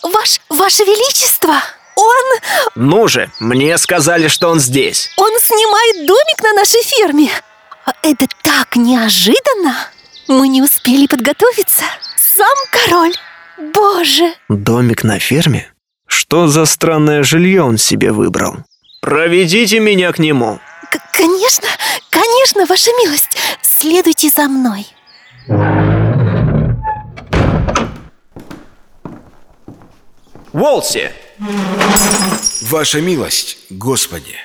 ваш, 0.02 0.40
Ваше 0.48 0.84
Величество! 0.86 1.56
Он, 1.98 2.40
Ну 2.76 3.10
же, 3.10 3.30
мне 3.42 3.78
сказали, 3.78 4.30
что 4.30 4.48
он 4.48 4.62
здесь. 4.62 5.12
он 5.18 5.32
снимает 5.42 6.06
домик 6.08 6.42
на 6.42 6.54
нашей 6.54 6.82
ферме. 6.84 7.32
А 7.86 7.92
Это 8.02 8.28
так 8.44 8.78
неожиданно! 8.78 9.76
Мы 10.30 10.48
не 10.48 10.62
успели 10.62 11.08
подготовиться. 11.08 11.84
Сам 12.16 12.58
король! 12.72 13.14
Боже! 13.74 14.34
Домик 14.48 15.04
на 15.04 15.20
ферме? 15.20 15.70
Что 16.34 16.48
за 16.48 16.66
странное 16.66 17.22
жилье 17.22 17.62
он 17.62 17.78
себе 17.78 18.12
выбрал? 18.12 18.56
Проведите 19.02 19.80
меня 19.80 20.12
к 20.12 20.18
нему. 20.18 20.60
К- 20.90 21.16
конечно, 21.16 21.68
конечно, 22.10 22.66
Ваша 22.66 22.90
милость! 23.04 23.38
Следуйте 23.62 24.32
за 24.36 24.48
мной. 24.48 24.88
Уолси! 30.54 31.12
Ваша 32.62 33.00
милость, 33.00 33.60
Господи, 33.70 34.36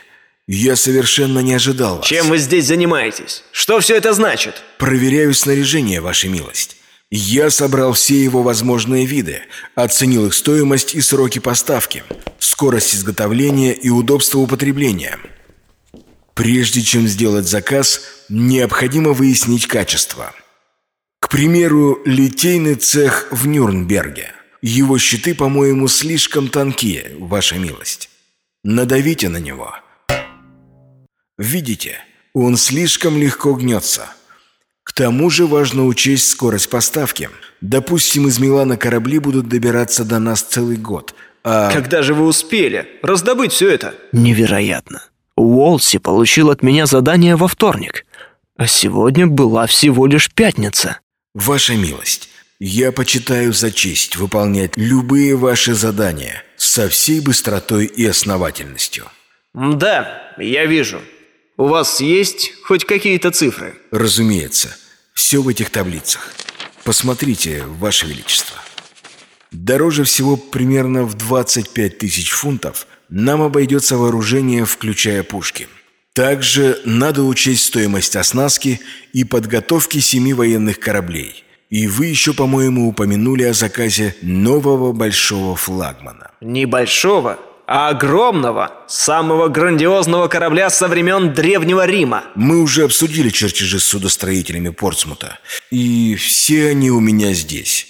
я 0.47 0.77
совершенно 0.77 1.39
не 1.39 1.55
ожидал 1.55 1.97
вас. 1.97 2.07
Чем 2.07 2.29
вы 2.29 2.37
здесь 2.37 2.67
занимаетесь? 2.67 3.45
Что 3.51 3.81
все 3.81 3.97
это 3.97 4.13
значит? 4.13 4.63
Проверяю 4.77 5.33
снаряжение, 5.33 6.03
Ваша 6.03 6.29
милость. 6.29 6.78
Я 7.11 7.49
собрал 7.51 7.95
все 7.95 8.23
его 8.23 8.43
возможные 8.43 9.07
виды, 9.07 9.41
оценил 9.75 10.27
их 10.27 10.35
стоимость 10.35 10.95
и 10.95 11.01
сроки 11.01 11.39
поставки, 11.39 12.05
скорость 12.39 12.95
изготовления 12.95 13.73
и 13.73 13.89
удобство 13.89 14.41
употребления. 14.41 15.19
Прежде 16.35 16.83
чем 16.83 17.09
сделать 17.09 17.49
заказ, 17.49 18.03
необходимо 18.29 19.13
выяснить 19.13 19.67
качество. 19.67 20.35
К 21.19 21.31
примеру, 21.31 22.01
литейный 22.05 22.75
цех 22.75 23.29
в 23.31 23.47
Нюрнберге. 23.47 24.33
Его 24.61 24.99
щиты, 24.99 25.35
по-моему, 25.35 25.89
слишком 25.89 26.49
тонкие, 26.49 27.17
Ваша 27.19 27.57
милость. 27.57 28.11
Надавите 28.65 29.29
на 29.29 29.39
него. 29.39 29.75
Видите, 31.39 31.99
он 32.35 32.57
слишком 32.57 33.19
легко 33.19 33.55
гнется. 33.55 34.11
К 34.89 34.93
тому 34.95 35.29
же 35.29 35.47
важно 35.47 35.85
учесть 35.85 36.31
скорость 36.31 36.71
поставки. 36.71 37.29
Допустим, 37.61 38.27
из 38.27 38.39
Милана 38.39 38.79
корабли 38.79 39.19
будут 39.19 39.47
добираться 39.47 40.03
до 40.03 40.19
нас 40.19 40.41
целый 40.41 40.79
год, 40.79 41.15
а... 41.45 41.71
Когда 41.71 42.01
же 42.01 42.15
вы 42.15 42.25
успели 42.25 42.89
раздобыть 43.03 43.53
все 43.53 43.69
это? 43.69 43.95
Невероятно. 44.13 45.05
Уолси 45.37 45.99
получил 45.99 46.49
от 46.49 46.63
меня 46.63 46.87
задание 46.87 47.37
во 47.37 47.49
вторник, 47.49 48.07
а 48.57 48.67
сегодня 48.67 49.27
была 49.27 49.67
всего 49.67 50.07
лишь 50.07 50.33
пятница. 50.33 51.01
Ваша 51.35 51.75
милость, 51.75 52.31
я 52.59 52.91
почитаю 52.91 53.53
за 53.53 53.71
честь 53.71 54.17
выполнять 54.17 54.73
любые 54.77 55.37
ваши 55.37 55.75
задания 55.75 56.43
со 56.57 56.89
всей 56.89 57.21
быстротой 57.21 57.85
и 57.85 58.07
основательностью. 58.07 59.05
Да, 59.53 60.33
я 60.39 60.65
вижу. 60.65 61.03
У 61.59 61.67
вас 61.67 62.01
есть 62.01 62.53
хоть 62.63 62.85
какие-то 62.85 63.33
цифры? 63.33 63.75
Разумеется, 63.91 64.77
все 65.13 65.43
в 65.43 65.49
этих 65.49 65.71
таблицах. 65.71 66.33
Посмотрите, 66.85 67.65
Ваше 67.67 68.07
Величество. 68.07 68.57
Дороже 69.51 70.05
всего 70.05 70.37
примерно 70.37 71.03
в 71.03 71.15
25 71.15 71.99
тысяч 71.99 72.31
фунтов 72.31 72.87
нам 73.09 73.43
обойдется 73.43 73.97
вооружение, 73.97 74.65
включая 74.65 75.25
пушки. 75.25 75.67
Также 76.13 76.81
надо 76.85 77.25
учесть 77.25 77.65
стоимость 77.67 78.15
оснастки 78.15 78.81
и 79.13 79.25
подготовки 79.25 79.99
семи 79.99 80.35
военных 80.35 80.79
кораблей. 80.79 81.43
И 81.71 81.89
вы 81.89 82.07
еще, 82.07 82.35
по-моему, 82.35 82.89
упомянули 82.89 83.43
о 83.43 83.53
заказе 83.53 84.15
нового 84.23 84.93
большого 84.93 85.57
флагмана. 85.57 86.31
Небольшого, 86.41 87.41
а 87.69 87.91
огромного, 87.91 88.73
самого 88.87 89.49
грандиозного 89.49 90.29
корабля 90.29 90.71
со 90.71 90.89
времен 90.89 91.35
Древнего 91.35 91.85
Рима. 91.85 92.25
Мы 92.35 92.63
уже 92.63 92.85
обсудили 92.85 93.29
чертежи 93.29 93.79
с 93.79 93.85
судостроителями 93.85 94.71
Портсмута, 94.71 95.39
и 95.71 96.15
все 96.15 96.71
они 96.71 96.91
у 96.91 96.99
меня 96.99 97.35
здесь. 97.35 97.87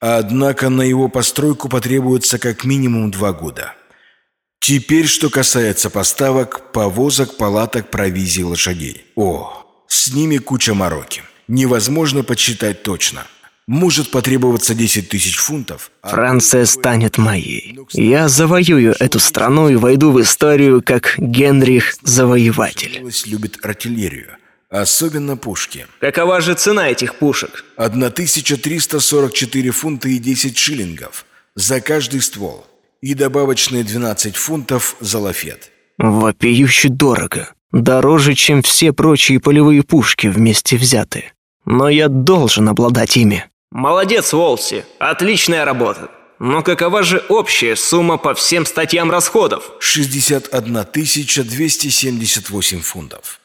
Однако 0.00 0.70
на 0.70 0.82
его 0.82 1.08
постройку 1.08 1.68
потребуется 1.68 2.40
как 2.40 2.64
минимум 2.64 3.12
два 3.12 3.32
года. 3.32 3.74
Теперь, 4.58 5.06
что 5.06 5.30
касается 5.30 5.88
поставок, 5.88 6.72
повозок, 6.72 7.36
палаток, 7.36 7.90
провизии, 7.90 8.42
лошадей. 8.42 9.04
О, 9.14 9.84
с 9.86 10.12
ними 10.12 10.38
куча 10.38 10.74
мороки. 10.74 11.22
Невозможно 11.46 12.24
подсчитать 12.24 12.82
точно. 12.82 13.24
Может 13.68 14.10
потребоваться 14.10 14.74
10 14.74 15.08
тысяч 15.08 15.36
фунтов. 15.36 15.90
а 16.02 16.08
Франция 16.08 16.64
станет 16.66 17.16
моей. 17.16 17.78
Я 17.92 18.28
завоюю 18.28 18.94
эту 18.98 19.20
страну 19.20 19.68
и 19.68 19.76
войду 19.76 20.10
в 20.10 20.20
историю 20.20 20.82
как 20.84 21.14
Генрих 21.18 21.94
Завоеватель. 22.02 23.00
Любит 23.26 23.64
артиллерию. 23.64 24.36
Особенно 24.68 25.36
пушки. 25.36 25.86
Какова 26.00 26.40
же 26.40 26.54
цена 26.54 26.88
этих 26.88 27.16
пушек? 27.16 27.64
1344 27.76 29.70
фунта 29.70 30.08
и 30.08 30.18
10 30.18 30.58
шиллингов 30.58 31.24
за 31.54 31.80
каждый 31.80 32.20
ствол. 32.20 32.66
И 33.00 33.14
добавочные 33.14 33.84
12 33.84 34.36
фунтов 34.36 34.96
за 35.00 35.18
лафет. 35.18 35.70
Вопиюще 35.98 36.88
дорого. 36.88 37.52
Дороже, 37.70 38.34
чем 38.34 38.62
все 38.62 38.92
прочие 38.92 39.40
полевые 39.40 39.82
пушки 39.82 40.26
вместе 40.26 40.76
взятые. 40.76 41.32
Но 41.64 41.88
я 41.88 42.08
должен 42.08 42.68
обладать 42.68 43.16
ими. 43.16 43.44
Молодец, 43.72 44.32
Волси. 44.34 44.84
Отличная 44.98 45.64
работа. 45.64 46.10
Но 46.38 46.62
какова 46.62 47.02
же 47.02 47.24
общая 47.28 47.74
сумма 47.74 48.18
по 48.18 48.34
всем 48.34 48.66
статьям 48.66 49.10
расходов? 49.10 49.72
61 49.78 50.84
278 50.92 52.80
фунтов. 52.80 53.40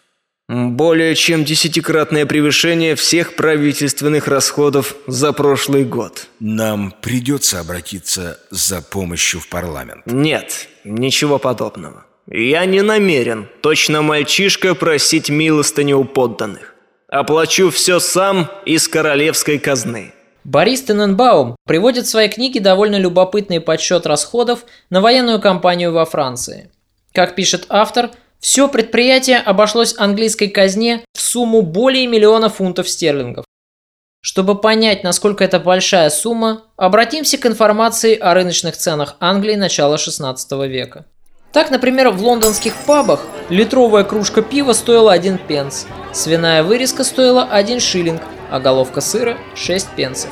Более 0.50 1.16
чем 1.16 1.46
десятикратное 1.46 2.26
превышение 2.26 2.96
всех 2.96 3.36
правительственных 3.36 4.28
расходов 4.28 4.96
за 5.06 5.32
прошлый 5.32 5.84
год. 5.84 6.28
Нам 6.40 6.94
придется 7.02 7.60
обратиться 7.60 8.40
за 8.50 8.82
помощью 8.82 9.40
в 9.40 9.48
парламент. 9.48 10.04
Нет, 10.06 10.68
ничего 10.84 11.38
подобного. 11.38 12.06
Я 12.30 12.66
не 12.66 12.82
намерен, 12.82 13.48
точно 13.62 14.02
мальчишка, 14.02 14.76
просить 14.76 15.30
милостыню 15.30 16.00
у 16.00 16.04
подданных. 16.04 16.76
Оплачу 17.10 17.70
все 17.70 18.00
сам 18.00 18.50
из 18.66 18.90
королевской 18.90 19.60
казны. 19.60 20.14
Борис 20.48 20.82
Тененбаум 20.84 21.58
приводит 21.66 22.06
в 22.06 22.10
своей 22.10 22.30
книге 22.30 22.62
довольно 22.62 22.96
любопытный 22.96 23.60
подсчет 23.60 24.08
расходов 24.08 24.64
на 24.90 25.02
военную 25.02 25.42
кампанию 25.42 25.92
во 25.92 26.06
Франции. 26.06 26.72
Как 27.14 27.36
пишет 27.36 27.66
автор, 27.68 28.12
все 28.40 28.70
предприятие 28.70 29.40
обошлось 29.40 29.94
английской 29.98 30.48
казне 30.48 31.04
в 31.14 31.20
сумму 31.20 31.64
более 31.64 32.08
миллиона 32.08 32.48
фунтов 32.48 32.88
стерлингов. 32.88 33.44
Чтобы 34.22 34.56
понять, 34.56 35.04
насколько 35.04 35.44
это 35.44 35.60
большая 35.60 36.10
сумма, 36.10 36.64
обратимся 36.78 37.38
к 37.38 37.46
информации 37.46 38.18
о 38.18 38.34
рыночных 38.34 38.78
ценах 38.78 39.18
Англии 39.20 39.56
начала 39.56 39.98
16 39.98 40.50
века. 40.70 41.06
Так, 41.52 41.72
например, 41.72 42.08
в 42.12 42.24
лондонских 42.24 42.74
пабах 42.86 43.20
литровая 43.50 44.06
кружка 44.06 44.42
пива 44.42 44.72
стоила 44.72 45.12
1 45.12 45.40
пенс, 45.40 45.88
свиная 46.14 46.64
вырезка 46.64 47.04
стоила 47.04 47.44
1 47.52 47.82
шиллинг, 47.82 48.22
а 48.50 48.60
головка 48.60 49.02
сыра– 49.02 49.38
6 49.56 49.90
пенсов. 49.96 50.30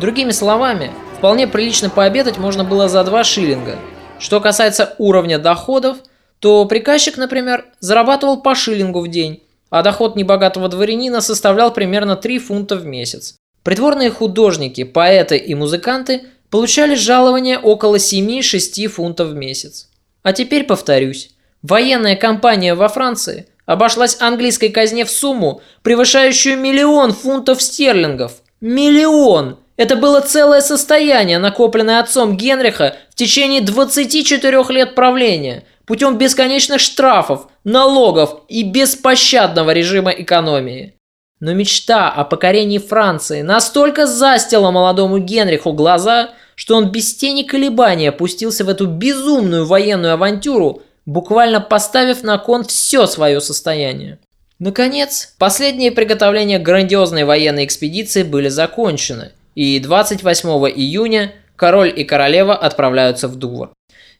Другими 0.00 0.30
словами, 0.30 0.92
вполне 1.16 1.46
прилично 1.46 1.90
пообедать 1.90 2.38
можно 2.38 2.64
было 2.64 2.88
за 2.88 3.02
2 3.04 3.24
шиллинга. 3.24 3.76
Что 4.18 4.40
касается 4.40 4.94
уровня 4.98 5.38
доходов, 5.38 5.98
то 6.40 6.64
приказчик, 6.66 7.16
например, 7.16 7.64
зарабатывал 7.80 8.40
по 8.40 8.54
шиллингу 8.54 9.00
в 9.00 9.08
день, 9.08 9.42
а 9.70 9.82
доход 9.82 10.16
небогатого 10.16 10.68
дворянина 10.68 11.20
составлял 11.20 11.72
примерно 11.72 12.16
3 12.16 12.38
фунта 12.38 12.76
в 12.76 12.86
месяц. 12.86 13.36
Придворные 13.62 14.10
художники, 14.10 14.84
поэты 14.84 15.36
и 15.36 15.54
музыканты 15.54 16.22
получали 16.50 16.94
жалование 16.94 17.58
около 17.58 17.96
7-6 17.96 18.86
фунтов 18.86 19.28
в 19.28 19.34
месяц. 19.34 19.88
А 20.22 20.32
теперь 20.32 20.64
повторюсь. 20.64 21.30
Военная 21.62 22.16
кампания 22.16 22.74
во 22.74 22.88
Франции 22.88 23.46
обошлась 23.68 24.16
английской 24.18 24.70
казне 24.70 25.04
в 25.04 25.10
сумму, 25.10 25.60
превышающую 25.82 26.58
миллион 26.58 27.12
фунтов 27.12 27.62
стерлингов. 27.62 28.32
Миллион! 28.62 29.58
Это 29.76 29.94
было 29.94 30.20
целое 30.20 30.62
состояние, 30.62 31.38
накопленное 31.38 32.00
отцом 32.00 32.36
Генриха 32.36 32.96
в 33.10 33.14
течение 33.14 33.60
24 33.60 34.64
лет 34.70 34.94
правления, 34.94 35.64
путем 35.86 36.16
бесконечных 36.16 36.80
штрафов, 36.80 37.48
налогов 37.62 38.40
и 38.48 38.62
беспощадного 38.62 39.72
режима 39.72 40.12
экономии. 40.12 40.94
Но 41.38 41.52
мечта 41.52 42.10
о 42.10 42.24
покорении 42.24 42.78
Франции 42.78 43.42
настолько 43.42 44.06
застила 44.06 44.70
молодому 44.70 45.18
Генриху 45.18 45.74
глаза, 45.74 46.30
что 46.54 46.74
он 46.74 46.90
без 46.90 47.14
тени 47.14 47.42
колебания 47.42 48.12
пустился 48.12 48.64
в 48.64 48.70
эту 48.70 48.86
безумную 48.86 49.66
военную 49.66 50.14
авантюру, 50.14 50.82
буквально 51.08 51.62
поставив 51.62 52.22
на 52.22 52.36
кон 52.36 52.64
все 52.64 53.06
свое 53.06 53.40
состояние. 53.40 54.18
Наконец, 54.58 55.34
последние 55.38 55.90
приготовления 55.90 56.58
грандиозной 56.58 57.24
военной 57.24 57.64
экспедиции 57.64 58.22
были 58.22 58.48
закончены, 58.48 59.32
и 59.54 59.80
28 59.80 60.48
июня 60.76 61.32
король 61.56 61.90
и 61.96 62.04
королева 62.04 62.54
отправляются 62.54 63.26
в 63.26 63.36
Дувр. 63.36 63.70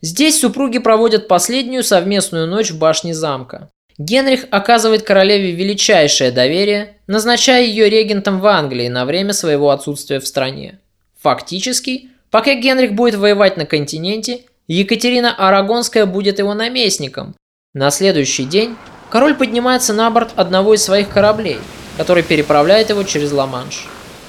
Здесь 0.00 0.40
супруги 0.40 0.78
проводят 0.78 1.28
последнюю 1.28 1.84
совместную 1.84 2.46
ночь 2.46 2.70
в 2.70 2.78
башне 2.78 3.12
замка. 3.12 3.68
Генрих 3.98 4.46
оказывает 4.50 5.02
королеве 5.02 5.52
величайшее 5.52 6.30
доверие, 6.30 6.96
назначая 7.06 7.64
ее 7.64 7.90
регентом 7.90 8.40
в 8.40 8.46
Англии 8.46 8.88
на 8.88 9.04
время 9.04 9.34
своего 9.34 9.70
отсутствия 9.70 10.20
в 10.20 10.26
стране. 10.26 10.78
Фактически, 11.20 12.08
пока 12.30 12.54
Генрих 12.54 12.94
будет 12.94 13.16
воевать 13.16 13.58
на 13.58 13.66
континенте, 13.66 14.40
Екатерина 14.68 15.34
Арагонская 15.34 16.04
будет 16.04 16.38
его 16.38 16.52
наместником. 16.52 17.34
На 17.72 17.90
следующий 17.90 18.44
день 18.44 18.76
король 19.08 19.34
поднимается 19.34 19.94
на 19.94 20.10
борт 20.10 20.32
одного 20.36 20.74
из 20.74 20.82
своих 20.82 21.08
кораблей, 21.08 21.58
который 21.96 22.22
переправляет 22.22 22.90
его 22.90 23.02
через 23.02 23.32
Ла-Манш. 23.32 23.88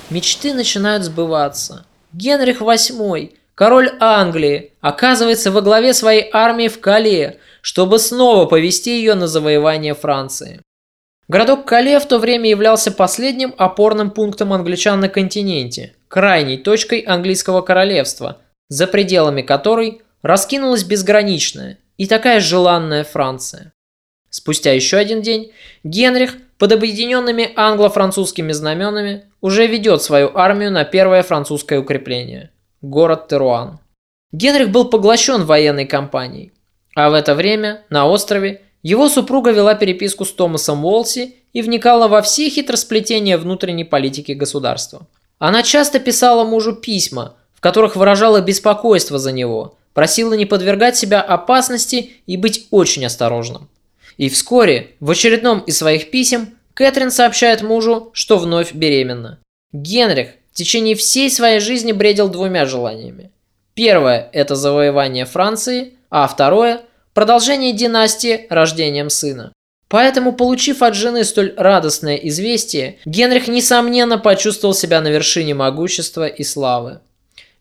Мечты 0.09 0.53
начинают 0.53 1.03
сбываться. 1.03 1.85
Генрих 2.13 2.61
VIII, 2.61 3.33
король 3.53 3.91
Англии, 3.99 4.71
оказывается 4.79 5.51
во 5.51 5.61
главе 5.61 5.93
своей 5.93 6.29
армии 6.31 6.69
в 6.69 6.79
Кале, 6.79 7.39
чтобы 7.61 7.99
снова 7.99 8.45
повести 8.45 8.97
ее 8.97 9.15
на 9.15 9.27
завоевание 9.27 9.93
Франции. 9.93 10.61
Городок 11.27 11.65
Кале 11.65 11.99
в 11.99 12.07
то 12.07 12.17
время 12.17 12.49
являлся 12.49 12.91
последним 12.91 13.53
опорным 13.57 14.09
пунктом 14.09 14.53
англичан 14.53 15.01
на 15.01 15.09
континенте, 15.09 15.93
крайней 16.07 16.57
точкой 16.57 17.01
английского 17.01 17.61
королевства, 17.61 18.37
за 18.69 18.87
пределами 18.87 19.41
которой 19.41 20.01
раскинулась 20.21 20.83
безграничная 20.83 21.77
и 21.97 22.07
такая 22.07 22.39
желанная 22.39 23.03
Франция. 23.03 23.73
Спустя 24.29 24.73
еще 24.73 24.97
один 24.97 25.21
день 25.21 25.51
Генрих 25.83 26.37
под 26.57 26.71
объединенными 26.71 27.51
англо-французскими 27.55 28.51
знаменами 28.51 29.25
уже 29.41 29.65
ведет 29.65 30.03
свою 30.03 30.31
армию 30.35 30.71
на 30.71 30.83
первое 30.83 31.23
французское 31.23 31.79
укрепление– 31.79 32.51
город 32.81 33.27
Теруан. 33.27 33.79
Генрих 34.31 34.69
был 34.69 34.85
поглощен 34.85 35.45
военной 35.45 35.85
кампанией, 35.85 36.53
а 36.95 37.09
в 37.09 37.13
это 37.13 37.33
время 37.33 37.85
на 37.89 38.07
острове 38.07 38.61
его 38.83 39.09
супруга 39.09 39.51
вела 39.51 39.73
переписку 39.73 40.25
с 40.25 40.31
Томасом 40.31 40.85
Уолси 40.85 41.35
и 41.53 41.61
вникала 41.61 42.07
во 42.07 42.21
все 42.21 42.49
хитросплетения 42.49 43.37
внутренней 43.37 43.83
политики 43.83 44.33
государства. 44.33 45.07
Она 45.39 45.63
часто 45.63 45.99
писала 45.99 46.43
мужу 46.43 46.75
письма, 46.75 47.35
в 47.55 47.61
которых 47.61 47.95
выражала 47.95 48.41
беспокойство 48.41 49.17
за 49.17 49.31
него, 49.31 49.78
просила 49.99 50.31
не 50.31 50.45
подвергать 50.45 50.95
себя 50.95 51.19
опасности 51.19 52.11
и 52.25 52.37
быть 52.37 52.67
очень 52.71 53.05
осторожным. 53.05 53.67
И 54.15 54.29
вскоре, 54.29 54.91
в 55.01 55.11
очередном 55.11 55.59
из 55.59 55.77
своих 55.77 56.09
писем, 56.09 56.55
Кэтрин 56.73 57.11
сообщает 57.11 57.63
мужу, 57.63 58.09
что 58.13 58.37
вновь 58.37 58.73
беременна. 58.73 59.39
Генрих 59.73 60.29
в 60.53 60.55
течение 60.55 60.95
всей 60.95 61.29
своей 61.29 61.59
жизни 61.59 61.91
бредил 61.91 62.29
двумя 62.29 62.65
желаниями. 62.65 63.31
Первое– 63.73 64.29
это 64.31 64.55
завоевание 64.55 65.25
Франции, 65.25 65.95
а 66.09 66.25
второе– 66.29 66.83
продолжение 67.13 67.73
династии 67.73 68.47
рождением 68.49 69.09
сына. 69.09 69.51
Поэтому, 69.89 70.31
получив 70.31 70.81
от 70.81 70.95
жены 70.95 71.25
столь 71.25 71.53
радостное 71.57 72.15
известие, 72.15 72.99
Генрих, 73.03 73.49
несомненно, 73.49 74.17
почувствовал 74.17 74.73
себя 74.73 75.01
на 75.01 75.09
вершине 75.09 75.55
могущества 75.55 76.25
и 76.25 76.45
славы. 76.45 77.01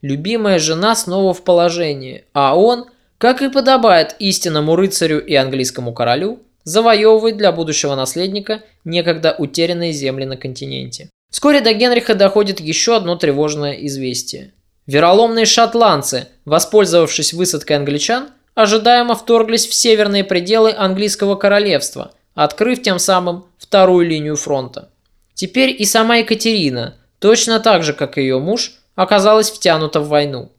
Любимая 0.03 0.59
жена 0.59 0.95
снова 0.95 1.35
в 1.35 1.43
положении, 1.43 2.25
а 2.33 2.57
он, 2.57 2.87
как 3.19 3.43
и 3.43 3.51
подобает 3.51 4.15
истинному 4.19 4.77
рыцарю 4.77 5.19
и 5.19 5.35
английскому 5.35 5.93
королю, 5.93 6.41
завоевывает 6.63 7.37
для 7.37 7.51
будущего 7.51 7.95
наследника 7.95 8.63
некогда 8.85 9.35
утерянные 9.37 9.93
земли 9.93 10.25
на 10.25 10.37
континенте. 10.37 11.11
Вскоре 11.31 11.61
до 11.61 11.73
Генриха 11.73 12.15
доходит 12.15 12.61
еще 12.61 12.97
одно 12.97 13.17
тревожное 13.17 13.73
известие. 13.73 14.53
Вероломные 14.87 15.45
шотландцы, 15.45 16.29
воспользовавшись 16.45 17.33
высадкой 17.33 17.77
англичан, 17.77 18.29
ожидаемо 18.55 19.15
вторглись 19.15 19.67
в 19.67 19.75
северные 19.75 20.25
пределы 20.25 20.75
английского 20.77 21.35
королевства, 21.37 22.13
открыв 22.35 22.83
тем 22.83 22.99
самым 22.99 23.47
вторую 23.59 24.07
линию 24.07 24.37
фронта. 24.37 24.91
Теперь 25.35 25.75
и 25.79 25.85
сама 25.85 26.17
Екатерина, 26.17 26.97
точно 27.19 27.61
так 27.61 27.83
же, 27.83 27.93
как 27.93 28.17
и 28.17 28.23
ее 28.23 28.39
муж, 28.39 28.78
оказалась 28.99 29.49
втянута 29.49 30.01
в 30.01 30.09
войну. 30.09 30.51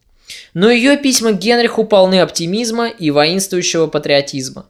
Но 0.54 0.72
ее 0.72 0.96
письма 0.96 1.34
Генриху 1.34 1.84
полны 1.84 2.22
оптимизма 2.22 2.88
и 2.88 3.12
воинствующего 3.12 3.88
патриотизма. 3.88 4.66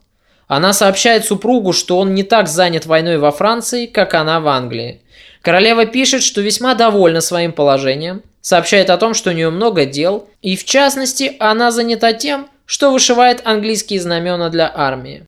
Она 0.47 0.73
сообщает 0.73 1.25
супругу, 1.25 1.71
что 1.71 1.99
он 1.99 2.15
не 2.15 2.23
так 2.23 2.47
занят 2.47 2.87
войной 2.87 3.19
во 3.19 3.29
Франции, 3.29 3.85
как 3.85 4.15
она 4.15 4.39
в 4.39 4.47
Англии. 4.47 5.01
Королева 5.43 5.85
пишет, 5.85 6.23
что 6.23 6.41
весьма 6.41 6.73
довольна 6.73 7.21
своим 7.21 7.53
положением, 7.53 8.23
сообщает 8.41 8.89
о 8.89 8.97
том, 8.97 9.13
что 9.13 9.29
у 9.29 9.33
нее 9.33 9.51
много 9.51 9.85
дел, 9.85 10.27
и 10.41 10.55
в 10.55 10.65
частности 10.65 11.35
она 11.37 11.69
занята 11.69 12.13
тем, 12.13 12.47
что 12.65 12.89
вышивает 12.91 13.45
английские 13.45 14.01
знамена 14.01 14.49
для 14.49 14.71
армии. 14.73 15.25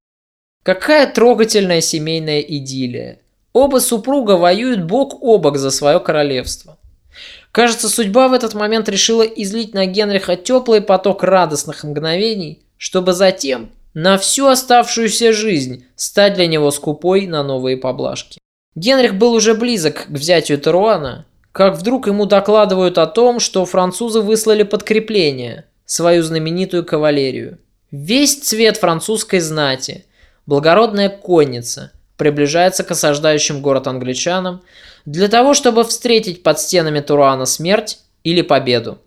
Какая 0.63 1.05
трогательная 1.05 1.81
семейная 1.81 2.41
идиллия. 2.41 3.19
Оба 3.53 3.77
супруга 3.77 4.31
воюют 4.31 4.83
бок 4.83 5.21
о 5.21 5.37
бок 5.37 5.57
за 5.57 5.69
свое 5.69 5.99
королевство. 5.99 6.77
Кажется, 7.51 7.89
судьба 7.89 8.29
в 8.29 8.33
этот 8.33 8.53
момент 8.53 8.87
решила 8.87 9.23
излить 9.23 9.73
на 9.73 9.85
Генриха 9.85 10.35
теплый 10.35 10.81
поток 10.81 11.23
радостных 11.23 11.83
мгновений, 11.83 12.63
чтобы 12.77 13.13
затем 13.13 13.71
на 13.93 14.17
всю 14.17 14.47
оставшуюся 14.47 15.33
жизнь 15.33 15.85
стать 15.95 16.35
для 16.35 16.47
него 16.47 16.71
скупой 16.71 17.27
на 17.27 17.43
новые 17.43 17.75
поблажки. 17.75 18.39
Генрих 18.75 19.15
был 19.15 19.33
уже 19.33 19.53
близок 19.53 20.05
к 20.05 20.09
взятию 20.09 20.57
Теруана, 20.57 21.25
как 21.51 21.75
вдруг 21.75 22.07
ему 22.07 22.25
докладывают 22.25 22.97
о 22.97 23.07
том, 23.07 23.41
что 23.41 23.65
французы 23.65 24.21
выслали 24.21 24.63
подкрепление, 24.63 25.65
свою 25.85 26.23
знаменитую 26.23 26.85
кавалерию. 26.85 27.57
Весь 27.91 28.39
цвет 28.39 28.77
французской 28.77 29.41
знати, 29.41 30.05
благородная 30.45 31.09
конница, 31.09 31.91
приближается 32.15 32.85
к 32.85 32.91
осаждающим 32.91 33.61
город 33.61 33.87
англичанам 33.87 34.61
для 35.05 35.27
того, 35.27 35.53
чтобы 35.53 35.83
встретить 35.83 36.43
под 36.43 36.59
стенами 36.59 36.99
Туруана 36.99 37.45
смерть 37.45 37.99
или 38.23 38.41
победу. 38.41 38.97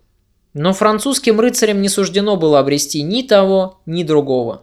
Но 0.53 0.73
французским 0.73 1.39
рыцарям 1.39 1.81
не 1.81 1.89
суждено 1.89 2.37
было 2.37 2.59
обрести 2.59 3.01
ни 3.01 3.21
того, 3.21 3.79
ни 3.85 4.03
другого. 4.03 4.61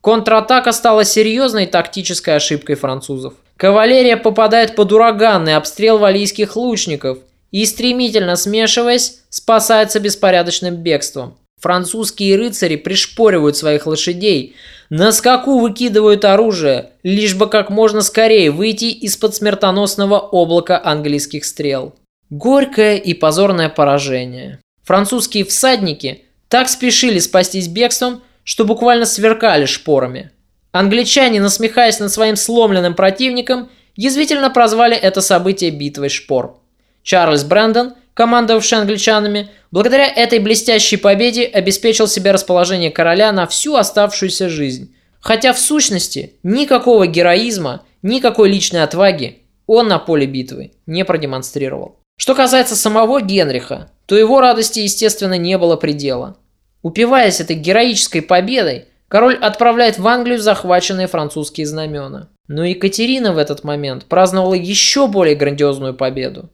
Контратака 0.00 0.72
стала 0.72 1.04
серьезной 1.04 1.66
тактической 1.66 2.36
ошибкой 2.36 2.76
французов. 2.76 3.34
Кавалерия 3.56 4.16
попадает 4.16 4.74
под 4.74 4.92
ураганный 4.92 5.56
обстрел 5.56 5.98
валийских 5.98 6.56
лучников 6.56 7.18
и, 7.50 7.64
стремительно 7.64 8.36
смешиваясь, 8.36 9.22
спасается 9.30 10.00
беспорядочным 10.00 10.76
бегством. 10.76 11.38
Французские 11.60 12.36
рыцари 12.36 12.76
пришпоривают 12.76 13.56
своих 13.56 13.86
лошадей, 13.86 14.56
на 14.90 15.12
скаку 15.12 15.58
выкидывают 15.58 16.24
оружие, 16.24 16.90
лишь 17.02 17.34
бы 17.34 17.48
как 17.48 17.70
можно 17.70 18.02
скорее 18.02 18.50
выйти 18.50 18.86
из-под 18.86 19.34
смертоносного 19.34 20.18
облака 20.18 20.80
английских 20.82 21.44
стрел. 21.44 21.94
Горькое 22.30 22.98
и 22.98 23.14
позорное 23.14 23.68
поражение. 23.68 24.60
Французские 24.82 25.44
всадники 25.44 26.24
так 26.48 26.68
спешили 26.68 27.18
спастись 27.18 27.68
бегством, 27.68 28.22
что 28.44 28.64
буквально 28.64 29.06
сверкали 29.06 29.64
шпорами. 29.64 30.30
Англичане, 30.72 31.40
насмехаясь 31.40 32.00
над 32.00 32.12
своим 32.12 32.36
сломленным 32.36 32.94
противником, 32.94 33.70
язвительно 33.96 34.50
прозвали 34.50 34.96
это 34.96 35.20
событие 35.20 35.70
битвой 35.70 36.08
шпор. 36.08 36.58
Чарльз 37.02 37.44
Брэндон, 37.44 37.94
командовавший 38.14 38.78
англичанами, 38.78 39.50
благодаря 39.70 40.06
этой 40.06 40.38
блестящей 40.38 40.96
победе 40.96 41.44
обеспечил 41.44 42.08
себе 42.08 42.30
расположение 42.30 42.90
короля 42.90 43.32
на 43.32 43.46
всю 43.46 43.74
оставшуюся 43.74 44.48
жизнь. 44.48 44.94
Хотя 45.20 45.52
в 45.52 45.58
сущности 45.58 46.34
никакого 46.42 47.06
героизма, 47.06 47.82
никакой 48.02 48.50
личной 48.50 48.82
отваги 48.82 49.38
он 49.66 49.88
на 49.88 49.98
поле 49.98 50.26
битвы 50.26 50.72
не 50.86 51.04
продемонстрировал. 51.04 51.96
Что 52.16 52.34
касается 52.34 52.76
самого 52.76 53.20
Генриха, 53.20 53.90
то 54.06 54.16
его 54.16 54.40
радости, 54.40 54.80
естественно, 54.80 55.36
не 55.36 55.58
было 55.58 55.76
предела. 55.76 56.36
Упиваясь 56.82 57.40
этой 57.40 57.56
героической 57.56 58.22
победой, 58.22 58.84
король 59.08 59.36
отправляет 59.36 59.98
в 59.98 60.06
Англию 60.06 60.38
захваченные 60.38 61.06
французские 61.06 61.66
знамена. 61.66 62.28
Но 62.46 62.64
Екатерина 62.64 63.32
в 63.32 63.38
этот 63.38 63.64
момент 63.64 64.04
праздновала 64.04 64.54
еще 64.54 65.08
более 65.08 65.34
грандиозную 65.34 65.94
победу. 65.94 66.50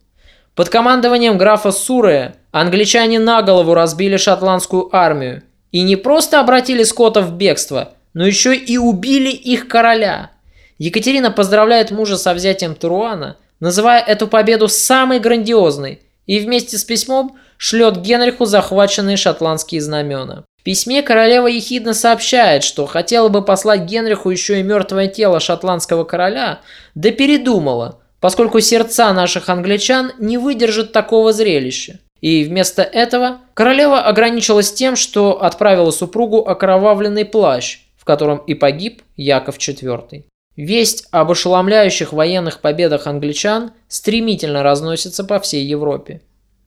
Под 0.61 0.69
командованием 0.69 1.39
графа 1.39 1.73
Сурея 1.73 2.35
англичане 2.53 3.19
на 3.19 3.41
голову 3.41 3.73
разбили 3.73 4.19
шотландскую 4.19 4.95
армию 4.95 5.43
и 5.73 5.81
не 5.81 5.97
просто 5.97 6.39
обратили 6.39 6.83
скотов 6.83 7.29
в 7.29 7.33
бегство, 7.33 7.95
но 8.13 8.27
еще 8.27 8.55
и 8.55 8.77
убили 8.77 9.31
их 9.31 9.69
короля. 9.69 10.33
Екатерина 10.77 11.31
поздравляет 11.31 11.91
мужа 11.93 12.19
со 12.19 12.35
взятием 12.35 12.75
Туруана, 12.75 13.39
называя 13.59 14.03
эту 14.03 14.29
победу 14.29 14.69
самой 14.69 15.19
грандиозной, 15.19 16.03
и 16.27 16.41
вместе 16.41 16.77
с 16.77 16.85
письмом 16.85 17.39
шлет 17.57 17.97
Генриху 18.03 18.45
захваченные 18.45 19.17
шотландские 19.17 19.81
знамена. 19.81 20.45
В 20.59 20.63
письме 20.63 21.01
королева 21.01 21.47
ехидно 21.47 21.95
сообщает, 21.95 22.65
что 22.65 22.85
хотела 22.85 23.31
бы 23.31 23.43
послать 23.43 23.85
Генриху 23.85 24.29
еще 24.29 24.61
и 24.61 24.63
мертвое 24.63 25.09
тело 25.09 25.41
шотландского 25.41 26.05
короля, 26.05 26.61
да 26.95 27.13
передумала, 27.13 28.00
поскольку 28.21 28.61
сердца 28.61 29.13
наших 29.13 29.49
англичан 29.49 30.13
не 30.19 30.39
выдержат 30.39 30.93
такого 30.93 31.33
зрелища. 31.33 31.99
И 32.21 32.45
вместо 32.45 32.83
этого 32.83 33.39
королева 33.55 34.01
ограничилась 34.03 34.73
тем, 34.73 34.95
что 34.95 35.43
отправила 35.43 35.91
супругу 35.91 36.47
окровавленный 36.47 37.25
плащ, 37.25 37.81
в 37.97 38.05
котором 38.05 38.39
и 38.39 38.55
погиб 38.55 39.03
Яков 39.17 39.57
IV. 39.57 40.25
Весть 40.57 41.07
об 41.11 41.31
ошеломляющих 41.31 42.13
военных 42.13 42.61
победах 42.61 43.07
англичан 43.07 43.73
стремительно 43.89 44.63
разносится 44.63 45.25
по 45.25 45.41
всей 45.41 45.65
Европе. 45.65 46.21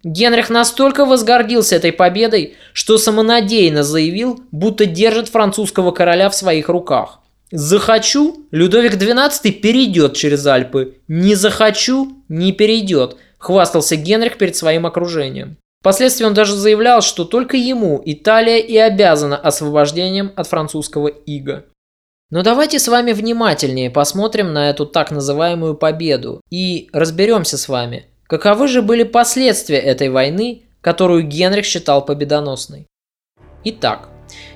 Генрих 0.04 0.50
настолько 0.50 1.06
возгордился 1.06 1.76
этой 1.76 1.94
победой, 1.94 2.56
что 2.74 2.98
самонадеянно 2.98 3.84
заявил, 3.84 4.44
будто 4.52 4.86
держит 4.86 5.30
французского 5.30 5.92
короля 5.92 6.30
в 6.30 6.36
своих 6.36 6.68
руках. 6.68 7.20
Захочу, 7.56 8.48
Людовик 8.50 8.96
XII 8.96 9.52
перейдет 9.52 10.16
через 10.16 10.44
Альпы. 10.48 10.98
Не 11.08 11.36
захочу, 11.36 12.24
не 12.28 12.52
перейдет, 12.52 13.16
хвастался 13.38 13.96
Генрих 13.96 14.40
перед 14.40 14.56
своим 14.56 14.88
окружением. 14.88 15.58
Впоследствии 15.80 16.26
он 16.26 16.34
даже 16.34 16.56
заявлял, 16.56 17.04
что 17.04 17.26
только 17.26 17.56
ему 17.56 18.02
Италия 18.04 18.58
и 18.58 18.76
обязана 18.76 19.38
освобождением 19.38 20.32
от 20.36 20.48
французского 20.48 21.10
ига. 21.10 21.66
Но 22.32 22.42
давайте 22.42 22.80
с 22.80 22.88
вами 22.88 23.12
внимательнее 23.12 23.92
посмотрим 23.92 24.52
на 24.52 24.72
эту 24.72 24.88
так 24.88 25.12
называемую 25.12 25.76
победу 25.76 26.42
и 26.50 26.90
разберемся 26.92 27.60
с 27.60 27.70
вами, 27.70 28.08
каковы 28.26 28.68
же 28.68 28.82
были 28.82 29.04
последствия 29.04 29.78
этой 29.78 30.10
войны, 30.10 30.64
которую 30.82 31.22
Генрих 31.22 31.66
считал 31.66 32.04
победоносной. 32.04 32.88
Итак, 33.64 34.10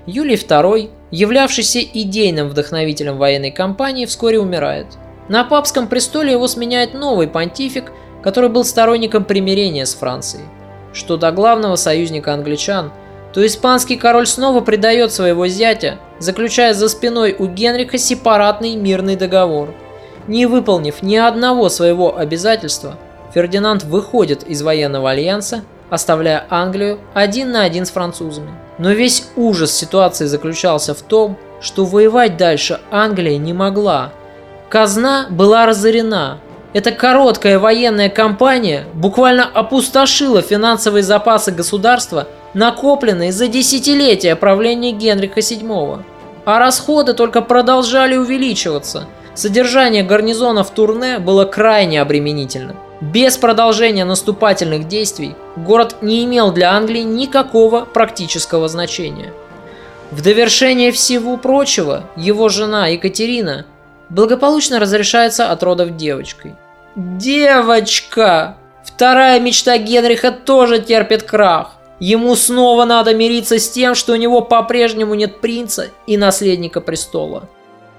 Юлий 0.05 0.35
II, 0.35 0.89
являвшийся 1.11 1.79
идейным 1.81 2.49
вдохновителем 2.49 3.17
военной 3.17 3.51
кампании, 3.51 4.05
вскоре 4.05 4.39
умирает. 4.39 4.87
На 5.29 5.43
папском 5.43 5.87
престоле 5.87 6.31
его 6.31 6.47
сменяет 6.47 6.93
новый 6.93 7.27
понтифик, 7.27 7.91
который 8.23 8.49
был 8.49 8.63
сторонником 8.63 9.25
примирения 9.25 9.85
с 9.85 9.93
Францией. 9.93 10.45
Что 10.93 11.17
до 11.17 11.31
главного 11.31 11.75
союзника 11.75 12.33
англичан, 12.33 12.91
то 13.33 13.45
испанский 13.45 13.97
король 13.97 14.25
снова 14.25 14.61
предает 14.61 15.11
своего 15.11 15.47
зятя, 15.47 15.99
заключая 16.19 16.73
за 16.73 16.89
спиной 16.89 17.35
у 17.37 17.45
Генриха 17.45 17.97
сепаратный 17.97 18.75
мирный 18.75 19.15
договор. 19.15 19.73
Не 20.27 20.45
выполнив 20.45 21.01
ни 21.01 21.15
одного 21.17 21.69
своего 21.69 22.17
обязательства, 22.17 22.97
Фердинанд 23.33 23.83
выходит 23.83 24.43
из 24.43 24.61
военного 24.61 25.11
альянса, 25.11 25.63
оставляя 25.89 26.45
Англию 26.49 26.99
один 27.13 27.51
на 27.51 27.63
один 27.63 27.85
с 27.85 27.91
французами. 27.91 28.51
Но 28.77 28.91
весь 28.91 29.27
ужас 29.35 29.71
ситуации 29.71 30.25
заключался 30.25 30.93
в 30.93 31.01
том, 31.01 31.37
что 31.61 31.85
воевать 31.85 32.37
дальше 32.37 32.79
Англия 32.91 33.37
не 33.37 33.53
могла. 33.53 34.11
Казна 34.69 35.27
была 35.29 35.65
разорена. 35.65 36.39
Эта 36.73 36.91
короткая 36.91 37.57
военная 37.57 38.09
кампания 38.09 38.85
буквально 38.93 39.45
опустошила 39.45 40.41
финансовые 40.41 41.01
запасы 41.01 41.51
государства, 41.51 42.27
накопленные 42.53 43.31
за 43.31 43.47
десятилетия 43.47 44.35
правления 44.35 44.91
Генриха 44.91 45.39
VII. 45.39 46.03
А 46.45 46.59
расходы 46.59 47.13
только 47.13 47.41
продолжали 47.41 48.15
увеличиваться. 48.15 49.07
Содержание 49.33 50.03
гарнизона 50.03 50.63
в 50.63 50.71
Турне 50.71 51.19
было 51.19 51.45
крайне 51.45 52.01
обременительным. 52.01 52.77
Без 52.99 53.37
продолжения 53.37 54.05
наступательных 54.05 54.87
действий 54.87 55.35
город 55.55 55.97
не 56.01 56.25
имел 56.25 56.51
для 56.51 56.71
Англии 56.71 57.01
никакого 57.01 57.85
практического 57.85 58.67
значения. 58.67 59.33
В 60.09 60.23
довершение 60.23 60.91
всего 60.91 61.37
прочего, 61.37 62.09
его 62.15 62.49
жена 62.49 62.87
Екатерина 62.87 63.65
благополучно 64.09 64.79
разрешается 64.79 65.51
от 65.51 65.61
родов 65.61 65.95
девочкой. 65.95 66.55
Девочка! 66.95 68.57
Вторая 68.83 69.39
мечта 69.39 69.77
Генриха 69.77 70.31
тоже 70.31 70.79
терпит 70.79 71.21
крах. 71.21 71.73
Ему 71.99 72.35
снова 72.35 72.85
надо 72.85 73.13
мириться 73.13 73.59
с 73.59 73.69
тем, 73.69 73.93
что 73.93 74.13
у 74.13 74.15
него 74.15 74.41
по-прежнему 74.41 75.13
нет 75.13 75.41
принца 75.41 75.89
и 76.07 76.17
наследника 76.17 76.81
престола. 76.81 77.49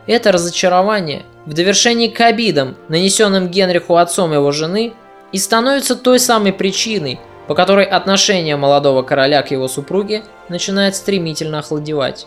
Это 0.08 0.32
разочарование 0.32 1.26
в 1.44 1.52
довершении 1.52 2.08
к 2.08 2.18
обидам, 2.22 2.76
нанесенным 2.88 3.48
Генриху 3.48 3.96
отцом 3.96 4.32
его 4.32 4.52
жены, 4.52 4.94
и 5.32 5.38
становится 5.38 5.96
той 5.96 6.18
самой 6.18 6.54
причиной, 6.54 7.20
по 7.46 7.54
которой 7.54 7.84
отношение 7.84 8.56
молодого 8.56 9.02
короля 9.02 9.42
к 9.42 9.50
его 9.50 9.68
супруге 9.68 10.24
начинает 10.48 10.96
стремительно 10.96 11.58
охладевать. 11.58 12.26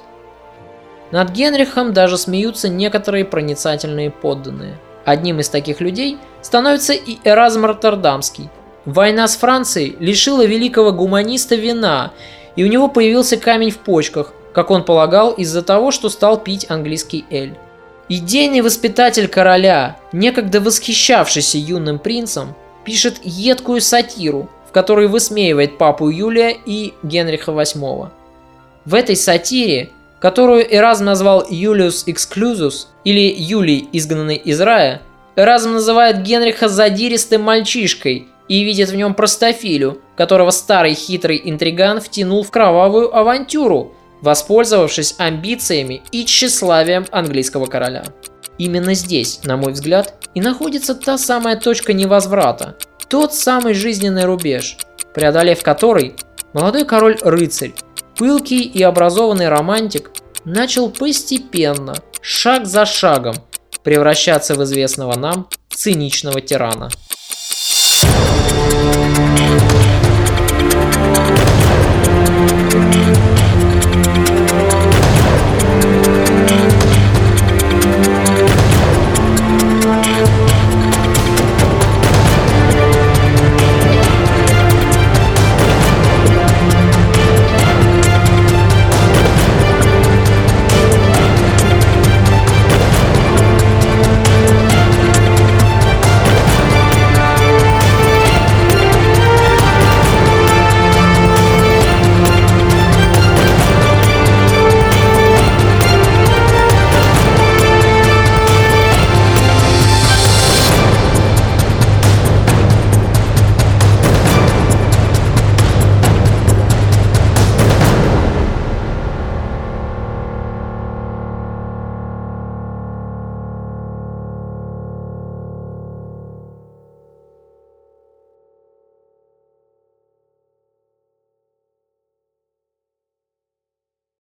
Над 1.10 1.32
Генрихом 1.32 1.92
даже 1.92 2.20
смеются 2.20 2.70
некоторые 2.70 3.26
проницательные 3.26 4.12
подданные. 4.12 4.78
Одним 5.04 5.40
из 5.40 5.50
таких 5.50 5.82
людей 5.82 6.20
становится 6.44 6.94
и 6.94 7.18
Эразм 7.24 7.66
Роттердамский. 7.66 8.52
Война 8.86 9.28
с 9.28 9.36
Францией 9.36 9.98
лишила 10.00 10.46
великого 10.46 10.92
гуманиста 10.92 11.56
вина, 11.56 12.12
и 12.56 12.64
у 12.64 12.68
него 12.68 12.88
появился 12.90 13.38
камень 13.38 13.72
в 13.72 13.80
почках, 13.80 14.34
как 14.54 14.70
он 14.70 14.84
полагал, 14.84 15.32
из-за 15.32 15.64
того, 15.64 15.90
что 15.90 16.10
стал 16.10 16.38
пить 16.38 16.70
английский 16.70 17.26
эль. 17.32 17.58
Идейный 18.14 18.59
воспитатель 18.59 19.30
короля, 19.30 19.95
некогда 20.12 20.59
восхищавшийся 20.59 21.57
юным 21.57 21.97
принцем, 21.97 22.55
пишет 22.84 23.22
едкую 23.24 23.80
сатиру, 23.80 24.49
в 24.68 24.74
которой 24.74 25.07
высмеивает 25.07 25.78
папу 25.78 26.09
Юлия 26.09 26.53
и 26.66 26.93
Генриха 27.03 27.53
VIII. 27.53 28.09
В 28.84 28.95
этой 28.95 29.16
сатире, 29.16 29.91
которую 30.20 30.62
Эразм 30.62 31.05
назвал 31.05 31.45
Юлиус 31.49 32.03
Эксклюзус 32.05 32.89
или 33.05 33.34
Юлий, 33.34 33.88
изгнанный 33.93 34.36
из 34.36 34.59
рая, 34.59 35.01
Эразм 35.38 35.72
называет 35.72 36.22
Генриха 36.22 36.68
задиристым 36.68 37.43
мальчишкой 37.43 38.28
и 38.49 38.66
видит 38.66 38.89
в 38.89 38.95
нем 38.97 39.14
простофилю, 39.14 40.01
которого 40.18 40.51
старый 40.51 40.95
хитрый 40.95 41.39
интриган 41.45 42.01
втянул 42.01 42.43
в 42.43 42.51
кровавую 42.51 43.16
авантюру, 43.16 43.93
воспользовавшись 44.22 45.16
амбициями 45.18 46.04
и 46.12 46.26
тщеславием 46.26 47.06
английского 47.12 47.66
короля. 47.66 48.06
Именно 48.58 48.94
здесь, 48.94 49.42
на 49.44 49.58
мой 49.58 49.74
взгляд, 49.74 50.16
и 50.34 50.42
находится 50.42 50.96
та 50.96 51.18
самая 51.18 51.56
точка 51.56 51.94
невозврата, 51.94 52.78
тот 53.10 53.34
самый 53.34 53.74
жизненный 53.74 54.26
рубеж, 54.26 54.78
преодолев 55.14 55.64
который, 55.64 56.16
молодой 56.54 56.86
король-рыцарь, 56.86 57.74
пылкий 58.18 58.62
и 58.62 58.82
образованный 58.84 59.50
романтик, 59.50 60.12
начал 60.46 60.90
постепенно, 60.90 61.96
шаг 62.22 62.66
за 62.66 62.86
шагом, 62.86 63.36
превращаться 63.84 64.56
в 64.56 64.64
известного 64.64 65.18
нам 65.18 65.48
циничного 65.70 66.42
тирана. 66.42 66.90